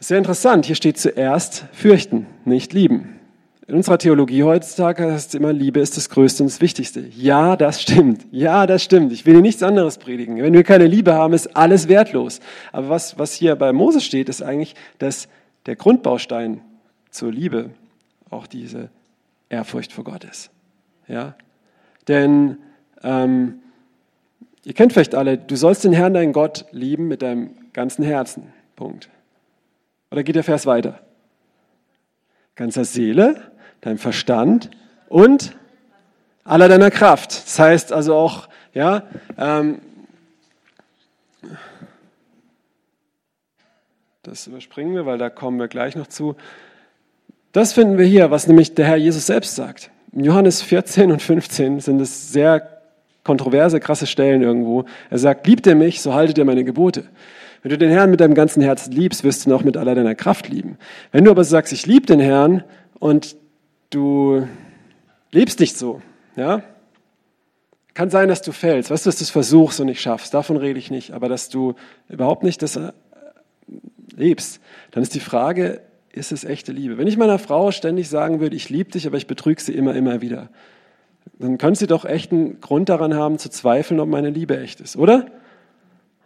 Sehr 0.00 0.18
interessant, 0.18 0.66
hier 0.66 0.76
steht 0.76 0.98
zuerst 0.98 1.64
fürchten, 1.72 2.26
nicht 2.44 2.74
lieben. 2.74 3.20
In 3.68 3.76
unserer 3.76 3.98
Theologie 3.98 4.42
heutzutage 4.42 5.12
heißt 5.12 5.28
es 5.28 5.34
immer, 5.34 5.52
Liebe 5.52 5.78
ist 5.78 5.96
das 5.96 6.10
Größte 6.10 6.42
und 6.42 6.50
das 6.50 6.60
Wichtigste. 6.60 7.00
Ja, 7.16 7.56
das 7.56 7.80
stimmt. 7.80 8.26
Ja, 8.32 8.66
das 8.66 8.82
stimmt. 8.82 9.12
Ich 9.12 9.24
will 9.24 9.34
dir 9.34 9.40
nichts 9.40 9.62
anderes 9.62 9.98
predigen. 9.98 10.42
Wenn 10.42 10.52
wir 10.52 10.64
keine 10.64 10.86
Liebe 10.86 11.14
haben, 11.14 11.32
ist 11.32 11.56
alles 11.56 11.86
wertlos. 11.86 12.40
Aber 12.72 12.88
was, 12.88 13.18
was 13.18 13.32
hier 13.32 13.54
bei 13.54 13.72
Mose 13.72 14.00
steht, 14.00 14.28
ist 14.28 14.42
eigentlich, 14.42 14.74
dass 14.98 15.28
der 15.66 15.76
Grundbaustein 15.76 16.60
zur 17.10 17.30
Liebe 17.30 17.70
auch 18.30 18.48
diese 18.48 18.90
Ehrfurcht 19.48 19.92
vor 19.92 20.04
Gott 20.04 20.24
ist. 20.24 20.50
Ja? 21.06 21.36
Denn 22.08 22.58
ähm, 23.04 23.60
ihr 24.64 24.72
kennt 24.72 24.92
vielleicht 24.92 25.14
alle, 25.14 25.38
du 25.38 25.54
sollst 25.54 25.84
den 25.84 25.92
Herrn, 25.92 26.14
deinen 26.14 26.32
Gott, 26.32 26.64
lieben 26.72 27.06
mit 27.06 27.22
deinem 27.22 27.50
ganzen 27.72 28.04
Herzen. 28.04 28.52
Punkt. 28.74 29.08
Oder 30.10 30.24
geht 30.24 30.34
der 30.34 30.42
Vers 30.42 30.66
weiter? 30.66 31.00
Ganzer 32.56 32.84
Seele, 32.84 33.51
deinem 33.82 33.98
Verstand 33.98 34.70
und 35.08 35.54
aller 36.44 36.68
deiner 36.68 36.90
Kraft. 36.90 37.30
Das 37.30 37.58
heißt 37.58 37.92
also 37.92 38.14
auch, 38.14 38.48
ja, 38.72 39.02
ähm, 39.36 39.80
das 44.22 44.46
überspringen 44.46 44.94
wir, 44.94 45.04
weil 45.04 45.18
da 45.18 45.28
kommen 45.28 45.58
wir 45.58 45.68
gleich 45.68 45.94
noch 45.94 46.06
zu. 46.06 46.36
Das 47.52 47.74
finden 47.74 47.98
wir 47.98 48.06
hier, 48.06 48.30
was 48.30 48.46
nämlich 48.46 48.74
der 48.74 48.86
Herr 48.86 48.96
Jesus 48.96 49.26
selbst 49.26 49.54
sagt. 49.54 49.90
In 50.12 50.24
Johannes 50.24 50.62
14 50.62 51.12
und 51.12 51.20
15 51.20 51.80
sind 51.80 52.00
es 52.00 52.32
sehr 52.32 52.80
kontroverse, 53.24 53.78
krasse 53.78 54.06
Stellen 54.06 54.42
irgendwo. 54.42 54.84
Er 55.10 55.18
sagt, 55.18 55.46
liebt 55.46 55.66
ihr 55.66 55.74
mich, 55.74 56.00
so 56.00 56.14
haltet 56.14 56.38
ihr 56.38 56.44
meine 56.44 56.64
Gebote. 56.64 57.04
Wenn 57.62 57.70
du 57.70 57.78
den 57.78 57.90
Herrn 57.90 58.10
mit 58.10 58.20
deinem 58.20 58.34
ganzen 58.34 58.62
Herzen 58.62 58.92
liebst, 58.92 59.22
wirst 59.22 59.44
du 59.44 59.50
ihn 59.50 59.52
auch 59.52 59.62
mit 59.62 59.76
aller 59.76 59.94
deiner 59.94 60.14
Kraft 60.14 60.48
lieben. 60.48 60.78
Wenn 61.12 61.24
du 61.24 61.30
aber 61.30 61.44
sagst, 61.44 61.72
ich 61.72 61.86
liebe 61.86 62.06
den 62.06 62.20
Herrn 62.20 62.64
und 62.98 63.36
du 63.94 64.46
lebst 65.30 65.60
nicht 65.60 65.78
so, 65.78 66.02
ja? 66.36 66.62
Kann 67.94 68.08
sein, 68.08 68.28
dass 68.28 68.40
du 68.40 68.52
fällst, 68.52 68.90
weißt 68.90 69.04
du, 69.04 69.08
dass 69.08 69.18
du 69.18 69.24
es 69.24 69.30
versuchst 69.30 69.78
und 69.80 69.86
nicht 69.86 70.00
schaffst, 70.00 70.32
davon 70.32 70.56
rede 70.56 70.78
ich 70.78 70.90
nicht, 70.90 71.12
aber 71.12 71.28
dass 71.28 71.50
du 71.50 71.74
überhaupt 72.08 72.42
nicht 72.42 72.62
das 72.62 72.76
äh, 72.76 72.92
lebst, 74.16 74.60
dann 74.92 75.02
ist 75.02 75.14
die 75.14 75.20
Frage, 75.20 75.82
ist 76.10 76.32
es 76.32 76.44
echte 76.44 76.72
Liebe? 76.72 76.96
Wenn 76.96 77.06
ich 77.06 77.16
meiner 77.16 77.38
Frau 77.38 77.70
ständig 77.70 78.08
sagen 78.08 78.40
würde, 78.40 78.56
ich 78.56 78.70
liebe 78.70 78.90
dich, 78.90 79.06
aber 79.06 79.16
ich 79.16 79.26
betrüge 79.26 79.60
sie 79.60 79.74
immer, 79.74 79.94
immer 79.94 80.22
wieder, 80.22 80.48
dann 81.38 81.58
könnte 81.58 81.80
sie 81.80 81.86
doch 81.86 82.04
echt 82.04 82.32
einen 82.32 82.60
Grund 82.60 82.88
daran 82.88 83.14
haben, 83.14 83.38
zu 83.38 83.50
zweifeln, 83.50 84.00
ob 84.00 84.08
meine 84.08 84.30
Liebe 84.30 84.58
echt 84.58 84.80
ist, 84.80 84.96
oder? 84.96 85.26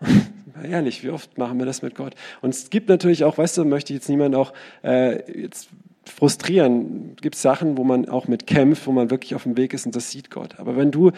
Ehrlich, 0.63 1.05
wie 1.05 1.11
oft 1.11 1.37
machen 1.37 1.59
wir 1.59 1.67
das 1.67 1.83
mit 1.83 1.95
Gott? 1.95 2.15
Und 2.43 2.51
es 2.51 2.71
gibt 2.71 2.89
natürlich 2.89 3.25
auch, 3.25 3.39
weißt 3.39 3.59
du, 3.59 3.65
möchte 3.65 3.93
ich 3.93 3.99
jetzt 3.99 4.09
niemand 4.09 4.35
auch 4.35 4.53
äh, 4.83 5.41
jetzt 5.43 5.69
frustrieren. 6.09 7.13
Es 7.17 7.23
gibt 7.23 7.37
Sachen, 7.37 7.77
wo 7.77 7.85
man 7.85 8.09
auch 8.09 8.29
mit 8.29 8.47
kämpft, 8.47 8.87
wo 8.87 8.93
man 8.93 9.11
wirklich 9.11 9.35
auf 9.35 9.43
dem 9.43 9.57
Weg 9.57 9.75
ist 9.75 9.87
und 9.87 9.97
das 9.97 10.11
sieht 10.11 10.31
Gott. 10.31 10.59
Aber 10.59 10.77
wenn 10.77 10.91
du, 10.91 11.11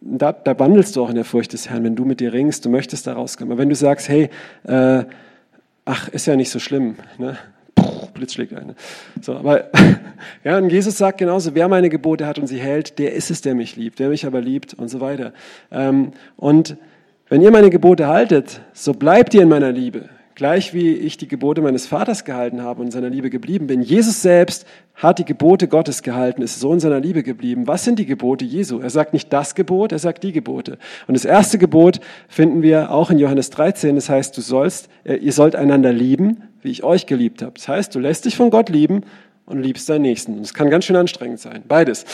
da, 0.00 0.32
da 0.32 0.58
wandelst 0.58 0.96
du 0.96 1.04
auch 1.04 1.10
in 1.10 1.14
der 1.14 1.24
Furcht 1.24 1.52
des 1.52 1.68
Herrn, 1.70 1.84
wenn 1.84 1.96
du 1.96 2.04
mit 2.04 2.20
dir 2.20 2.32
ringst, 2.32 2.64
du 2.64 2.68
möchtest 2.68 3.06
da 3.06 3.14
rauskommen. 3.14 3.52
Aber 3.52 3.60
wenn 3.60 3.68
du 3.68 3.74
sagst, 3.74 4.08
hey, 4.08 4.30
äh, 4.64 5.04
ach, 5.84 6.08
ist 6.08 6.26
ja 6.26 6.36
nicht 6.36 6.50
so 6.50 6.58
schlimm, 6.58 6.96
ne? 7.18 7.36
Blitz 8.12 8.34
schlägt. 8.34 8.52
Ne? 8.52 8.74
So, 9.20 9.34
aber 9.34 9.70
ja, 10.44 10.58
und 10.58 10.70
Jesus 10.70 10.98
sagt 10.98 11.18
genauso, 11.18 11.54
wer 11.54 11.68
meine 11.68 11.88
Gebote 11.88 12.26
hat 12.26 12.38
und 12.38 12.46
sie 12.46 12.58
hält, 12.58 12.98
der 12.98 13.14
ist 13.14 13.30
es, 13.30 13.40
der 13.40 13.54
mich 13.54 13.76
liebt, 13.76 13.98
der 13.98 14.08
mich 14.08 14.26
aber 14.26 14.40
liebt 14.40 14.74
und 14.74 14.88
so 14.88 15.00
weiter. 15.00 15.32
Ähm, 15.70 16.12
und 16.36 16.76
wenn 17.28 17.42
ihr 17.42 17.50
meine 17.50 17.70
Gebote 17.70 18.06
haltet, 18.06 18.60
so 18.72 18.92
bleibt 18.92 19.34
ihr 19.34 19.42
in 19.42 19.48
meiner 19.48 19.72
Liebe. 19.72 20.08
Gleich 20.34 20.72
wie 20.72 20.92
ich 20.92 21.16
die 21.16 21.28
Gebote 21.28 21.60
meines 21.60 21.86
Vaters 21.86 22.24
gehalten 22.24 22.62
habe 22.62 22.80
und 22.80 22.86
in 22.86 22.90
seiner 22.92 23.10
Liebe 23.10 23.28
geblieben 23.28 23.66
bin. 23.66 23.82
Jesus 23.82 24.22
selbst 24.22 24.66
hat 24.94 25.18
die 25.18 25.24
Gebote 25.24 25.68
Gottes 25.68 26.02
gehalten, 26.02 26.42
ist 26.42 26.58
so 26.58 26.72
in 26.72 26.80
seiner 26.80 27.00
Liebe 27.00 27.22
geblieben. 27.22 27.66
Was 27.66 27.84
sind 27.84 27.98
die 27.98 28.06
Gebote 28.06 28.44
Jesu? 28.44 28.80
Er 28.80 28.90
sagt 28.90 29.12
nicht 29.12 29.32
das 29.32 29.54
Gebot, 29.54 29.92
er 29.92 29.98
sagt 29.98 30.22
die 30.22 30.32
Gebote. 30.32 30.78
Und 31.06 31.14
das 31.14 31.24
erste 31.24 31.58
Gebot 31.58 32.00
finden 32.28 32.62
wir 32.62 32.90
auch 32.90 33.10
in 33.10 33.18
Johannes 33.18 33.50
13. 33.50 33.94
Das 33.94 34.08
heißt, 34.08 34.36
du 34.36 34.40
sollst, 34.40 34.88
äh, 35.04 35.16
ihr 35.16 35.32
sollt 35.32 35.56
einander 35.56 35.92
lieben, 35.92 36.44
wie 36.62 36.70
ich 36.70 36.82
euch 36.82 37.06
geliebt 37.06 37.42
habe. 37.42 37.52
Das 37.54 37.68
heißt, 37.68 37.94
du 37.94 38.00
lässt 38.00 38.24
dich 38.24 38.36
von 38.36 38.50
Gott 38.50 38.68
lieben 38.68 39.02
und 39.44 39.62
liebst 39.62 39.88
deinen 39.88 40.02
Nächsten. 40.02 40.34
Und 40.34 40.42
es 40.42 40.54
kann 40.54 40.70
ganz 40.70 40.84
schön 40.86 40.96
anstrengend 40.96 41.40
sein. 41.40 41.62
Beides. 41.68 42.04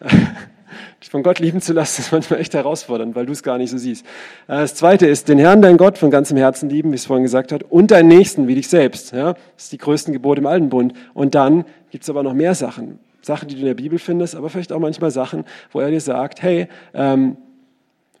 Dich 1.02 1.10
von 1.10 1.22
Gott 1.22 1.38
lieben 1.38 1.60
zu 1.60 1.72
lassen, 1.72 2.00
ist 2.02 2.12
manchmal 2.12 2.40
echt 2.40 2.54
herausfordernd, 2.54 3.14
weil 3.14 3.26
du 3.26 3.32
es 3.32 3.42
gar 3.42 3.58
nicht 3.58 3.70
so 3.70 3.78
siehst. 3.78 4.04
Äh, 4.46 4.58
das 4.58 4.74
zweite 4.74 5.06
ist, 5.06 5.28
den 5.28 5.38
Herrn, 5.38 5.62
dein 5.62 5.76
Gott, 5.76 5.98
von 5.98 6.10
ganzem 6.10 6.36
Herzen 6.36 6.68
lieben, 6.68 6.92
wie 6.92 6.96
es 6.96 7.06
vorhin 7.06 7.24
gesagt 7.24 7.52
hat, 7.52 7.64
und 7.64 7.90
deinen 7.90 8.08
Nächsten, 8.08 8.48
wie 8.48 8.54
dich 8.54 8.68
selbst. 8.68 9.12
Ja? 9.12 9.34
Das 9.34 9.64
ist 9.64 9.72
die 9.72 9.78
größten 9.78 10.12
Gebote 10.12 10.40
im 10.40 10.46
Alten 10.46 10.68
Bund. 10.68 10.94
Und 11.14 11.34
dann 11.34 11.64
gibt 11.90 12.04
es 12.04 12.10
aber 12.10 12.22
noch 12.22 12.34
mehr 12.34 12.54
Sachen. 12.54 12.98
Sachen, 13.22 13.48
die 13.48 13.54
du 13.54 13.60
in 13.60 13.66
der 13.66 13.74
Bibel 13.74 13.98
findest, 13.98 14.34
aber 14.34 14.48
vielleicht 14.48 14.72
auch 14.72 14.78
manchmal 14.78 15.10
Sachen, 15.10 15.44
wo 15.72 15.80
er 15.80 15.90
dir 15.90 16.00
sagt, 16.00 16.42
hey, 16.42 16.68
ähm, 16.94 17.36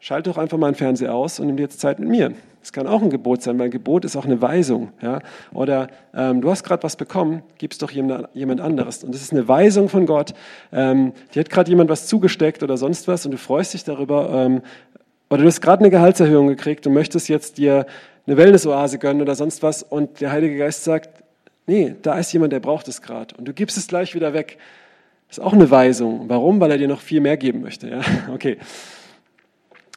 schalte 0.00 0.30
doch 0.30 0.38
einfach 0.38 0.58
mal 0.58 0.68
einen 0.68 0.76
Fernseher 0.76 1.14
aus 1.14 1.40
und 1.40 1.46
nimm 1.46 1.56
dir 1.56 1.64
jetzt 1.64 1.80
Zeit 1.80 1.98
mit 1.98 2.08
mir. 2.08 2.32
Das 2.60 2.72
kann 2.72 2.86
auch 2.86 3.02
ein 3.02 3.10
Gebot 3.10 3.42
sein, 3.42 3.58
weil 3.58 3.66
ein 3.66 3.70
Gebot 3.70 4.04
ist 4.04 4.16
auch 4.16 4.24
eine 4.24 4.42
Weisung. 4.42 4.92
Ja? 5.00 5.20
Oder 5.52 5.88
ähm, 6.14 6.40
du 6.40 6.50
hast 6.50 6.64
gerade 6.64 6.82
was 6.82 6.96
bekommen, 6.96 7.42
gib 7.56 7.72
es 7.72 7.78
doch 7.78 7.90
jemand, 7.90 8.60
anderes. 8.60 9.04
Und 9.04 9.14
das 9.14 9.22
ist 9.22 9.32
eine 9.32 9.48
Weisung 9.48 9.88
von 9.88 10.06
Gott. 10.06 10.34
Ähm, 10.72 11.12
dir 11.34 11.40
hat 11.40 11.50
gerade 11.50 11.70
jemand 11.70 11.88
was 11.88 12.06
zugesteckt 12.06 12.62
oder 12.62 12.76
sonst 12.76 13.08
was 13.08 13.24
und 13.24 13.32
du 13.32 13.38
freust 13.38 13.74
dich 13.74 13.84
darüber. 13.84 14.30
Ähm, 14.30 14.62
oder 15.30 15.42
du 15.42 15.48
hast 15.48 15.60
gerade 15.60 15.80
eine 15.80 15.90
Gehaltserhöhung 15.90 16.48
gekriegt 16.48 16.86
und 16.86 16.94
möchtest 16.94 17.28
jetzt 17.28 17.58
dir 17.58 17.86
eine 18.26 18.36
Wellnessoase 18.36 18.98
gönnen 18.98 19.22
oder 19.22 19.34
sonst 19.34 19.62
was 19.62 19.82
und 19.82 20.20
der 20.20 20.32
Heilige 20.32 20.58
Geist 20.58 20.84
sagt, 20.84 21.22
nee, 21.66 21.94
da 22.02 22.18
ist 22.18 22.32
jemand, 22.32 22.52
der 22.52 22.60
braucht 22.60 22.88
es 22.88 23.02
gerade 23.02 23.34
und 23.36 23.46
du 23.46 23.52
gibst 23.52 23.76
es 23.76 23.86
gleich 23.86 24.14
wieder 24.14 24.34
weg. 24.34 24.58
Das 25.28 25.38
ist 25.38 25.44
auch 25.44 25.52
eine 25.52 25.70
Weisung. 25.70 26.28
Warum? 26.28 26.60
Weil 26.60 26.70
er 26.70 26.78
dir 26.78 26.88
noch 26.88 27.00
viel 27.00 27.20
mehr 27.20 27.36
geben 27.36 27.62
möchte. 27.62 27.88
Ja? 27.88 28.00
Okay. 28.32 28.58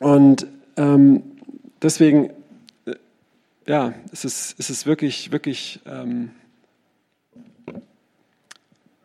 Und 0.02 0.48
ähm, 0.78 1.22
deswegen, 1.80 2.32
äh, 2.88 2.96
ja, 3.68 3.94
es 4.12 4.26
ist, 4.26 4.56
es 4.58 4.72
ist 4.72 4.88
wirklich, 4.88 5.32
wirklich, 5.32 5.80
ähm, 5.86 6.32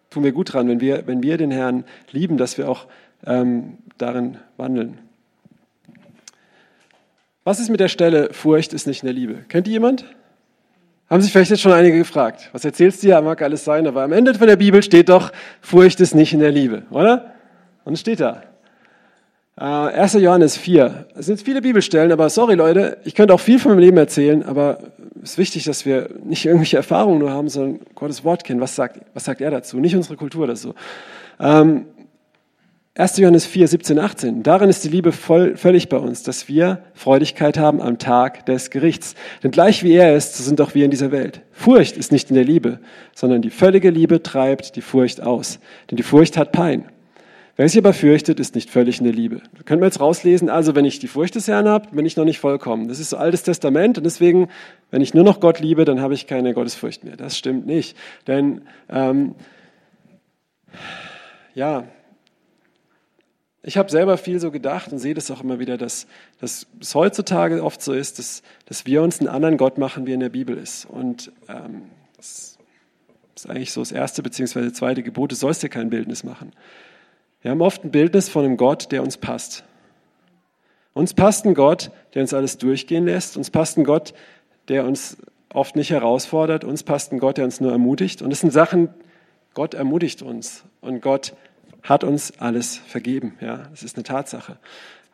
tun 0.09 0.25
wir 0.25 0.33
gut 0.33 0.55
dran, 0.55 0.69
wenn 0.69 0.81
wir, 0.81 1.07
wenn 1.07 1.23
wir 1.23 1.37
den 1.37 1.51
Herrn 1.51 1.85
lieben, 2.13 2.39
dass 2.39 2.57
wir 2.57 2.71
auch 2.71 2.87
ähm, 3.27 3.77
darin 3.99 4.39
wandeln. 4.57 4.97
Was 7.45 7.61
ist 7.61 7.69
mit 7.69 7.81
der 7.81 7.89
Stelle, 7.89 8.33
Furcht 8.33 8.73
ist 8.73 8.87
nicht 8.87 9.03
in 9.03 9.07
der 9.07 9.15
Liebe? 9.15 9.45
Kennt 9.49 9.67
die 9.67 9.73
jemand? 9.73 10.07
Haben 11.11 11.21
sich 11.21 11.31
vielleicht 11.31 11.51
jetzt 11.51 11.61
schon 11.61 11.73
einige 11.73 11.99
gefragt. 11.99 12.49
Was 12.53 12.65
erzählst 12.65 13.03
du 13.03 13.09
ja, 13.09 13.21
mag 13.21 13.43
alles 13.43 13.65
sein, 13.65 13.87
aber 13.87 14.03
am 14.03 14.13
Ende 14.13 14.33
von 14.33 14.47
der 14.47 14.57
Bibel 14.57 14.83
steht 14.83 15.11
doch, 15.11 15.31
Furcht 15.61 16.01
ist 16.01 16.15
nicht 16.15 16.33
in 16.33 16.41
der 16.41 16.53
Liebe, 16.53 16.85
oder? 16.89 17.35
Und 17.85 17.93
es 17.93 18.01
steht 18.01 18.21
da. 18.21 18.45
1. 19.57 20.15
Äh, 20.15 20.19
Johannes 20.19 20.59
4. 20.59 21.07
Es 21.15 21.27
sind 21.27 21.41
viele 21.41 21.63
Bibelstellen, 21.63 22.13
aber 22.13 22.29
sorry 22.29 22.55
Leute, 22.55 22.99
ich 23.05 23.15
könnte 23.15 23.33
auch 23.33 23.41
viel 23.41 23.59
von 23.59 23.73
meinem 23.73 23.81
Leben 23.81 23.97
erzählen, 23.97 24.43
aber 24.43 24.79
es 25.23 25.33
ist 25.33 25.39
wichtig, 25.39 25.65
dass 25.65 25.87
wir 25.87 26.11
nicht 26.25 26.45
irgendwelche 26.45 26.77
Erfahrungen 26.77 27.19
nur 27.19 27.31
haben, 27.31 27.49
sondern 27.49 27.81
Gottes 27.95 28.23
Wort 28.23 28.45
kennen. 28.45 28.61
Was 28.61 28.77
sagt, 28.77 29.01
was 29.15 29.25
sagt 29.25 29.41
er 29.41 29.51
dazu? 29.51 29.79
Nicht 29.79 29.97
unsere 29.97 30.17
Kultur 30.17 30.47
dazu. 30.47 30.75
Ähm, 31.41 31.87
1. 32.99 33.17
Johannes 33.19 33.47
4, 33.47 33.69
17, 33.69 33.99
18. 33.99 34.43
Darin 34.43 34.69
ist 34.69 34.85
die 34.85 34.89
Liebe 34.89 35.13
voll, 35.13 35.57
völlig 35.57 35.89
bei 35.89 35.99
uns, 35.99 36.23
dass 36.23 36.49
wir 36.49 36.83
Freudigkeit 36.95 37.59
haben 37.59 37.81
am 37.81 37.99
Tag 37.99 38.45
des 38.47 38.71
Gerichts. 38.71 39.15
Denn 39.43 39.51
gleich 39.51 39.83
wie 39.83 39.93
er 39.93 40.17
ist, 40.17 40.37
so 40.37 40.45
sind 40.45 40.61
auch 40.61 40.75
wir 40.75 40.85
in 40.85 40.91
dieser 40.91 41.13
Welt. 41.13 41.41
Furcht 41.53 41.97
ist 41.97 42.13
nicht 42.13 42.31
in 42.31 42.37
der 42.37 42.45
Liebe, 42.45 42.81
sondern 43.15 43.41
die 43.41 43.51
völlige 43.51 43.89
Liebe 43.89 44.23
treibt 44.23 44.77
die 44.77 44.83
Furcht 44.83 45.23
aus. 45.23 45.61
Denn 45.91 45.97
die 45.97 46.03
Furcht 46.03 46.37
hat 46.37 46.53
Pein. 46.53 46.87
Wer 47.57 47.69
sich 47.71 47.79
aber 47.79 47.95
fürchtet, 47.95 48.39
ist 48.39 48.55
nicht 48.55 48.71
völlig 48.71 48.99
in 48.99 49.05
der 49.05 49.15
Liebe. 49.15 49.41
Da 49.57 49.63
können 49.63 49.81
wir 49.81 49.87
jetzt 49.87 50.01
rauslesen, 50.01 50.51
also 50.51 50.75
wenn 50.75 50.85
ich 50.85 50.99
die 50.99 51.09
Furcht 51.09 51.35
des 51.35 51.49
Herrn 51.49 51.67
habe, 51.67 51.89
bin 51.95 52.05
ich 52.05 52.17
noch 52.17 52.27
nicht 52.27 52.39
vollkommen. 52.39 52.87
Das 52.87 53.01
ist 53.01 53.11
so 53.11 53.17
altes 53.17 53.45
Testament 53.45 53.97
und 53.97 54.05
deswegen, 54.05 54.49
wenn 54.91 55.01
ich 55.01 55.15
nur 55.15 55.25
noch 55.25 55.41
Gott 55.41 55.59
liebe, 55.59 55.87
dann 55.87 56.03
habe 56.03 56.13
ich 56.13 56.27
keine 56.27 56.53
Gottesfurcht 56.53 57.05
mehr. 57.05 57.17
Das 57.17 57.39
stimmt 57.39 57.67
nicht. 57.67 57.97
Denn 58.27 58.63
ähm, 58.91 59.35
ja, 61.55 61.85
ich 63.63 63.79
habe 63.79 63.91
selber 63.91 64.19
viel 64.19 64.39
so 64.39 64.51
gedacht 64.51 64.93
und 64.93 64.99
sehe 64.99 65.15
das 65.15 65.31
auch 65.31 65.43
immer 65.43 65.59
wieder, 65.59 65.79
dass, 65.79 66.07
dass 66.39 66.67
es 66.79 66.95
heutzutage 66.95 67.65
oft 67.65 67.81
so 67.81 67.95
ist, 67.95 68.19
dass, 68.19 68.43
dass 68.67 68.85
wir 68.85 69.03
uns 69.03 69.19
einen 69.19 69.29
anderen 69.29 69.57
Gott 69.57 69.79
machen, 69.79 70.07
wie 70.07 70.13
in 70.13 70.21
der 70.21 70.29
Bibel 70.29 70.59
ist. 70.59 70.85
Und 70.85 71.33
ähm, 71.49 71.85
das 72.19 72.59
ist 73.35 73.49
eigentlich 73.49 73.73
so 73.73 73.81
das 73.81 73.93
erste 73.93 74.23
bzw. 74.23 74.73
zweite 74.73 75.03
Gebot, 75.03 75.33
du 75.33 75.37
sollst 75.37 75.63
dir 75.63 75.71
kein 75.71 75.89
Bildnis 75.89 76.23
machen. 76.23 76.53
Wir 77.47 77.53
haben 77.53 77.61
oft 77.61 77.85
ein 77.85 77.93
Bildnis 77.93 78.29
von 78.29 78.45
einem 78.45 78.57
Gott, 78.57 78.91
der 78.91 79.05
uns 79.05 79.19
passt. 79.19 79.63
Uns 80.95 81.15
passt 81.15 81.47
ein 81.47 81.55
Gott, 81.55 81.93
der 82.13 82.23
uns 82.23 82.35
alles 82.35 82.59
durchgehen 82.59 83.05
lässt. 83.05 83.37
Uns 83.37 83.51
passt 83.51 83.79
ein 83.79 83.85
Gott, 83.85 84.15
der 84.67 84.85
uns 84.85 85.17
oft 85.51 85.77
nicht 85.77 85.91
herausfordert. 85.91 86.65
Uns 86.65 86.83
passt 86.83 87.13
ein 87.13 87.21
Gott, 87.21 87.37
der 87.37 87.45
uns 87.45 87.61
nur 87.61 87.71
ermutigt. 87.71 88.21
Und 88.21 88.31
das 88.31 88.41
sind 88.41 88.53
Sachen, 88.53 88.89
Gott 89.55 89.75
ermutigt 89.75 90.23
uns. 90.23 90.65
Und 90.81 91.01
Gott 91.01 91.37
hat 91.85 92.03
uns 92.03 92.33
alles 92.41 92.79
vergeben. 92.79 93.37
Ja, 93.41 93.69
das 93.71 93.85
ist 93.85 93.95
eine 93.95 94.03
Tatsache. 94.03 94.57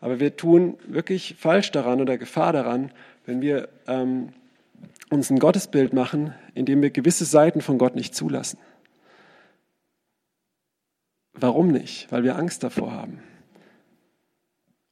Aber 0.00 0.18
wir 0.18 0.34
tun 0.34 0.78
wirklich 0.86 1.36
falsch 1.38 1.70
daran 1.70 2.00
oder 2.00 2.16
Gefahr 2.16 2.54
daran, 2.54 2.92
wenn 3.26 3.42
wir 3.42 3.68
ähm, 3.86 4.30
uns 5.10 5.28
ein 5.28 5.38
Gottesbild 5.38 5.92
machen, 5.92 6.32
indem 6.54 6.80
wir 6.80 6.88
gewisse 6.88 7.26
Seiten 7.26 7.60
von 7.60 7.76
Gott 7.76 7.94
nicht 7.94 8.14
zulassen. 8.14 8.56
Warum 11.34 11.68
nicht? 11.68 12.10
Weil 12.10 12.24
wir 12.24 12.36
Angst 12.36 12.62
davor 12.62 12.92
haben. 12.92 13.20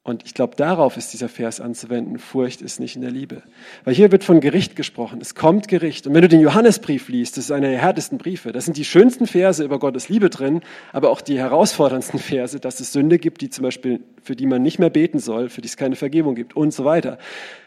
Und 0.02 0.24
ich 0.24 0.32
glaube, 0.32 0.56
darauf 0.56 0.96
ist 0.96 1.12
dieser 1.12 1.28
Vers 1.28 1.60
anzuwenden. 1.60 2.18
Furcht 2.18 2.62
ist 2.62 2.80
nicht 2.80 2.96
in 2.96 3.02
der 3.02 3.10
Liebe. 3.10 3.42
Weil 3.84 3.94
hier 3.94 4.10
wird 4.10 4.24
von 4.24 4.40
Gericht 4.40 4.74
gesprochen. 4.74 5.20
Es 5.20 5.34
kommt 5.34 5.68
Gericht. 5.68 6.06
Und 6.06 6.14
wenn 6.14 6.22
du 6.22 6.28
den 6.28 6.40
Johannesbrief 6.40 7.08
liest, 7.08 7.36
das 7.36 7.44
ist 7.44 7.50
einer 7.50 7.68
der 7.68 7.78
härtesten 7.78 8.16
Briefe. 8.16 8.50
Das 8.50 8.64
sind 8.64 8.78
die 8.78 8.86
schönsten 8.86 9.26
Verse 9.26 9.62
über 9.62 9.78
Gottes 9.78 10.08
Liebe 10.08 10.30
drin, 10.30 10.62
aber 10.92 11.10
auch 11.10 11.20
die 11.20 11.38
herausforderndsten 11.38 12.18
Verse, 12.18 12.58
dass 12.58 12.80
es 12.80 12.92
Sünde 12.92 13.18
gibt, 13.18 13.42
die 13.42 13.50
zum 13.50 13.62
Beispiel, 13.62 14.00
für 14.22 14.34
die 14.34 14.46
man 14.46 14.62
nicht 14.62 14.78
mehr 14.78 14.90
beten 14.90 15.18
soll, 15.18 15.50
für 15.50 15.60
die 15.60 15.68
es 15.68 15.76
keine 15.76 15.96
Vergebung 15.96 16.34
gibt 16.34 16.56
und 16.56 16.72
so 16.72 16.86
weiter. 16.86 17.18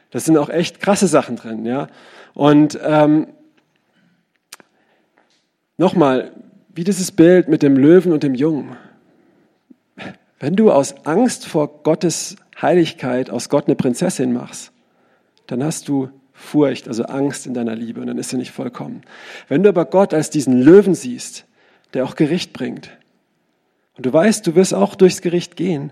Das 0.09 0.25
sind 0.25 0.35
auch 0.37 0.49
echt 0.49 0.79
krasse 0.79 1.07
Sachen 1.07 1.35
drin, 1.35 1.65
ja. 1.65 1.87
Und 2.33 2.79
ähm, 2.83 3.27
nochmal, 5.77 6.31
wie 6.73 6.83
dieses 6.83 7.11
Bild 7.11 7.47
mit 7.47 7.63
dem 7.63 7.77
Löwen 7.77 8.11
und 8.11 8.23
dem 8.23 8.35
Jungen. 8.35 8.75
Wenn 10.39 10.55
du 10.55 10.71
aus 10.71 11.05
Angst 11.05 11.45
vor 11.45 11.83
Gottes 11.83 12.35
Heiligkeit 12.61 13.29
aus 13.29 13.49
Gott 13.49 13.67
eine 13.67 13.75
Prinzessin 13.75 14.33
machst, 14.33 14.71
dann 15.47 15.63
hast 15.63 15.87
du 15.87 16.09
Furcht, 16.33 16.87
also 16.87 17.03
Angst 17.03 17.45
in 17.45 17.53
deiner 17.53 17.75
Liebe 17.75 18.01
und 18.01 18.07
dann 18.07 18.17
ist 18.17 18.31
sie 18.31 18.37
nicht 18.37 18.51
vollkommen. 18.51 19.01
Wenn 19.47 19.63
du 19.63 19.69
aber 19.69 19.85
Gott 19.85 20.13
als 20.13 20.29
diesen 20.29 20.61
Löwen 20.61 20.95
siehst, 20.95 21.45
der 21.93 22.03
auch 22.03 22.15
Gericht 22.15 22.53
bringt, 22.53 22.89
und 23.95 24.07
du 24.07 24.11
weißt, 24.11 24.45
du 24.47 24.55
wirst 24.55 24.73
auch 24.73 24.95
durchs 24.95 25.21
Gericht 25.21 25.55
gehen, 25.55 25.91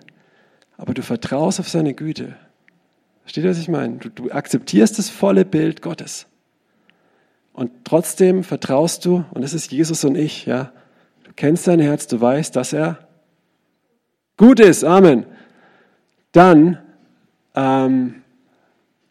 aber 0.75 0.95
du 0.95 1.03
vertraust 1.03 1.59
auf 1.59 1.69
seine 1.69 1.93
Güte. 1.93 2.36
Versteht 3.21 3.43
ihr, 3.43 3.51
was 3.51 3.59
ich 3.59 3.69
meine? 3.69 3.97
Du, 3.97 4.09
du 4.09 4.32
akzeptierst 4.32 4.97
das 4.97 5.09
volle 5.09 5.45
Bild 5.45 5.84
Gottes. 5.84 6.25
Und 7.53 7.71
trotzdem 7.83 8.43
vertraust 8.43 9.05
du, 9.05 9.25
und 9.31 9.41
das 9.41 9.53
ist 9.53 9.71
Jesus 9.71 10.03
und 10.03 10.15
ich, 10.15 10.45
ja. 10.45 10.71
Du 11.23 11.31
kennst 11.35 11.67
dein 11.67 11.79
Herz, 11.79 12.07
du 12.07 12.19
weißt, 12.19 12.55
dass 12.55 12.73
er 12.73 12.99
gut 14.37 14.59
ist, 14.59 14.83
Amen, 14.83 15.25
dann, 16.31 16.79
ähm, 17.55 18.15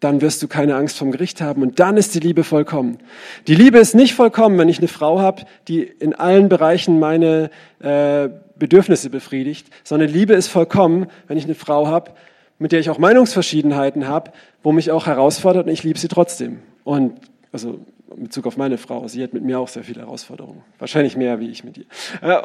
dann 0.01 0.21
wirst 0.23 0.43
du 0.43 0.49
keine 0.49 0.77
Angst 0.77 0.97
vom 0.97 1.13
Gericht 1.13 1.41
haben 1.41 1.63
und 1.63 1.79
dann 1.79 1.97
ist 1.97 2.15
die 2.15 2.21
Liebe 2.21 2.43
vollkommen. 2.43 2.99
Die 3.47 3.55
Liebe 3.55 3.79
ist 3.79 3.95
nicht 3.95 4.15
vollkommen, 4.15 4.59
wenn 4.59 4.69
ich 4.69 4.79
eine 4.79 4.89
Frau 4.89 5.21
habe, 5.21 5.43
die 5.69 5.83
in 5.83 6.15
allen 6.15 6.49
Bereichen 6.49 6.99
meine 6.99 7.51
äh, 7.81 8.29
Bedürfnisse 8.57 9.11
befriedigt, 9.11 9.69
sondern 9.85 10.09
Liebe 10.09 10.35
ist 10.35 10.49
vollkommen, 10.49 11.07
wenn 11.29 11.37
ich 11.37 11.45
eine 11.45 11.55
Frau 11.55 11.87
habe, 11.87 12.13
mit 12.59 12.73
der 12.73 12.81
ich 12.81 12.91
auch 12.91 12.99
Meinungsverschiedenheiten 12.99 14.09
habe, 14.09 14.33
wo 14.63 14.73
mich 14.73 14.91
auch 14.91 15.07
herausfordert 15.07 15.67
und 15.67 15.73
ich 15.73 15.83
liebe 15.83 15.99
sie 15.99 16.09
trotzdem. 16.09 16.61
Und 16.85 17.21
also 17.53 17.81
in 18.17 18.25
Bezug 18.25 18.47
auf 18.47 18.57
meine 18.57 18.79
Frau, 18.79 19.07
sie 19.09 19.23
hat 19.23 19.33
mit 19.33 19.45
mir 19.45 19.59
auch 19.59 19.69
sehr 19.69 19.85
viele 19.85 20.01
Herausforderungen. 20.01 20.63
Wahrscheinlich 20.79 21.17
mehr 21.17 21.41
wie 21.41 21.49
ich 21.51 21.65
mit 21.65 21.79
ihr. 21.79 21.85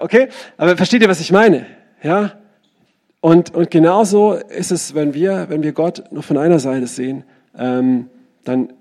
Okay, 0.01 0.29
aber 0.57 0.77
versteht 0.77 1.01
ihr, 1.01 1.09
was 1.09 1.19
ich 1.19 1.31
meine? 1.31 1.65
Ja, 2.03 2.33
und, 3.25 3.55
und 3.55 3.71
genauso 3.71 4.33
ist 4.33 4.71
es, 4.71 4.93
wenn 4.93 5.15
wir, 5.15 5.47
wenn 5.49 5.63
wir 5.63 5.71
Gott 5.71 6.11
nur 6.11 6.21
von 6.21 6.37
einer 6.37 6.59
Seite 6.59 6.85
sehen, 6.85 7.23
ähm, 7.57 8.07
dann 8.43 8.73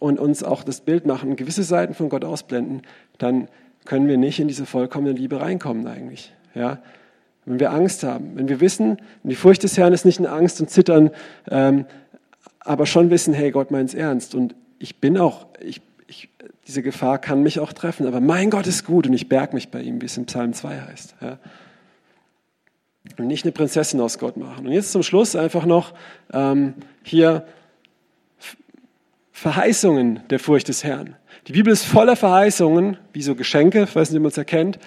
und 0.00 0.18
uns 0.18 0.42
auch 0.42 0.64
das 0.64 0.80
Bild 0.80 1.06
machen, 1.06 1.36
gewisse 1.36 1.62
Seiten 1.62 1.94
von 1.94 2.08
Gott 2.08 2.24
ausblenden, 2.24 2.82
dann 3.18 3.46
können 3.84 4.08
wir 4.08 4.16
nicht 4.16 4.40
in 4.40 4.48
diese 4.48 4.66
vollkommene 4.66 5.12
Liebe 5.12 5.40
reinkommen 5.40 5.86
eigentlich. 5.86 6.34
Ja? 6.56 6.80
Wenn 7.44 7.60
wir 7.60 7.70
Angst 7.70 8.02
haben, 8.02 8.32
wenn 8.34 8.48
wir 8.48 8.60
wissen, 8.60 8.96
die 9.22 9.36
Furcht 9.36 9.62
des 9.62 9.78
Herrn 9.78 9.92
ist 9.92 10.04
nicht 10.04 10.18
eine 10.18 10.30
Angst 10.30 10.60
und 10.60 10.68
Zittern, 10.68 11.10
ähm, 11.48 11.86
aber 12.58 12.86
schon 12.86 13.10
wissen, 13.10 13.34
hey, 13.34 13.52
Gott 13.52 13.70
meint 13.70 13.90
es 13.90 13.94
ernst. 13.94 14.34
Und 14.34 14.56
ich 14.80 15.00
bin 15.00 15.16
auch, 15.16 15.46
ich, 15.60 15.80
diese 16.66 16.82
Gefahr 16.82 17.18
kann 17.18 17.42
mich 17.42 17.60
auch 17.60 17.72
treffen, 17.72 18.06
aber 18.06 18.20
mein 18.20 18.50
Gott 18.50 18.66
ist 18.66 18.84
gut 18.84 19.06
und 19.06 19.12
ich 19.12 19.28
berg 19.28 19.54
mich 19.54 19.70
bei 19.70 19.82
ihm, 19.82 20.00
wie 20.00 20.06
es 20.06 20.16
in 20.16 20.26
Psalm 20.26 20.52
2 20.52 20.80
heißt. 20.80 21.16
Ja? 21.20 21.38
und 23.18 23.26
nicht 23.26 23.44
eine 23.44 23.52
Prinzessin 23.52 24.00
aus 24.00 24.18
Gott 24.18 24.36
machen. 24.36 24.66
Und 24.66 24.72
jetzt 24.72 24.92
zum 24.92 25.02
Schluss 25.02 25.36
einfach 25.36 25.64
noch 25.64 25.94
ähm, 26.32 26.74
hier 27.02 27.46
Verheißungen 29.32 30.20
der 30.30 30.38
Furcht 30.38 30.68
des 30.68 30.82
Herrn. 30.82 31.16
Die 31.46 31.52
Bibel 31.52 31.72
ist 31.72 31.84
voller 31.84 32.16
Verheißungen, 32.16 32.96
wie 33.12 33.22
so 33.22 33.34
Geschenke, 33.34 33.84
ich 33.84 33.94
weiß 33.94 34.10
man 34.12 34.26
es 34.26 34.38
erkennt, 34.38 34.78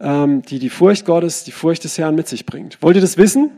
ähm, 0.00 0.42
die 0.42 0.58
die 0.58 0.70
Furcht 0.70 1.04
Gottes, 1.04 1.44
die 1.44 1.52
Furcht 1.52 1.84
des 1.84 1.98
Herrn 1.98 2.14
mit 2.14 2.28
sich 2.28 2.46
bringt. 2.46 2.80
Wollt 2.82 2.96
ihr 2.96 3.02
das 3.02 3.16
wissen? 3.16 3.50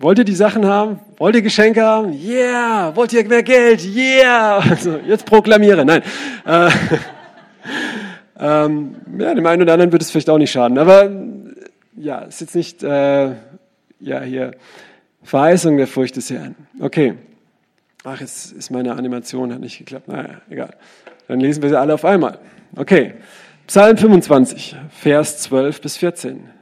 Wollt 0.00 0.18
ihr 0.18 0.24
die 0.24 0.34
Sachen 0.34 0.64
haben? 0.64 1.00
Wollt 1.16 1.34
ihr 1.34 1.42
Geschenke 1.42 1.82
haben? 1.82 2.12
Yeah! 2.12 2.94
Wollt 2.94 3.12
ihr 3.12 3.26
mehr 3.26 3.42
Geld? 3.42 3.84
Yeah! 3.84 4.58
Also, 4.58 4.96
jetzt 5.04 5.26
proklamiere. 5.26 5.84
Nein. 5.84 6.02
Äh, 6.46 6.70
ähm, 8.38 8.94
ja, 9.18 9.34
dem 9.34 9.44
einen 9.44 9.62
oder 9.62 9.72
anderen 9.72 9.90
wird 9.90 10.02
es 10.02 10.12
vielleicht 10.12 10.30
auch 10.30 10.38
nicht 10.38 10.52
schaden. 10.52 10.78
Aber 10.78 11.10
ja, 11.96 12.20
ist 12.20 12.40
jetzt 12.40 12.54
nicht, 12.54 12.84
äh, 12.84 13.32
ja, 13.98 14.20
hier, 14.20 14.52
Verheißung 15.24 15.76
der 15.76 15.88
Furcht 15.88 16.14
des 16.14 16.30
Herrn. 16.30 16.54
Okay. 16.78 17.14
Ach, 18.04 18.20
jetzt 18.20 18.52
ist 18.52 18.70
meine 18.70 18.94
Animation, 18.94 19.52
hat 19.52 19.60
nicht 19.60 19.78
geklappt. 19.78 20.06
Naja, 20.06 20.40
egal. 20.48 20.70
Dann 21.26 21.40
lesen 21.40 21.60
wir 21.60 21.70
sie 21.70 21.78
alle 21.78 21.94
auf 21.94 22.04
einmal. 22.04 22.38
Okay. 22.76 23.14
Psalm 23.66 23.98
25, 23.98 24.76
Vers 24.90 25.38
12 25.38 25.80
bis 25.80 25.96
14. 25.96 26.57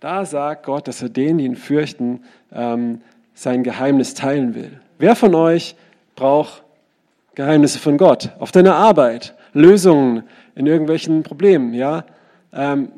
Da 0.00 0.24
sagt 0.24 0.64
Gott, 0.64 0.86
dass 0.86 1.02
er 1.02 1.08
denen, 1.08 1.38
die 1.38 1.44
ihn 1.44 1.56
fürchten, 1.56 2.22
ähm, 2.52 3.00
sein 3.34 3.64
Geheimnis 3.64 4.14
teilen 4.14 4.54
will. 4.54 4.80
Wer 4.98 5.16
von 5.16 5.34
euch 5.34 5.74
braucht 6.14 6.62
Geheimnisse 7.34 7.80
von 7.80 7.96
Gott? 7.96 8.30
Auf 8.38 8.52
deiner 8.52 8.76
Arbeit, 8.76 9.34
Lösungen 9.52 10.22
in 10.54 10.66
irgendwelchen 10.66 11.24
Problemen, 11.24 11.74
ja? 11.74 12.04
Ähm, 12.52 12.90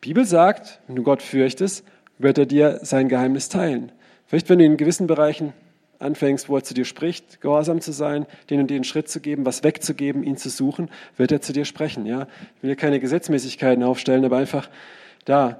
Bibel 0.00 0.24
sagt, 0.24 0.80
wenn 0.86 0.96
du 0.96 1.02
Gott 1.02 1.22
fürchtest, 1.22 1.84
wird 2.18 2.38
er 2.38 2.46
dir 2.46 2.80
sein 2.82 3.08
Geheimnis 3.08 3.48
teilen. 3.48 3.92
Vielleicht, 4.26 4.48
wenn 4.48 4.58
du 4.58 4.64
in 4.64 4.76
gewissen 4.76 5.06
Bereichen 5.06 5.52
anfängst, 5.98 6.48
wo 6.48 6.56
er 6.56 6.64
zu 6.64 6.74
dir 6.74 6.84
spricht, 6.84 7.40
gehorsam 7.40 7.80
zu 7.80 7.92
sein, 7.92 8.26
den 8.50 8.60
und 8.60 8.70
den 8.70 8.84
Schritt 8.84 9.08
zu 9.08 9.20
geben, 9.20 9.46
was 9.46 9.62
wegzugeben, 9.62 10.24
ihn 10.24 10.36
zu 10.36 10.50
suchen, 10.50 10.90
wird 11.16 11.32
er 11.32 11.40
zu 11.40 11.52
dir 11.52 11.64
sprechen. 11.64 12.04
Ja? 12.04 12.26
Ich 12.56 12.62
will 12.62 12.70
hier 12.70 12.76
keine 12.76 13.00
Gesetzmäßigkeiten 13.00 13.82
aufstellen, 13.84 14.24
aber 14.24 14.36
einfach 14.36 14.68
da. 15.24 15.58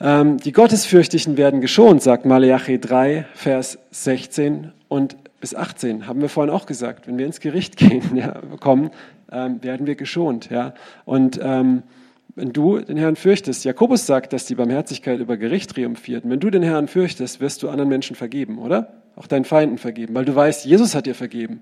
Ähm, 0.00 0.38
die 0.38 0.52
Gottesfürchtigen 0.52 1.36
werden 1.36 1.60
geschont, 1.60 2.02
sagt 2.02 2.24
Maleachi 2.24 2.78
3, 2.78 3.26
Vers 3.34 3.78
16 3.90 4.72
und 4.88 5.16
bis 5.40 5.54
18. 5.54 6.06
Haben 6.06 6.20
wir 6.20 6.28
vorhin 6.28 6.52
auch 6.52 6.66
gesagt. 6.66 7.06
Wenn 7.08 7.18
wir 7.18 7.26
ins 7.26 7.40
Gericht 7.40 7.76
gehen, 7.78 8.16
ja, 8.16 8.40
kommen, 8.60 8.90
ähm, 9.30 9.62
werden 9.62 9.86
wir 9.86 9.96
geschont. 9.96 10.50
Ja? 10.50 10.74
Und 11.04 11.40
ähm, 11.42 11.82
wenn 12.34 12.52
du 12.52 12.78
den 12.78 12.96
Herrn 12.96 13.16
fürchtest, 13.16 13.64
Jakobus 13.64 14.06
sagt, 14.06 14.32
dass 14.32 14.46
die 14.46 14.54
Barmherzigkeit 14.54 15.18
über 15.18 15.36
Gericht 15.36 15.70
triumphiert. 15.74 16.24
Und 16.24 16.30
wenn 16.30 16.40
du 16.40 16.50
den 16.50 16.62
Herrn 16.62 16.86
fürchtest, 16.86 17.40
wirst 17.40 17.62
du 17.62 17.68
anderen 17.68 17.88
Menschen 17.88 18.14
vergeben, 18.14 18.58
oder? 18.58 18.92
Auch 19.16 19.26
deinen 19.26 19.44
Feinden 19.44 19.78
vergeben, 19.78 20.14
weil 20.14 20.24
du 20.24 20.34
weißt, 20.34 20.64
Jesus 20.64 20.94
hat 20.94 21.06
dir 21.06 21.16
vergeben. 21.16 21.60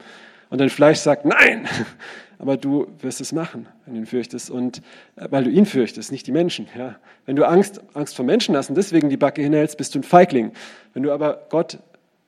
Und 0.51 0.61
dein 0.61 0.69
Fleisch 0.69 0.99
sagt, 0.99 1.25
nein, 1.25 1.67
aber 2.39 2.57
du 2.57 2.87
wirst 3.01 3.21
es 3.21 3.33
machen, 3.33 3.69
wenn 3.85 3.95
du 3.95 4.01
ihn 4.01 4.07
fürchtest. 4.07 4.51
Und 4.51 4.79
äh, 5.17 5.29
weil 5.31 5.45
du 5.45 5.51
ihn 5.51 5.67
fürchtest, 5.67 6.13
nicht 6.13 6.27
die 6.27 6.33
Menschen. 6.33 6.69
Ja. 6.77 6.97
Wenn 7.25 7.37
du 7.37 7.47
Angst, 7.47 7.81
Angst 7.95 8.17
vor 8.17 8.25
Menschen 8.25 8.57
hast 8.57 8.69
und 8.69 8.77
deswegen 8.77 9.09
die 9.09 9.17
Backe 9.17 9.43
hinhältst, 9.43 9.77
bist 9.77 9.95
du 9.95 10.01
ein 10.01 10.03
Feigling. 10.03 10.53
Wenn 10.95 11.03
du 11.03 11.13
aber 11.13 11.47
Gott 11.49 11.79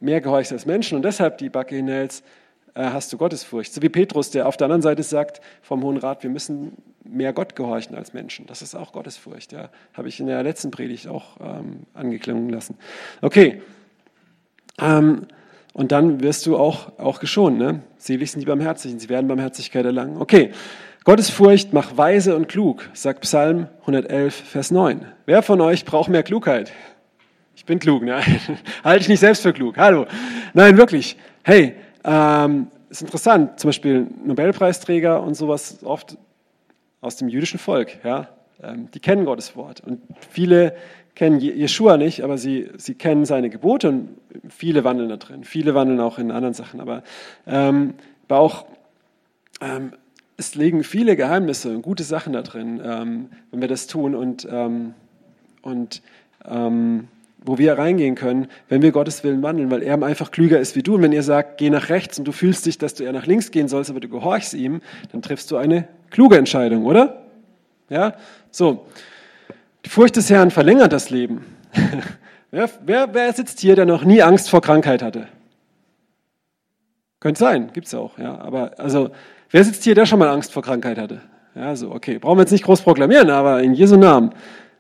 mehr 0.01 0.21
gehorchst 0.21 0.53
als 0.53 0.67
Menschen 0.67 0.97
und 0.97 1.03
deshalb 1.03 1.39
die 1.39 1.49
Backe 1.49 1.77
hinhältst, 1.77 2.25
äh, 2.75 2.85
hast 2.85 3.13
du 3.13 3.19
Gottesfurcht. 3.19 3.73
So 3.73 3.83
wie 3.83 3.89
Petrus, 3.89 4.31
der 4.31 4.47
auf 4.47 4.57
der 4.57 4.67
anderen 4.67 4.83
Seite 4.83 5.03
sagt 5.03 5.41
vom 5.63 5.83
Hohen 5.83 5.97
Rat, 5.97 6.23
wir 6.23 6.31
müssen 6.31 6.73
mehr 7.05 7.33
Gott 7.33 7.57
gehorchen 7.57 7.97
als 7.97 8.13
Menschen. 8.13 8.47
Das 8.47 8.63
ist 8.63 8.75
auch 8.75 8.93
Gottesfurcht. 8.93 9.53
Ja. 9.53 9.71
Habe 9.95 10.09
ich 10.09 10.21
in 10.21 10.27
der 10.27 10.43
letzten 10.43 10.71
Predigt 10.71 11.09
auch 11.09 11.39
ähm, 11.41 11.81
angeklungen 11.95 12.51
lassen. 12.51 12.77
Okay. 13.21 13.63
Ähm, 14.79 15.27
und 15.79 15.93
dann 15.93 16.23
wirst 16.25 16.45
du 16.45 16.57
auch, 16.57 16.99
auch 16.99 17.21
geschont. 17.21 17.57
Ne? 17.57 17.83
Selig 17.99 18.33
sind 18.33 18.41
die 18.41 18.47
Barmherzigen, 18.47 18.99
sie 18.99 19.09
werden 19.09 19.29
Barmherzigkeit 19.29 19.85
erlangen. 19.85 20.21
Okay, 20.21 20.51
Gottesfurcht 21.05 21.73
macht 21.73 21.97
weise 21.97 22.35
und 22.35 22.49
klug, 22.49 22.91
sagt 22.95 23.21
Psalm 23.21 23.69
111, 23.83 24.35
Vers 24.35 24.73
9. 24.73 25.07
Wer 25.27 25.41
von 25.41 25.61
euch 25.61 25.85
braucht 25.85 26.11
mehr 26.11 26.25
Klugheit? 26.25 26.73
Ich 27.55 27.65
bin 27.65 27.79
klug, 27.79 28.03
ne? 28.03 28.21
halte 28.85 29.03
ich 29.03 29.09
nicht 29.09 29.21
selbst 29.21 29.43
für 29.43 29.53
klug. 29.53 29.77
Hallo. 29.77 30.07
Nein, 30.53 30.77
wirklich. 30.77 31.17
Hey, 31.45 31.77
ähm, 32.03 32.67
ist 32.91 33.03
interessant. 33.03 33.61
Zum 33.61 33.69
Beispiel 33.69 34.09
Nobelpreisträger 34.25 35.23
und 35.23 35.35
sowas 35.35 35.79
oft 35.85 36.19
aus 37.01 37.15
dem 37.15 37.29
jüdischen 37.29 37.61
Volk. 37.61 38.05
Ja? 38.05 38.27
Ähm, 38.61 38.91
die 38.93 38.99
kennen 38.99 39.25
Gottes 39.25 39.55
Wort. 39.55 39.81
Und 39.87 40.03
viele 40.31 40.75
kennen 41.19 41.41
Jeshua 41.41 41.97
nicht, 41.97 42.23
aber 42.23 42.39
sie, 42.39 42.69
sie 42.77 42.95
kennen 42.95 43.25
seine 43.25 43.51
Gebote 43.51 43.89
und 43.89 44.11
viele 44.49 44.85
wandeln 44.85 45.09
da 45.09 45.17
drin. 45.17 45.43
Viele 45.43 45.75
wandeln 45.75 45.99
auch 45.99 46.21
in 46.21 46.31
anderen 46.31 46.55
Sachen. 46.55 46.81
Aber, 46.81 47.03
ähm, 47.45 47.95
aber 48.29 48.39
auch, 48.39 48.67
ähm, 49.61 49.95
es 50.37 50.55
liegen 50.55 50.85
viele 50.85 51.17
Geheimnisse 51.17 51.75
und 51.75 51.83
gute 51.83 52.05
Sachen 52.05 52.35
da 52.35 52.43
drin, 52.43 52.81
ähm, 52.85 53.31
wenn 53.51 53.61
wir 53.61 53.67
das 53.67 53.89
tun 53.89 54.15
und, 54.15 54.47
ähm, 54.49 54.95
und 55.63 56.03
ähm, 56.45 57.09
wo 57.45 57.59
wir 57.59 57.77
reingehen 57.77 58.15
können, 58.15 58.47
wenn 58.69 58.83
wir 58.83 58.93
Gottes 58.93 59.25
Willen 59.25 59.43
wandeln, 59.43 59.73
weil 59.73 59.83
er 59.83 60.01
einfach 60.01 60.31
klüger 60.31 60.61
ist 60.61 60.77
wie 60.77 60.85
du. 60.85 60.95
Und 60.95 61.03
wenn 61.03 61.13
er 61.13 61.25
sagt, 61.25 61.59
geh 61.59 61.69
nach 61.69 61.89
rechts 61.89 62.21
und 62.21 62.29
du 62.29 62.33
fühlst 62.33 62.65
dich, 62.65 62.79
dass 62.79 62.95
du 62.95 63.03
eher 63.03 63.13
nach 63.13 63.27
links 63.27 63.51
gehen 63.51 63.67
sollst, 63.67 63.91
aber 63.91 63.99
du 63.99 64.09
gehorchst 64.09 64.55
ihm, 64.55 64.83
dann 65.11 65.21
triffst 65.21 65.51
du 65.51 65.57
eine 65.57 65.89
kluge 66.11 66.39
Entscheidung, 66.39 66.87
oder? 66.87 67.25
Ja, 67.91 68.15
so. 68.53 68.87
Die 69.89 69.95
Furcht 69.95 70.17
des 70.17 70.29
Herrn 70.29 70.51
verlängert 70.51 70.93
das 70.93 71.09
Leben. 71.09 71.47
wer, 72.51 72.69
wer, 72.85 73.15
wer 73.15 73.33
sitzt 73.33 73.59
hier, 73.61 73.75
der 73.75 73.87
noch 73.87 74.05
nie 74.05 74.21
Angst 74.21 74.51
vor 74.51 74.61
Krankheit 74.61 75.03
hatte? 75.03 75.29
Könnte 77.21 77.41
sein, 77.41 77.71
gibt's 77.73 77.95
auch, 77.95 78.19
ja. 78.19 78.37
Aber 78.39 78.73
also, 78.79 79.09
wer 79.49 79.65
sitzt 79.65 79.85
hier, 79.85 79.95
der 79.95 80.05
schon 80.05 80.19
mal 80.19 80.29
Angst 80.29 80.53
vor 80.53 80.63
Krankheit 80.63 80.99
hatte? 80.99 81.23
Ja, 81.55 81.75
so, 81.75 81.91
okay. 81.91 82.19
Brauchen 82.19 82.37
wir 82.37 82.43
jetzt 82.43 82.51
nicht 82.51 82.65
groß 82.65 82.83
proklamieren, 82.83 83.31
aber 83.31 83.63
in 83.63 83.73
Jesu 83.73 83.97
Namen. 83.97 84.33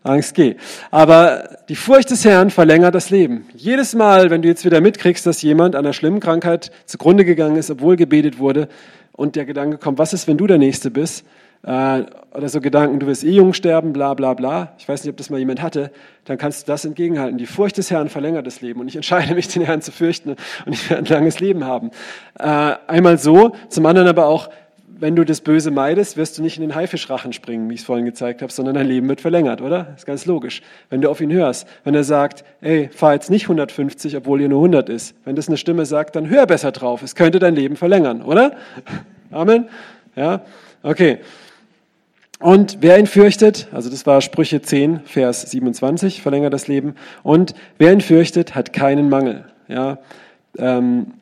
Angst 0.03 0.35
geh. 0.35 0.57
Aber 0.91 1.57
die 1.71 1.77
Furcht 1.77 2.11
des 2.11 2.27
Herrn 2.27 2.51
verlängert 2.51 2.95
das 2.95 3.09
Leben. 3.09 3.47
Jedes 3.55 3.95
Mal, 3.95 4.29
wenn 4.29 4.43
du 4.43 4.49
jetzt 4.49 4.67
wieder 4.67 4.83
mitkriegst, 4.83 5.25
dass 5.25 5.41
jemand 5.41 5.75
an 5.75 5.87
einer 5.87 5.95
schlimmen 5.95 6.21
Krankheit 6.21 6.71
zugrunde 6.85 7.25
gegangen 7.25 7.57
ist, 7.57 7.71
obwohl 7.71 7.97
gebetet 7.97 8.39
wurde, 8.39 8.69
und 9.13 9.37
der 9.37 9.47
Gedanke 9.47 9.79
kommt, 9.79 9.99
was 9.99 10.13
ist, 10.13 10.29
wenn 10.29 10.37
du 10.37 10.47
der 10.47 10.59
Nächste 10.59 10.91
bist, 10.91 11.25
äh, 11.63 12.03
oder 12.33 12.49
so 12.49 12.61
Gedanken, 12.61 13.01
du 13.01 13.07
wirst 13.07 13.25
eh 13.25 13.31
jung 13.31 13.53
sterben, 13.53 13.93
bla 13.93 14.15
bla 14.15 14.35
bla, 14.35 14.75
ich 14.79 14.89
weiß 14.89 15.03
nicht, 15.03 15.11
ob 15.11 15.17
das 15.17 15.31
mal 15.31 15.39
jemand 15.39 15.61
hatte, 15.63 15.91
dann 16.25 16.39
kannst 16.39 16.63
du 16.63 16.73
das 16.73 16.85
entgegenhalten. 16.85 17.39
Die 17.39 17.47
Furcht 17.47 17.79
des 17.79 17.91
Herrn 17.91 18.09
verlängert 18.09 18.47
das 18.47 18.61
Leben 18.61 18.81
und 18.81 18.89
ich 18.89 18.97
entscheide 18.97 19.35
mich, 19.35 19.49
den 19.49 19.63
Herrn 19.63 19.83
zu 19.83 19.93
fürchten 19.93 20.37
und 20.67 20.73
ich 20.73 20.89
werde 20.91 21.03
ein 21.03 21.07
langes 21.07 21.41
Leben 21.41 21.65
haben. 21.65 21.91
Äh, 22.39 22.75
einmal 22.87 23.19
so, 23.19 23.53
zum 23.69 23.87
anderen 23.87 24.09
aber 24.09 24.27
auch, 24.27 24.51
wenn 25.01 25.15
du 25.15 25.25
das 25.25 25.41
Böse 25.41 25.71
meidest, 25.71 26.17
wirst 26.17 26.39
du 26.39 26.43
nicht 26.43 26.57
in 26.57 26.63
den 26.63 26.75
Haifischrachen 26.75 27.33
springen, 27.33 27.71
wie 27.71 27.75
ich 27.75 27.81
es 27.81 27.87
vorhin 27.87 28.05
gezeigt 28.05 28.43
habe, 28.43 28.53
sondern 28.53 28.75
dein 28.75 28.87
Leben 28.87 29.09
wird 29.09 29.21
verlängert, 29.21 29.61
oder? 29.61 29.85
Das 29.85 30.01
ist 30.01 30.07
ganz 30.07 30.27
logisch. 30.27 30.61
Wenn 30.91 31.01
du 31.01 31.09
auf 31.09 31.21
ihn 31.21 31.33
hörst, 31.33 31.69
wenn 31.85 31.95
er 31.95 32.03
sagt, 32.03 32.45
ey, 32.61 32.89
fahr 32.93 33.15
jetzt 33.15 33.31
nicht 33.31 33.45
150, 33.45 34.17
obwohl 34.17 34.41
hier 34.41 34.49
nur 34.49 34.59
100 34.59 34.89
ist. 34.89 35.15
Wenn 35.25 35.37
das 35.37 35.47
eine 35.47 35.57
Stimme 35.57 35.87
sagt, 35.87 36.17
dann 36.17 36.29
hör 36.29 36.47
besser 36.47 36.73
drauf. 36.73 37.03
Es 37.03 37.15
könnte 37.15 37.39
dein 37.39 37.55
Leben 37.55 37.77
verlängern, 37.77 38.23
oder? 38.23 38.57
Amen? 39.31 39.69
Ja? 40.17 40.43
Okay. 40.83 41.19
Und 42.41 42.79
wer 42.81 42.99
ihn 42.99 43.07
fürchtet, 43.07 43.69
also 43.73 43.91
das 43.91 44.07
war 44.07 44.21
Sprüche 44.21 44.63
10, 44.63 45.01
Vers 45.01 45.43
27, 45.51 46.23
verlängert 46.23 46.53
das 46.53 46.69
Leben. 46.69 46.95
Und 47.25 47.55
wer 47.79 47.93
ihn 47.93 48.01
fürchtet, 48.01 48.55
hat 48.55 48.73
keinen 48.73 49.09
Mangel. 49.09 49.45
Ja, 49.67 49.99
ähm, 50.57 51.15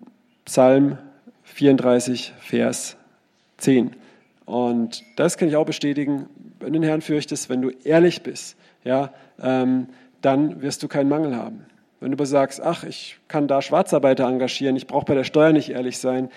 Psalm 0.45 0.99
34, 1.45 2.35
Vers 2.39 2.97
10. 3.59 3.93
Und 4.45 5.03
das 5.17 5.39
kann 5.39 5.49
ich 5.49 5.57
auch 5.57 5.65
bestätigen, 5.65 6.27
wenn 6.61 6.73
du 6.73 6.81
den 6.81 6.89
Herrn 6.89 7.01
fürchtest, 7.01 7.49
wenn 7.49 7.63
du 7.63 7.71
ehrlich 7.85 8.23
bist, 8.23 8.57
ja, 8.85 9.11
ähm, 9.43 9.89
dann 10.21 10.63
wirst 10.63 10.83
du 10.83 10.89
keinen 10.89 11.09
Mangel 11.09 11.35
haben. 11.35 11.67
Wenn 12.01 12.11
du 12.11 12.17
aber 12.17 12.27
sagst, 12.27 12.61
ach, 12.61 12.85
ich 12.85 13.19
kann 13.27 13.49
da 13.49 13.63
Schwarzarbeiter 13.63 14.27
engagieren, 14.27 14.77
ich 14.77 14.87
brauche 14.87 15.07
bei 15.07 15.15
der 15.15 15.25
Steuer 15.25 15.53
nicht 15.53 15.71
ehrlich 15.71 15.99
sein, 15.99 16.29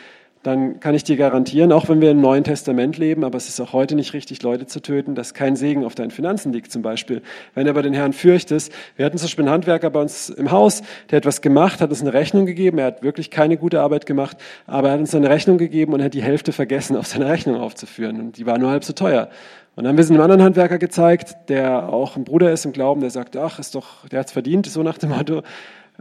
dann 0.44 0.80
kann 0.80 0.96
ich 0.96 1.04
dir 1.04 1.18
garantieren, 1.18 1.72
auch 1.74 1.90
wenn 1.90 2.00
wir 2.00 2.12
im 2.12 2.22
Neuen 2.22 2.46
Testament 2.46 2.98
leben, 2.98 3.26
aber 3.26 3.38
es 3.38 3.50
ist 3.50 3.60
auch 3.60 3.74
heute 3.74 3.96
nicht 3.96 4.14
richtig, 4.14 4.42
Leute 4.42 4.68
zu 4.68 4.82
töten, 4.82 5.14
dass 5.14 5.34
kein 5.34 5.58
Segen 5.58 5.84
auf 5.84 5.96
deinen 5.96 6.12
Finanzen 6.12 6.54
liegt 6.54 6.72
zum 6.72 6.82
Beispiel. 6.82 7.22
Wenn 7.56 7.66
du 7.66 7.72
aber 7.72 7.82
den 7.82 7.94
Herrn 7.94 8.14
fürchtest, 8.14 8.72
wir 8.96 9.06
hatten 9.06 9.18
zum 9.18 9.26
Beispiel 9.26 9.44
einen 9.44 9.54
Handwerker 9.54 9.90
bei 9.90 10.00
uns 10.00 10.30
im 10.30 10.52
Haus, 10.52 10.82
der 11.12 11.18
hat 11.18 11.26
was 11.26 11.42
gemacht, 11.42 11.82
hat 11.82 11.90
uns 11.90 12.02
eine 12.02 12.14
Rechnung 12.14 12.46
gegeben, 12.46 12.78
er 12.78 12.86
hat 12.86 13.04
wirklich 13.04 13.32
keine 13.32 13.58
gute 13.58 13.82
Arbeit 13.82 14.06
gemacht, 14.06 14.38
aber 14.66 14.88
er 14.88 14.94
hat 14.94 15.00
uns 15.02 15.14
eine 15.14 15.30
Rechnung 15.30 15.58
gegeben 15.58 15.94
und 15.94 16.02
hat 16.02 16.14
die 16.14 16.24
Hälfte 16.24 16.54
vergessen, 16.54 16.96
auf 16.96 17.08
seine 17.08 17.28
Rechnung 17.28 17.58
aufzuführen 17.58 18.20
und 18.20 18.38
die 18.38 18.46
war 18.46 18.58
nur 18.58 18.70
halb 18.70 18.86
so 18.86 18.94
teuer. 18.94 19.30
Und 19.76 19.84
dann 19.84 19.92
haben 19.92 19.98
wir 19.98 20.04
es 20.04 20.12
einem 20.12 20.20
anderen 20.20 20.44
Handwerker 20.44 20.78
gezeigt, 20.78 21.38
der 21.48 21.88
auch 21.88 22.18
ein 22.18 22.26
Bruder 22.26 22.52
ist 22.52 22.66
im 22.66 22.74
Glauben, 22.74 23.02
der 23.02 23.12
sagt, 23.12 23.38
ach, 23.38 23.60
ist 23.60 23.76
doch, 23.76 24.08
der 24.10 24.20
hat's 24.20 24.34
verdient, 24.34 24.66
so 24.66 24.84
nach 24.84 24.98
dem 24.98 25.12
Motto. 25.12 25.42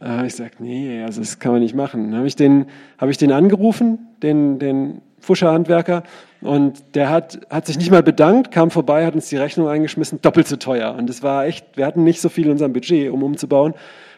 Äh, 0.01 0.27
ich 0.27 0.35
sage, 0.35 0.53
nee, 0.59 1.03
also 1.03 1.21
das 1.21 1.39
kann 1.39 1.53
man 1.53 1.63
nicht 1.63 1.75
machen. 1.75 2.11
Dann 2.11 2.19
habe 2.19 2.29
ich 2.29 2.37
den, 2.37 2.67
habe 2.99 3.11
ich 3.11 3.19
den 3.19 3.33
angerufen, 3.33 4.09
den, 4.23 4.59
den 4.59 5.03
Fuscherhandwerker, 5.21 6.03
und 6.41 6.95
der 6.95 7.11
hat, 7.11 7.41
hat 7.51 7.67
sich 7.67 7.79
nicht 7.79 7.91
mal 7.91 8.03
bedankt, 8.03 8.53
kam 8.53 8.71
vorbei, 8.71 9.05
hat 9.05 9.15
uns 9.15 9.29
die 9.29 9.37
Rechnung 9.37 9.69
eingeschmissen, 9.69 10.21
doppelt 10.23 10.47
so 10.47 10.57
teuer. 10.57 10.95
Und 10.97 11.11
es 11.11 11.23
war 11.23 11.47
echt, 11.47 11.77
wir 11.77 11.85
hatten 11.85 12.05
nicht 12.05 12.21
so 12.21 12.29
viel 12.29 12.47
in 12.47 12.53
unserem 12.53 12.73
Budget, 12.73 13.11
um 13.11 13.23
umzubauen. 13.23 13.75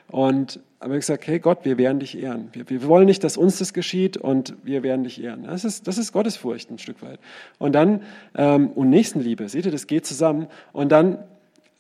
Und 0.08 0.60
aber 0.82 0.94
ich 0.94 1.00
gesagt, 1.00 1.26
hey 1.26 1.38
Gott, 1.38 1.58
wir 1.64 1.76
werden 1.76 2.00
dich 2.00 2.18
ehren. 2.18 2.48
Wir, 2.52 2.68
wir, 2.70 2.86
wollen 2.88 3.04
nicht, 3.04 3.22
dass 3.22 3.36
uns 3.36 3.58
das 3.58 3.74
geschieht 3.74 4.16
und 4.16 4.54
wir 4.62 4.82
werden 4.82 5.04
dich 5.04 5.22
ehren. 5.22 5.44
Das 5.44 5.66
ist, 5.66 5.86
das 5.86 5.98
ist 5.98 6.10
Gottesfurcht 6.12 6.70
ein 6.70 6.78
Stück 6.78 7.02
weit. 7.02 7.20
Und 7.58 7.74
dann, 7.74 8.02
ähm, 8.34 8.70
und 8.70 8.88
Nächstenliebe, 8.88 9.46
seht 9.50 9.66
ihr, 9.66 9.72
das 9.72 9.86
geht 9.86 10.06
zusammen. 10.06 10.46
Und 10.72 10.90
dann 10.90 11.18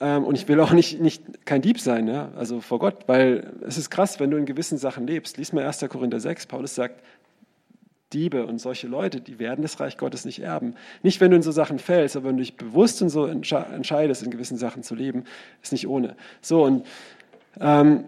ähm, 0.00 0.24
und 0.24 0.34
ich 0.34 0.48
will 0.48 0.58
auch 0.60 0.72
nicht, 0.72 1.00
nicht 1.00 1.46
kein 1.46 1.62
Dieb 1.62 1.78
sein, 1.78 2.08
ja? 2.08 2.30
also 2.36 2.60
vor 2.60 2.78
Gott, 2.78 3.04
weil 3.06 3.52
es 3.66 3.78
ist 3.78 3.90
krass, 3.90 4.18
wenn 4.18 4.30
du 4.30 4.36
in 4.38 4.46
gewissen 4.46 4.78
Sachen 4.78 5.06
lebst. 5.06 5.36
Lies 5.36 5.52
mal 5.52 5.64
1. 5.64 5.86
Korinther 5.88 6.20
6, 6.20 6.46
Paulus 6.46 6.74
sagt, 6.74 7.02
Diebe 8.12 8.46
und 8.46 8.58
solche 8.58 8.88
Leute, 8.88 9.20
die 9.20 9.38
werden 9.38 9.62
das 9.62 9.78
Reich 9.78 9.96
Gottes 9.96 10.24
nicht 10.24 10.40
erben. 10.40 10.74
Nicht, 11.02 11.20
wenn 11.20 11.30
du 11.30 11.36
in 11.36 11.42
so 11.42 11.52
Sachen 11.52 11.78
fällst, 11.78 12.16
aber 12.16 12.28
wenn 12.28 12.36
du 12.36 12.42
dich 12.42 12.56
bewusst 12.56 13.00
und 13.02 13.08
so 13.08 13.26
entscheidest, 13.26 14.22
in 14.22 14.30
gewissen 14.30 14.56
Sachen 14.56 14.82
zu 14.82 14.96
leben, 14.96 15.24
ist 15.62 15.70
nicht 15.70 15.86
ohne. 15.86 16.16
So, 16.40 16.64
und 16.64 16.86
ähm, 17.60 18.04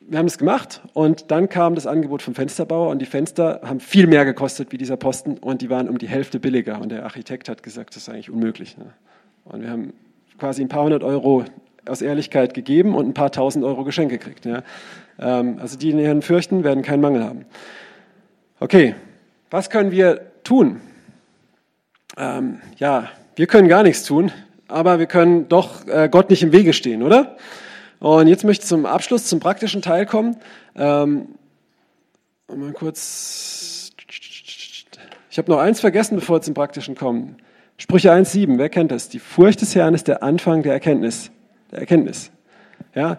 wir 0.00 0.18
haben 0.18 0.26
es 0.26 0.38
gemacht 0.38 0.80
und 0.94 1.30
dann 1.30 1.48
kam 1.48 1.74
das 1.74 1.86
Angebot 1.86 2.22
vom 2.22 2.34
Fensterbauer 2.34 2.90
und 2.90 3.00
die 3.00 3.06
Fenster 3.06 3.60
haben 3.64 3.80
viel 3.80 4.06
mehr 4.06 4.24
gekostet 4.24 4.70
wie 4.70 4.78
dieser 4.78 4.96
Posten 4.96 5.36
und 5.38 5.60
die 5.60 5.68
waren 5.68 5.88
um 5.88 5.98
die 5.98 6.08
Hälfte 6.08 6.38
billiger 6.40 6.80
und 6.80 6.90
der 6.90 7.04
Architekt 7.04 7.48
hat 7.48 7.62
gesagt, 7.62 7.96
das 7.96 8.04
ist 8.04 8.08
eigentlich 8.08 8.30
unmöglich. 8.30 8.78
Ne? 8.78 8.94
Und 9.50 9.62
wir 9.62 9.70
haben 9.70 9.92
quasi 10.38 10.62
ein 10.62 10.68
paar 10.68 10.84
hundert 10.84 11.02
Euro 11.02 11.44
aus 11.86 12.02
Ehrlichkeit 12.02 12.54
gegeben 12.54 12.94
und 12.94 13.08
ein 13.08 13.14
paar 13.14 13.32
tausend 13.32 13.64
Euro 13.64 13.84
Geschenk 13.84 14.10
gekriegt. 14.10 14.44
Ja. 14.44 14.62
Ähm, 15.18 15.58
also 15.60 15.78
die, 15.78 15.92
die 15.92 16.04
Herrn 16.04 16.22
fürchten, 16.22 16.64
werden 16.64 16.82
keinen 16.82 17.00
Mangel 17.00 17.24
haben. 17.24 17.46
Okay, 18.60 18.94
was 19.50 19.70
können 19.70 19.90
wir 19.90 20.20
tun? 20.44 20.80
Ähm, 22.16 22.60
ja, 22.76 23.08
wir 23.36 23.46
können 23.46 23.68
gar 23.68 23.82
nichts 23.82 24.04
tun, 24.04 24.32
aber 24.66 24.98
wir 24.98 25.06
können 25.06 25.48
doch 25.48 25.86
äh, 25.86 26.08
Gott 26.10 26.28
nicht 26.30 26.42
im 26.42 26.52
Wege 26.52 26.72
stehen, 26.72 27.02
oder? 27.02 27.36
Und 28.00 28.28
jetzt 28.28 28.44
möchte 28.44 28.64
ich 28.64 28.68
zum 28.68 28.84
Abschluss, 28.84 29.26
zum 29.26 29.40
praktischen 29.40 29.80
Teil 29.80 30.06
kommen. 30.06 30.36
Ähm, 30.76 31.28
mal 32.54 32.72
kurz. 32.72 33.92
Ich 35.30 35.38
habe 35.38 35.50
noch 35.50 35.58
eins 35.58 35.80
vergessen, 35.80 36.16
bevor 36.16 36.36
wir 36.36 36.42
zum 36.42 36.54
praktischen 36.54 36.94
kommen. 36.94 37.36
Sprüche 37.78 38.12
1,7, 38.12 38.58
wer 38.58 38.68
kennt 38.68 38.90
das? 38.90 39.08
Die 39.08 39.20
Furcht 39.20 39.60
des 39.60 39.74
Herrn 39.76 39.94
ist 39.94 40.08
der 40.08 40.22
Anfang 40.24 40.64
der 40.64 40.72
Erkenntnis. 40.72 41.30
Der 41.70 41.78
Erkenntnis. 41.78 42.32
Ja. 42.94 43.18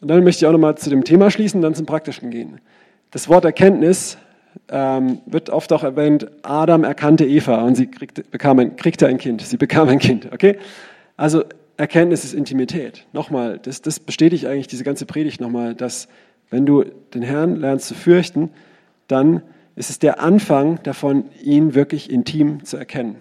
Und 0.00 0.08
dann 0.08 0.24
möchte 0.24 0.44
ich 0.44 0.48
auch 0.48 0.52
nochmal 0.52 0.76
zu 0.76 0.90
dem 0.90 1.04
Thema 1.04 1.30
schließen 1.30 1.62
dann 1.62 1.76
zum 1.76 1.86
Praktischen 1.86 2.30
gehen. 2.30 2.60
Das 3.12 3.28
Wort 3.28 3.44
Erkenntnis 3.44 4.18
ähm, 4.68 5.20
wird 5.26 5.48
oft 5.48 5.72
auch 5.72 5.84
erwähnt, 5.84 6.26
Adam 6.42 6.82
erkannte 6.82 7.24
Eva 7.24 7.62
und 7.62 7.76
sie 7.76 7.86
kriegte, 7.86 8.24
bekam 8.24 8.58
ein, 8.58 8.74
kriegte 8.74 9.06
ein 9.06 9.18
Kind. 9.18 9.42
Sie 9.42 9.56
bekam 9.56 9.88
ein 9.88 10.00
Kind, 10.00 10.32
okay? 10.32 10.58
Also 11.16 11.44
Erkenntnis 11.76 12.24
ist 12.24 12.34
Intimität. 12.34 13.06
Nochmal, 13.12 13.60
das, 13.60 13.80
das 13.80 14.00
bestätigt 14.00 14.46
eigentlich 14.46 14.66
diese 14.66 14.82
ganze 14.82 15.06
Predigt 15.06 15.40
nochmal, 15.40 15.76
dass 15.76 16.08
wenn 16.50 16.66
du 16.66 16.84
den 17.14 17.22
Herrn 17.22 17.56
lernst 17.56 17.86
zu 17.86 17.94
fürchten, 17.94 18.50
dann 19.06 19.42
ist 19.76 19.90
es 19.90 19.98
der 19.98 20.20
Anfang 20.20 20.82
davon, 20.82 21.24
ihn 21.42 21.74
wirklich 21.74 22.10
intim 22.10 22.64
zu 22.64 22.76
erkennen. 22.76 23.16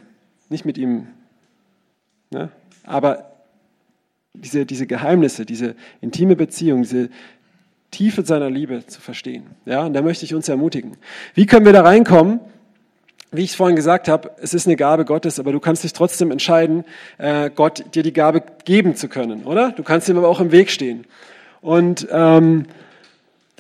Nicht 0.50 0.66
mit 0.66 0.78
ihm, 0.78 1.08
ne? 2.30 2.50
aber 2.84 3.32
diese, 4.34 4.66
diese 4.66 4.88
Geheimnisse, 4.88 5.46
diese 5.46 5.76
intime 6.02 6.36
Beziehung, 6.36 6.84
diese 6.84 7.10
Tiefe 7.92 8.24
seiner 8.24 8.50
Liebe 8.50 8.86
zu 8.88 9.02
verstehen. 9.02 9.48
Ja, 9.66 9.86
und 9.86 9.94
da 9.94 10.02
möchte 10.02 10.26
ich 10.26 10.34
uns 10.34 10.48
ermutigen. 10.48 10.98
Wie 11.34 11.46
können 11.46 11.66
wir 11.66 11.74
da 11.74 11.82
reinkommen? 11.82 12.40
Wie 13.34 13.44
ich 13.44 13.56
vorhin 13.56 13.76
gesagt 13.76 14.08
habe, 14.08 14.32
es 14.42 14.54
ist 14.54 14.68
eine 14.68 14.76
Gabe 14.76 15.06
Gottes, 15.06 15.40
aber 15.40 15.52
du 15.52 15.60
kannst 15.60 15.84
dich 15.84 15.94
trotzdem 15.94 16.32
entscheiden, 16.32 16.84
äh, 17.18 17.50
Gott 17.50 17.96
dir 17.96 18.04
die 18.04 18.14
Gabe 18.14 18.44
geben 18.66 18.96
zu 18.96 19.08
können, 19.08 19.44
oder? 19.44 19.72
Du 19.72 19.84
kannst 19.84 20.10
ihm 20.10 20.18
aber 20.18 20.28
auch 20.28 20.42
im 20.42 20.52
Weg 20.52 20.70
stehen. 20.70 21.06
Und 21.62 22.08
ähm, 22.12 22.66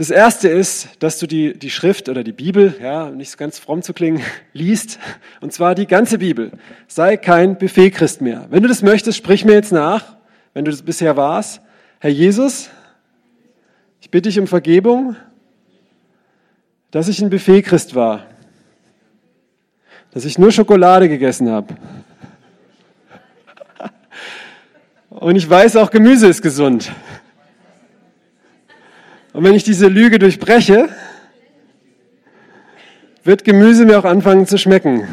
das 0.02 0.10
erste 0.10 0.48
ist, 0.48 0.90
dass 0.98 1.20
du 1.20 1.28
die, 1.28 1.54
die 1.54 1.70
Schrift 1.70 2.10
oder 2.10 2.24
die 2.24 2.32
Bibel, 2.32 2.74
ja, 2.82 3.12
nicht 3.12 3.30
so 3.30 3.38
ganz 3.38 3.60
fromm 3.60 3.84
zu 3.84 3.94
klingen, 3.94 4.24
liest. 4.52 4.98
Und 5.42 5.54
zwar 5.54 5.76
die 5.76 5.86
ganze 5.86 6.18
Bibel. 6.18 6.54
Sei 6.88 7.18
kein 7.18 7.56
Buffetchrist 7.56 8.20
mehr. 8.20 8.48
Wenn 8.50 8.64
du 8.64 8.68
das 8.68 8.82
möchtest, 8.82 9.20
sprich 9.20 9.46
mir 9.46 9.54
jetzt 9.54 9.72
nach, 9.72 10.16
wenn 10.56 10.66
du 10.66 10.72
das 10.72 10.82
bisher 10.82 11.18
warst. 11.18 11.62
Herr 12.00 12.10
Jesus, 12.10 12.72
ich 14.00 14.10
bitte 14.10 14.30
dich 14.30 14.40
um 14.40 14.48
Vergebung, 14.48 15.16
dass 16.90 17.08
ich 17.08 17.22
ein 17.22 17.30
Buffetchrist 17.30 17.94
war. 17.94 18.26
Dass 20.10 20.26
ich 20.26 20.40
nur 20.40 20.52
Schokolade 20.52 21.10
gegessen 21.10 21.48
habe. 21.48 21.76
Und 25.12 25.36
ich 25.36 25.48
weiß 25.48 25.76
auch, 25.76 25.92
Gemüse 25.92 26.26
ist 26.26 26.42
gesund. 26.42 26.92
Und 29.34 29.44
wenn 29.46 29.54
ich 29.54 29.64
diese 29.64 29.88
Lüge 29.88 30.20
durchbreche, 30.20 30.90
wird 33.24 33.44
Gemüse 33.44 33.86
mir 33.86 34.00
auch 34.00 34.06
anfangen 34.06 34.46
zu 34.46 34.58
schmecken. 34.58 35.08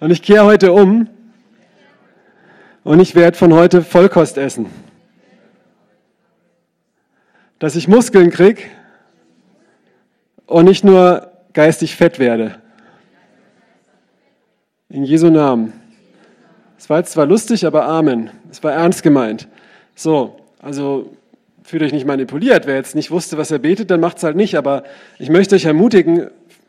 Und 0.00 0.10
ich 0.10 0.22
kehre 0.22 0.44
heute 0.44 0.72
um 0.72 1.08
und 2.84 3.00
ich 3.00 3.14
werde 3.14 3.36
von 3.36 3.52
heute 3.52 3.82
Vollkost 3.82 4.38
essen. 4.38 4.66
Dass 7.58 7.74
ich 7.74 7.88
Muskeln 7.88 8.30
krieg 8.30 8.70
und 10.46 10.66
nicht 10.66 10.84
nur 10.84 11.32
geistig 11.52 11.96
fett 11.96 12.20
werde. 12.20 12.60
In 14.88 15.02
Jesu 15.02 15.28
Namen. 15.28 15.72
Es 16.78 16.88
war 16.88 16.98
jetzt 16.98 17.12
zwar 17.12 17.26
lustig, 17.26 17.66
aber 17.66 17.86
Amen. 17.86 18.30
Es 18.48 18.62
war 18.62 18.72
ernst 18.72 19.02
gemeint. 19.02 19.48
So, 19.96 20.38
also 20.60 21.16
fühlt 21.68 21.82
euch 21.82 21.92
nicht 21.92 22.06
manipuliert. 22.06 22.66
Wer 22.66 22.76
jetzt 22.76 22.94
nicht 22.94 23.10
wusste, 23.10 23.36
was 23.36 23.50
er 23.50 23.58
betet, 23.58 23.90
dann 23.90 24.00
macht 24.00 24.16
es 24.16 24.22
halt 24.24 24.36
nicht. 24.36 24.56
Aber 24.56 24.84
ich 25.18 25.28
möchte 25.28 25.54
euch 25.54 25.66
ermutigen, 25.66 26.28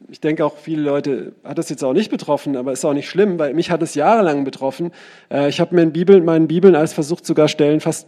ich 0.09 0.19
denke 0.19 0.45
auch 0.45 0.57
viele 0.57 0.81
Leute 0.81 1.33
hat 1.43 1.57
das 1.57 1.69
jetzt 1.69 1.83
auch 1.83 1.93
nicht 1.93 2.09
betroffen, 2.09 2.57
aber 2.57 2.71
ist 2.71 2.85
auch 2.85 2.93
nicht 2.93 3.09
schlimm, 3.09 3.39
weil 3.39 3.53
mich 3.53 3.71
hat 3.71 3.81
es 3.81 3.95
jahrelang 3.95 4.43
betroffen. 4.43 4.91
Äh, 5.31 5.49
ich 5.49 5.59
habe 5.59 5.75
mir 5.75 5.83
in 5.83 5.93
Bibeln, 5.93 6.25
meinen 6.25 6.47
Bibeln 6.47 6.75
als 6.75 6.93
versucht 6.93 7.25
sogar 7.25 7.47
Stellen 7.47 7.79
fast 7.79 8.07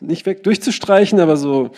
nicht 0.00 0.24
weg 0.24 0.42
durchzustreichen, 0.44 1.20
aber 1.20 1.36
so, 1.36 1.70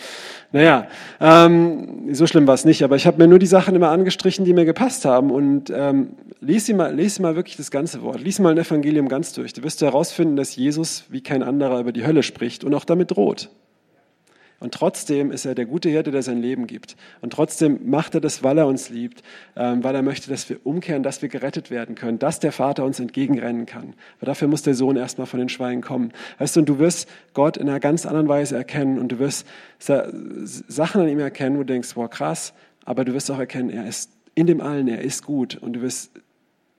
naja, 0.51 0.87
ähm, 1.19 2.13
so 2.13 2.25
schlimm 2.27 2.47
war 2.47 2.53
es 2.53 2.63
nicht. 2.63 2.83
Aber 2.83 2.95
ich 2.95 3.05
habe 3.05 3.21
mir 3.21 3.27
nur 3.27 3.39
die 3.39 3.47
Sachen 3.47 3.75
immer 3.75 3.89
angestrichen, 3.89 4.45
die 4.45 4.53
mir 4.53 4.65
gepasst 4.65 5.03
haben. 5.03 5.31
Und 5.31 5.73
ähm, 5.75 6.11
lies, 6.39 6.71
mal, 6.71 6.95
lies 6.95 7.19
mal 7.19 7.35
wirklich 7.35 7.57
das 7.57 7.71
ganze 7.71 8.01
Wort. 8.01 8.21
Lies 8.21 8.39
mal 8.39 8.51
ein 8.51 8.57
Evangelium 8.57 9.09
ganz 9.09 9.33
durch. 9.33 9.51
Du 9.53 9.63
wirst 9.63 9.81
herausfinden, 9.81 10.35
dass 10.35 10.55
Jesus 10.55 11.05
wie 11.09 11.21
kein 11.21 11.43
anderer 11.43 11.79
über 11.79 11.91
die 11.91 12.05
Hölle 12.05 12.23
spricht 12.23 12.63
und 12.63 12.73
auch 12.73 12.85
damit 12.85 13.11
droht. 13.11 13.49
Und 14.63 14.73
trotzdem 14.73 15.29
ist 15.29 15.43
er 15.43 15.55
der 15.55 15.65
gute 15.65 15.89
Hirte, 15.89 16.11
der 16.11 16.23
sein 16.23 16.41
Leben 16.41 16.67
gibt. 16.67 16.95
Und 17.19 17.33
trotzdem 17.33 17.81
macht 17.89 18.15
er 18.15 18.21
das, 18.21 18.43
weil 18.43 18.57
er 18.57 18.65
uns 18.65 18.89
liebt, 18.89 19.21
ähm, 19.57 19.83
weil 19.83 19.93
er 19.93 20.01
möchte, 20.01 20.29
dass 20.29 20.47
wir 20.49 20.65
umkehren, 20.65 21.03
dass 21.03 21.21
wir 21.21 21.27
gerettet 21.27 21.69
werden 21.69 21.95
können, 21.95 22.17
dass 22.17 22.39
der 22.39 22.53
Vater 22.53 22.85
uns 22.85 22.97
entgegenrennen 22.97 23.65
kann. 23.65 23.93
Aber 24.19 24.27
dafür 24.27 24.47
muss 24.47 24.61
der 24.61 24.73
Sohn 24.73 24.95
erstmal 24.95 25.27
von 25.27 25.39
den 25.39 25.49
Schweinen 25.49 25.81
kommen. 25.81 26.13
Weißt 26.37 26.55
du, 26.55 26.61
und 26.61 26.69
du 26.69 26.79
wirst 26.79 27.09
Gott 27.33 27.57
in 27.57 27.67
einer 27.67 27.81
ganz 27.81 28.05
anderen 28.05 28.29
Weise 28.29 28.55
erkennen 28.55 28.99
und 28.99 29.11
du 29.11 29.19
wirst 29.19 29.45
Sachen 29.79 31.01
an 31.01 31.09
ihm 31.09 31.19
erkennen, 31.19 31.57
wo 31.57 31.63
du 31.63 31.73
denkst, 31.73 31.89
wow, 31.95 32.09
krass, 32.09 32.53
aber 32.85 33.03
du 33.03 33.13
wirst 33.13 33.29
auch 33.31 33.39
erkennen, 33.39 33.69
er 33.69 33.85
ist 33.85 34.11
in 34.33 34.47
dem 34.47 34.61
Allen, 34.61 34.87
er 34.87 35.01
ist 35.01 35.25
gut 35.25 35.57
und 35.57 35.73
du 35.73 35.81
wirst 35.81 36.11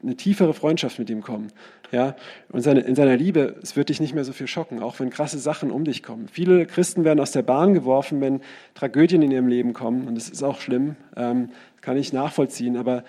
eine 0.04 0.16
tiefere 0.16 0.54
Freundschaft 0.54 0.98
mit 0.98 1.10
ihm 1.10 1.22
kommen. 1.22 1.48
Ja, 1.90 2.16
und 2.50 2.62
seine, 2.62 2.80
in 2.80 2.94
seiner 2.94 3.16
Liebe, 3.16 3.56
es 3.62 3.76
wird 3.76 3.88
dich 3.88 4.00
nicht 4.00 4.14
mehr 4.14 4.24
so 4.24 4.32
viel 4.32 4.46
schocken, 4.46 4.82
auch 4.82 5.00
wenn 5.00 5.10
krasse 5.10 5.38
Sachen 5.38 5.70
um 5.70 5.84
dich 5.84 6.02
kommen. 6.02 6.28
Viele 6.28 6.66
Christen 6.66 7.04
werden 7.04 7.20
aus 7.20 7.32
der 7.32 7.42
Bahn 7.42 7.74
geworfen, 7.74 8.20
wenn 8.20 8.40
Tragödien 8.74 9.22
in 9.22 9.30
ihrem 9.30 9.48
Leben 9.48 9.72
kommen. 9.72 10.08
Und 10.08 10.16
das 10.16 10.28
ist 10.28 10.42
auch 10.42 10.60
schlimm, 10.60 10.96
ähm, 11.16 11.50
kann 11.80 11.96
ich 11.96 12.12
nachvollziehen. 12.12 12.76
Aber 12.76 13.04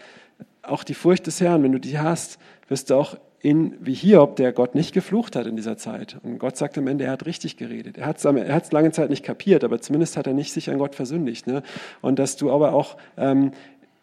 auch 0.62 0.84
die 0.84 0.94
Furcht 0.94 1.28
des 1.28 1.42
Herrn, 1.42 1.64
wenn 1.64 1.72
du 1.72 1.80
die 1.80 2.00
hast, 2.00 2.40
wirst 2.68 2.90
du 2.90 2.96
auch 2.96 3.18
in, 3.46 3.76
wie 3.80 3.94
Hiob, 3.94 4.38
der 4.38 4.52
Gott 4.54 4.74
nicht 4.74 4.92
geflucht 4.92 5.36
hat 5.36 5.46
in 5.46 5.56
dieser 5.56 5.78
Zeit. 5.78 6.18
Und 6.24 6.40
Gott 6.40 6.58
sagt 6.58 6.80
am 6.80 6.88
Ende, 6.88 7.06
er 7.06 7.12
hat 7.12 7.28
richtig 7.28 7.58
geredet. 7.58 7.96
Er 7.96 8.08
hat 8.08 8.18
es 8.18 8.72
lange 8.72 8.92
Zeit 8.92 9.12
nicht 9.12 9.24
kapiert, 9.24 9.64
aber 9.64 9.80
zumindest 9.80 10.18
hat 10.18 10.26
er 10.26 10.34
nicht 10.34 10.52
sich 10.52 10.72
an 10.72 10.80
Gott 10.80 10.96
versündigt. 10.96 11.46
Ne? 11.46 11.62
Und 12.02 12.18
dass 12.18 12.38
du 12.38 12.52
aber 12.52 12.74
auch 12.74 12.98
ähm, 13.18 13.52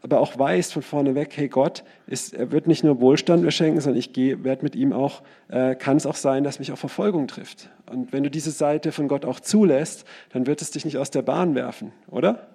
aber 0.03 0.21
auch 0.21 0.39
weißt 0.39 0.73
von 0.73 0.83
vorne 0.83 1.15
weg, 1.15 1.33
hey 1.37 1.49
Gott, 1.49 1.85
ist, 2.07 2.35
er 2.35 2.51
wird 2.51 2.67
nicht 2.67 2.83
nur 2.83 3.01
Wohlstand 3.01 3.45
mir 3.45 3.53
schenken, 3.53 3.81
sondern 3.81 3.99
ich 3.99 4.15
werde 4.17 4.63
mit 4.63 4.75
ihm 4.75 4.93
auch, 4.93 5.23
äh, 5.49 5.77
kann 5.77 5.97
es 5.97 6.07
auch 6.07 6.17
sein, 6.17 6.43
dass 6.43 6.59
mich 6.59 6.73
auch 6.73 6.79
Verfolgung 6.79 7.29
trifft. 7.29 7.71
Und 7.91 8.13
wenn 8.13 8.25
du 8.25 8.31
diese 8.31 8.51
Seite 8.51 8.91
von 8.91 9.07
Gott 9.07 9.25
auch 9.25 9.39
zulässt, 9.39 10.05
dann 10.31 10.47
wird 10.47 10.61
es 10.61 10.73
dich 10.73 10.85
nicht 10.85 10.99
aus 10.99 11.11
der 11.11 11.23
Bahn 11.23 11.55
werfen, 11.55 11.93
oder? 12.09 12.49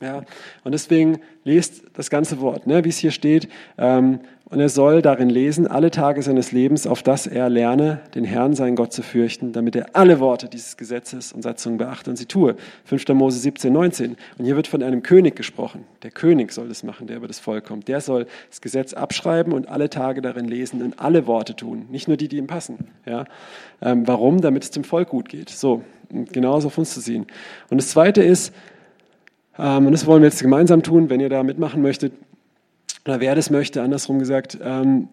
Ja, 0.00 0.22
und 0.62 0.72
deswegen 0.72 1.18
lest 1.42 1.82
das 1.94 2.08
ganze 2.08 2.40
Wort, 2.40 2.68
ne, 2.68 2.84
wie 2.84 2.88
es 2.88 2.98
hier 2.98 3.10
steht. 3.10 3.48
Ähm, 3.78 4.20
und 4.50 4.60
er 4.60 4.70
soll 4.70 5.02
darin 5.02 5.28
lesen, 5.28 5.66
alle 5.66 5.90
Tage 5.90 6.22
seines 6.22 6.52
Lebens, 6.52 6.86
auf 6.86 7.02
dass 7.02 7.26
er 7.26 7.50
lerne, 7.50 8.00
den 8.14 8.24
Herrn, 8.24 8.54
seinen 8.54 8.76
Gott 8.76 8.94
zu 8.94 9.02
fürchten, 9.02 9.52
damit 9.52 9.76
er 9.76 9.94
alle 9.94 10.20
Worte 10.20 10.48
dieses 10.48 10.78
Gesetzes 10.78 11.32
und 11.32 11.42
Satzungen 11.42 11.76
beachte 11.76 12.08
und 12.08 12.16
sie 12.16 12.24
tue. 12.24 12.54
5. 12.84 13.08
Mose 13.08 13.38
17, 13.40 13.70
19. 13.70 14.16
Und 14.38 14.44
hier 14.44 14.56
wird 14.56 14.66
von 14.66 14.82
einem 14.82 15.02
König 15.02 15.36
gesprochen. 15.36 15.84
Der 16.02 16.10
König 16.10 16.52
soll 16.52 16.68
das 16.68 16.82
machen, 16.82 17.08
der 17.08 17.18
über 17.18 17.28
das 17.28 17.40
Volk 17.40 17.66
kommt. 17.66 17.88
Der 17.88 18.00
soll 18.00 18.26
das 18.48 18.62
Gesetz 18.62 18.94
abschreiben 18.94 19.52
und 19.52 19.68
alle 19.68 19.90
Tage 19.90 20.22
darin 20.22 20.46
lesen 20.46 20.80
und 20.80 20.98
alle 20.98 21.26
Worte 21.26 21.54
tun. 21.54 21.86
Nicht 21.90 22.08
nur 22.08 22.16
die, 22.16 22.28
die 22.28 22.38
ihm 22.38 22.46
passen. 22.46 22.88
Ja? 23.04 23.26
Ähm, 23.82 24.06
warum? 24.06 24.40
Damit 24.40 24.62
es 24.62 24.70
dem 24.70 24.84
Volk 24.84 25.10
gut 25.10 25.28
geht. 25.28 25.50
So, 25.50 25.82
genauso 26.32 26.68
auf 26.68 26.78
uns 26.78 26.94
zu 26.94 27.00
sehen. 27.00 27.26
Und 27.68 27.76
das 27.76 27.88
Zweite 27.88 28.22
ist, 28.22 28.54
und 29.86 29.92
das 29.92 30.06
wollen 30.06 30.22
wir 30.22 30.28
jetzt 30.28 30.40
gemeinsam 30.40 30.82
tun, 30.82 31.10
wenn 31.10 31.20
ihr 31.20 31.28
da 31.28 31.42
mitmachen 31.42 31.82
möchtet, 31.82 32.12
oder 33.04 33.20
wer 33.20 33.34
das 33.34 33.50
möchte, 33.50 33.82
andersrum 33.82 34.18
gesagt, 34.18 34.58
ähm, 34.62 35.08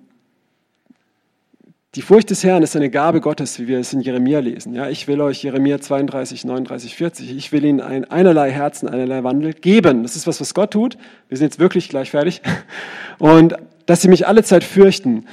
die 1.96 2.02
Furcht 2.02 2.30
des 2.30 2.44
Herrn 2.44 2.62
ist 2.62 2.76
eine 2.76 2.90
Gabe 2.90 3.22
Gottes, 3.22 3.58
wie 3.58 3.70
wir 3.70 3.80
es 3.80 3.94
in 3.94 4.02
Jeremia 4.02 4.40
lesen. 4.40 4.76
Ja, 4.76 4.90
ich 4.90 5.08
will 5.08 5.22
euch 5.22 5.42
Jeremia 5.42 5.80
32, 5.80 6.44
39, 6.44 6.94
40. 6.94 7.38
Ich 7.38 7.54
will 7.54 7.64
ihnen 7.64 7.80
ein, 7.80 8.04
einerlei 8.04 8.52
Herzen, 8.52 8.90
einerlei 8.90 9.24
Wandel 9.24 9.54
geben. 9.54 10.04
Das 10.04 10.18
ist 10.18 10.28
was, 10.28 10.42
was 10.42 10.54
Gott 10.54 10.72
tut. 10.72 10.98
Wir 11.30 11.38
sind 11.38 11.46
jetzt 11.46 11.60
wirklich 11.60 11.88
gleich 11.88 12.12
fertig. 12.12 12.42
Und 13.18 13.56
dass 13.86 14.02
sie 14.02 14.10
mich 14.10 14.28
alle 14.28 14.44
Zeit 14.44 14.66
fürchten 14.66 15.26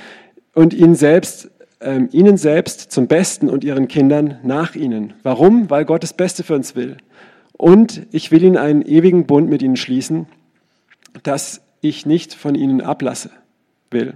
und 0.55 0.75
ihnen 0.75 0.95
selbst, 0.95 1.51
ähm, 1.81 2.09
ihnen 2.13 2.37
selbst 2.37 2.93
zum 2.93 3.09
Besten 3.09 3.49
und 3.49 3.65
ihren 3.65 3.89
Kindern 3.89 4.39
nach 4.43 4.75
ihnen. 4.75 5.15
Warum? 5.23 5.71
Weil 5.71 5.87
Gott 5.87 6.03
das 6.03 6.13
Beste 6.13 6.45
für 6.45 6.55
uns 6.55 6.77
will. 6.77 6.99
Und 7.53 8.07
ich 8.11 8.31
will 8.31 8.43
ihnen 8.43 8.57
einen 8.57 8.83
ewigen 8.83 9.27
Bund 9.27 9.49
mit 9.49 9.63
ihnen 9.63 9.77
schließen, 9.77 10.27
dass 11.23 11.63
ich 11.81 12.07
nicht 12.07 12.35
von 12.35 12.55
ihnen 12.55 12.81
ablasse 12.81 13.31
will. 13.91 14.15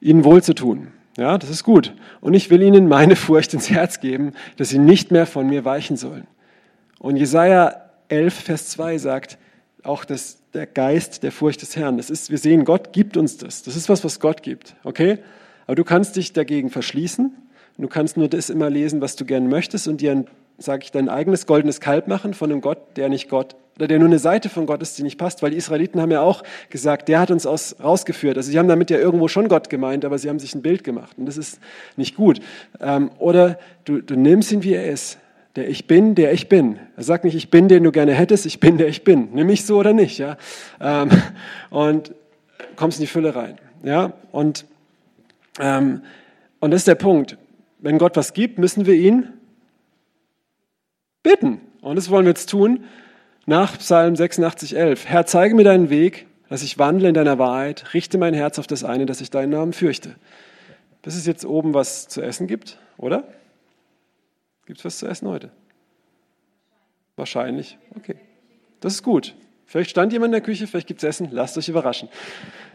Ihnen 0.00 0.24
wohl 0.24 0.42
zu 0.42 0.54
tun. 0.54 0.88
Ja, 1.16 1.36
das 1.36 1.50
ist 1.50 1.64
gut. 1.64 1.94
Und 2.20 2.34
ich 2.34 2.50
will 2.50 2.62
ihnen 2.62 2.88
meine 2.88 3.16
Furcht 3.16 3.52
ins 3.54 3.70
Herz 3.70 4.00
geben, 4.00 4.32
dass 4.56 4.70
sie 4.70 4.78
nicht 4.78 5.10
mehr 5.10 5.26
von 5.26 5.46
mir 5.46 5.64
weichen 5.64 5.96
sollen. 5.96 6.26
Und 6.98 7.16
Jesaja 7.16 7.90
11, 8.08 8.34
Vers 8.34 8.68
2 8.70 8.98
sagt 8.98 9.38
auch, 9.82 10.04
dass 10.04 10.38
der 10.54 10.66
Geist 10.66 11.22
der 11.22 11.32
Furcht 11.32 11.62
des 11.62 11.76
Herrn, 11.76 11.96
das 11.96 12.08
ist, 12.08 12.30
wir 12.30 12.38
sehen, 12.38 12.64
Gott 12.64 12.92
gibt 12.92 13.16
uns 13.16 13.36
das. 13.36 13.62
Das 13.62 13.76
ist 13.76 13.88
was, 13.88 14.04
was 14.04 14.20
Gott 14.20 14.42
gibt. 14.42 14.76
Okay? 14.84 15.18
Aber 15.66 15.74
du 15.74 15.84
kannst 15.84 16.16
dich 16.16 16.32
dagegen 16.32 16.70
verschließen 16.70 17.34
Du 17.78 17.88
kannst 17.88 18.16
nur 18.16 18.28
das 18.28 18.50
immer 18.50 18.70
lesen, 18.70 19.00
was 19.00 19.16
du 19.16 19.24
gern 19.24 19.48
möchtest 19.48 19.88
und 19.88 20.00
dir, 20.00 20.24
sage 20.62 20.84
ich, 20.84 20.90
dein 20.90 21.08
eigenes 21.08 21.46
goldenes 21.46 21.80
Kalb 21.80 22.08
machen 22.08 22.34
von 22.34 22.50
einem 22.50 22.60
Gott, 22.60 22.78
der 22.96 23.08
nicht 23.08 23.28
Gott 23.28 23.56
oder 23.76 23.88
der 23.88 23.98
nur 23.98 24.08
eine 24.08 24.18
Seite 24.18 24.48
von 24.48 24.66
Gott 24.66 24.82
ist, 24.82 24.98
die 24.98 25.02
nicht 25.02 25.18
passt, 25.18 25.42
weil 25.42 25.50
die 25.50 25.56
Israeliten 25.56 26.00
haben 26.00 26.10
ja 26.10 26.20
auch 26.20 26.42
gesagt, 26.68 27.08
der 27.08 27.20
hat 27.20 27.30
uns 27.30 27.46
aus, 27.46 27.76
rausgeführt. 27.82 28.36
Also 28.36 28.50
sie 28.50 28.58
haben 28.58 28.68
damit 28.68 28.90
ja 28.90 28.98
irgendwo 28.98 29.28
schon 29.28 29.48
Gott 29.48 29.70
gemeint, 29.70 30.04
aber 30.04 30.18
sie 30.18 30.28
haben 30.28 30.38
sich 30.38 30.54
ein 30.54 30.62
Bild 30.62 30.84
gemacht 30.84 31.16
und 31.18 31.26
das 31.26 31.36
ist 31.36 31.58
nicht 31.96 32.14
gut. 32.14 32.40
Ähm, 32.80 33.10
oder 33.18 33.58
du, 33.84 34.00
du 34.00 34.14
nimmst 34.14 34.52
ihn, 34.52 34.62
wie 34.62 34.74
er 34.74 34.86
ist. 34.86 35.18
Der 35.56 35.68
Ich 35.68 35.86
Bin, 35.86 36.14
der 36.14 36.32
ich 36.32 36.48
bin. 36.48 36.78
Er 36.96 37.02
sagt 37.02 37.24
nicht, 37.24 37.34
ich 37.34 37.50
bin, 37.50 37.68
den 37.68 37.84
du 37.84 37.92
gerne 37.92 38.14
hättest, 38.14 38.46
ich 38.46 38.58
bin, 38.58 38.78
der 38.78 38.88
ich 38.88 39.04
bin. 39.04 39.28
Nimm 39.34 39.48
mich 39.48 39.66
so 39.66 39.78
oder 39.78 39.92
nicht. 39.92 40.16
Ja? 40.18 40.36
Ähm, 40.80 41.10
und 41.70 42.14
kommst 42.76 42.98
in 42.98 43.02
die 43.02 43.06
Fülle 43.06 43.34
rein. 43.34 43.58
Ja? 43.82 44.12
Und, 44.32 44.64
ähm, 45.60 46.02
und 46.60 46.70
das 46.70 46.82
ist 46.82 46.88
der 46.88 46.94
Punkt. 46.94 47.36
Wenn 47.80 47.98
Gott 47.98 48.16
was 48.16 48.32
gibt, 48.32 48.58
müssen 48.58 48.86
wir 48.86 48.94
ihn 48.94 49.28
bitten. 51.22 51.60
Und 51.80 51.96
das 51.96 52.10
wollen 52.10 52.24
wir 52.24 52.30
jetzt 52.30 52.50
tun 52.50 52.84
nach 53.46 53.78
Psalm 53.78 54.14
86, 54.16 54.76
11. 54.76 55.08
Herr, 55.08 55.26
zeige 55.26 55.54
mir 55.54 55.64
deinen 55.64 55.90
Weg, 55.90 56.26
dass 56.48 56.62
ich 56.62 56.78
wandle 56.78 57.08
in 57.08 57.14
deiner 57.14 57.38
Wahrheit, 57.38 57.94
richte 57.94 58.18
mein 58.18 58.34
Herz 58.34 58.58
auf 58.58 58.66
das 58.66 58.84
eine, 58.84 59.06
dass 59.06 59.20
ich 59.20 59.30
deinen 59.30 59.50
Namen 59.50 59.72
fürchte. 59.72 60.14
Bis 61.02 61.16
es 61.16 61.26
jetzt 61.26 61.44
oben 61.44 61.74
was 61.74 62.08
zu 62.08 62.22
essen 62.22 62.46
gibt, 62.46 62.78
oder? 62.98 63.24
Gibt 64.66 64.78
es 64.78 64.84
was 64.84 64.98
zu 64.98 65.06
essen 65.06 65.28
heute? 65.28 65.50
Wahrscheinlich. 67.16 67.78
Okay. 67.96 68.16
Das 68.80 68.94
ist 68.94 69.02
gut. 69.02 69.34
Vielleicht 69.72 69.88
stand 69.88 70.12
jemand 70.12 70.28
in 70.28 70.32
der 70.32 70.40
Küche, 70.42 70.66
vielleicht 70.66 70.86
gibt 70.86 71.02
es 71.02 71.08
Essen. 71.08 71.30
Lasst 71.32 71.56
euch 71.56 71.66
überraschen. 71.66 72.10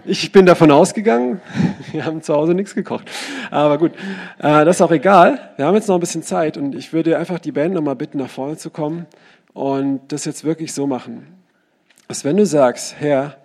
Ich 0.04 0.32
bin 0.32 0.48
davon 0.48 0.72
ausgegangen, 0.72 1.42
wir 1.92 2.04
haben 2.04 2.24
zu 2.24 2.34
Hause 2.34 2.56
nichts 2.56 2.74
gekocht. 2.74 3.08
Aber 3.52 3.78
gut, 3.78 3.92
äh, 4.40 4.66
das 4.66 4.78
ist 4.78 4.82
auch 4.82 4.90
egal. 4.90 5.52
Wir 5.58 5.68
haben 5.68 5.76
jetzt 5.76 5.88
noch 5.88 5.94
ein 5.94 6.00
bisschen 6.00 6.24
Zeit 6.24 6.58
und 6.58 6.74
ich 6.74 6.94
würde 6.94 7.16
einfach 7.20 7.38
die 7.38 7.52
Band 7.52 7.76
nochmal 7.76 7.96
bitten, 7.96 8.18
nach 8.18 8.32
vorne 8.32 8.58
zu 8.58 8.72
kommen 8.72 9.06
und 9.54 10.02
das 10.08 10.26
jetzt 10.26 10.44
wirklich 10.44 10.74
so 10.74 10.88
machen. 10.88 11.28
Dass 12.08 12.26
wenn 12.26 12.36
du 12.36 12.48
sagst, 12.48 12.96
Herr, 12.98 13.38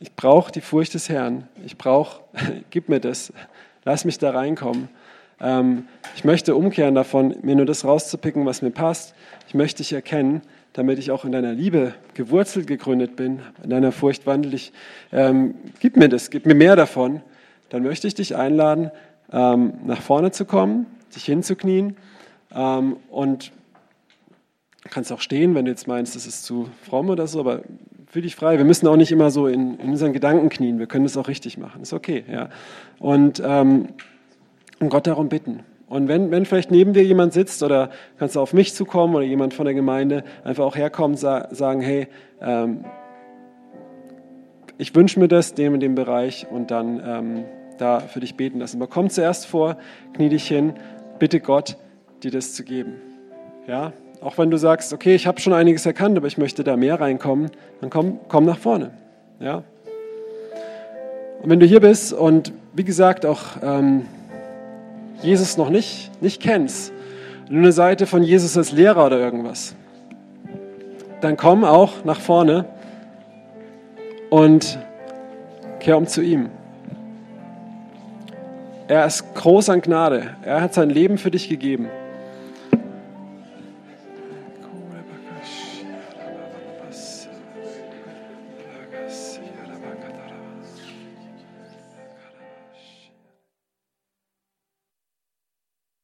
ich 0.00 0.14
brauche 0.14 0.50
die 0.50 0.62
Furcht 0.62 0.94
des 0.94 1.10
Herrn, 1.10 1.48
ich 1.66 1.76
brauche, 1.76 2.22
gib 2.70 2.88
mir 2.88 3.00
das, 3.00 3.30
lass 3.84 4.06
mich 4.06 4.16
da 4.16 4.30
reinkommen. 4.30 4.88
Ähm, 5.38 5.86
ich 6.14 6.24
möchte 6.24 6.56
umkehren 6.56 6.94
davon, 6.94 7.36
mir 7.42 7.56
nur 7.56 7.66
das 7.66 7.84
rauszupicken, 7.84 8.46
was 8.46 8.62
mir 8.62 8.70
passt. 8.70 9.14
Ich 9.48 9.54
möchte 9.54 9.82
dich 9.82 9.92
erkennen, 9.92 10.40
damit 10.76 10.98
ich 10.98 11.10
auch 11.10 11.24
in 11.24 11.32
deiner 11.32 11.54
Liebe 11.54 11.94
gewurzelt, 12.12 12.66
gegründet 12.66 13.16
bin. 13.16 13.40
In 13.64 13.70
deiner 13.70 13.92
Furcht 13.92 14.26
wandel 14.26 14.52
ich. 14.52 14.74
Ähm, 15.10 15.54
gib 15.80 15.96
mir 15.96 16.10
das, 16.10 16.28
gib 16.28 16.44
mir 16.44 16.54
mehr 16.54 16.76
davon. 16.76 17.22
Dann 17.70 17.82
möchte 17.82 18.06
ich 18.06 18.14
dich 18.14 18.36
einladen, 18.36 18.90
ähm, 19.32 19.72
nach 19.86 20.02
vorne 20.02 20.32
zu 20.32 20.44
kommen, 20.44 20.84
dich 21.14 21.24
hinzuknien 21.24 21.96
ähm, 22.54 22.98
und 23.08 23.52
kannst 24.90 25.10
auch 25.12 25.22
stehen, 25.22 25.54
wenn 25.54 25.64
du 25.64 25.70
jetzt 25.70 25.88
meinst, 25.88 26.14
das 26.14 26.26
ist 26.26 26.44
zu 26.44 26.68
fromm 26.82 27.08
oder 27.08 27.26
so, 27.26 27.40
aber 27.40 27.62
fühl 28.06 28.22
dich 28.22 28.36
frei. 28.36 28.58
Wir 28.58 28.66
müssen 28.66 28.86
auch 28.86 28.96
nicht 28.96 29.12
immer 29.12 29.30
so 29.30 29.46
in, 29.46 29.80
in 29.80 29.88
unseren 29.88 30.12
Gedanken 30.12 30.50
knien. 30.50 30.78
Wir 30.78 30.86
können 30.86 31.04
das 31.04 31.16
auch 31.16 31.28
richtig 31.28 31.56
machen. 31.56 31.80
Ist 31.80 31.94
okay, 31.94 32.22
ja. 32.30 32.50
Und, 32.98 33.42
ähm, 33.42 33.88
und 34.78 34.90
Gott 34.90 35.06
darum 35.06 35.30
bitten. 35.30 35.60
Und 35.88 36.08
wenn, 36.08 36.30
wenn 36.30 36.44
vielleicht 36.44 36.70
neben 36.70 36.92
dir 36.94 37.04
jemand 37.04 37.32
sitzt 37.32 37.62
oder 37.62 37.90
kannst 38.18 38.34
du 38.34 38.40
auf 38.40 38.52
mich 38.52 38.74
zukommen 38.74 39.14
oder 39.14 39.24
jemand 39.24 39.54
von 39.54 39.66
der 39.66 39.74
Gemeinde 39.74 40.24
einfach 40.42 40.64
auch 40.64 40.76
herkommen, 40.76 41.16
sa 41.16 41.48
sagen, 41.52 41.80
hey, 41.80 42.08
ähm, 42.40 42.84
ich 44.78 44.94
wünsche 44.94 45.20
mir 45.20 45.28
das, 45.28 45.54
dem 45.54 45.74
in 45.74 45.80
dem 45.80 45.94
Bereich 45.94 46.46
und 46.50 46.70
dann 46.70 47.00
ähm, 47.04 47.44
da 47.78 48.00
für 48.00 48.20
dich 48.20 48.36
beten 48.36 48.58
lassen. 48.58 48.80
Aber 48.82 48.90
komm 48.90 49.10
zuerst 49.10 49.46
vor, 49.46 49.76
knie 50.12 50.28
dich 50.28 50.46
hin, 50.48 50.74
bitte 51.18 51.40
Gott, 51.40 51.76
dir 52.22 52.30
das 52.30 52.54
zu 52.54 52.64
geben. 52.64 52.94
Ja, 53.66 53.92
auch 54.20 54.38
wenn 54.38 54.50
du 54.50 54.58
sagst, 54.58 54.92
okay, 54.92 55.14
ich 55.14 55.26
habe 55.26 55.40
schon 55.40 55.52
einiges 55.52 55.86
erkannt, 55.86 56.16
aber 56.16 56.26
ich 56.26 56.38
möchte 56.38 56.64
da 56.64 56.76
mehr 56.76 57.00
reinkommen, 57.00 57.50
dann 57.80 57.90
komm, 57.90 58.18
komm 58.28 58.44
nach 58.44 58.58
vorne. 58.58 58.90
Ja. 59.40 59.62
Und 61.42 61.50
wenn 61.50 61.60
du 61.60 61.66
hier 61.66 61.80
bist 61.80 62.12
und 62.12 62.52
wie 62.74 62.84
gesagt 62.84 63.24
auch 63.24 63.42
ähm, 63.62 64.06
Jesus 65.22 65.56
noch 65.56 65.70
nicht, 65.70 66.10
nicht 66.20 66.40
kennst, 66.42 66.92
nur 67.48 67.62
eine 67.62 67.72
Seite 67.72 68.06
von 68.06 68.22
Jesus 68.22 68.56
als 68.56 68.72
Lehrer 68.72 69.06
oder 69.06 69.18
irgendwas, 69.18 69.74
dann 71.20 71.36
komm 71.36 71.64
auch 71.64 72.04
nach 72.04 72.20
vorne 72.20 72.66
und 74.30 74.78
kehr 75.80 75.96
um 75.96 76.06
zu 76.06 76.22
ihm. 76.22 76.50
Er 78.88 79.06
ist 79.06 79.34
groß 79.34 79.70
an 79.70 79.80
Gnade. 79.80 80.36
Er 80.42 80.60
hat 80.60 80.74
sein 80.74 80.90
Leben 80.90 81.18
für 81.18 81.30
dich 81.30 81.48
gegeben. 81.48 81.88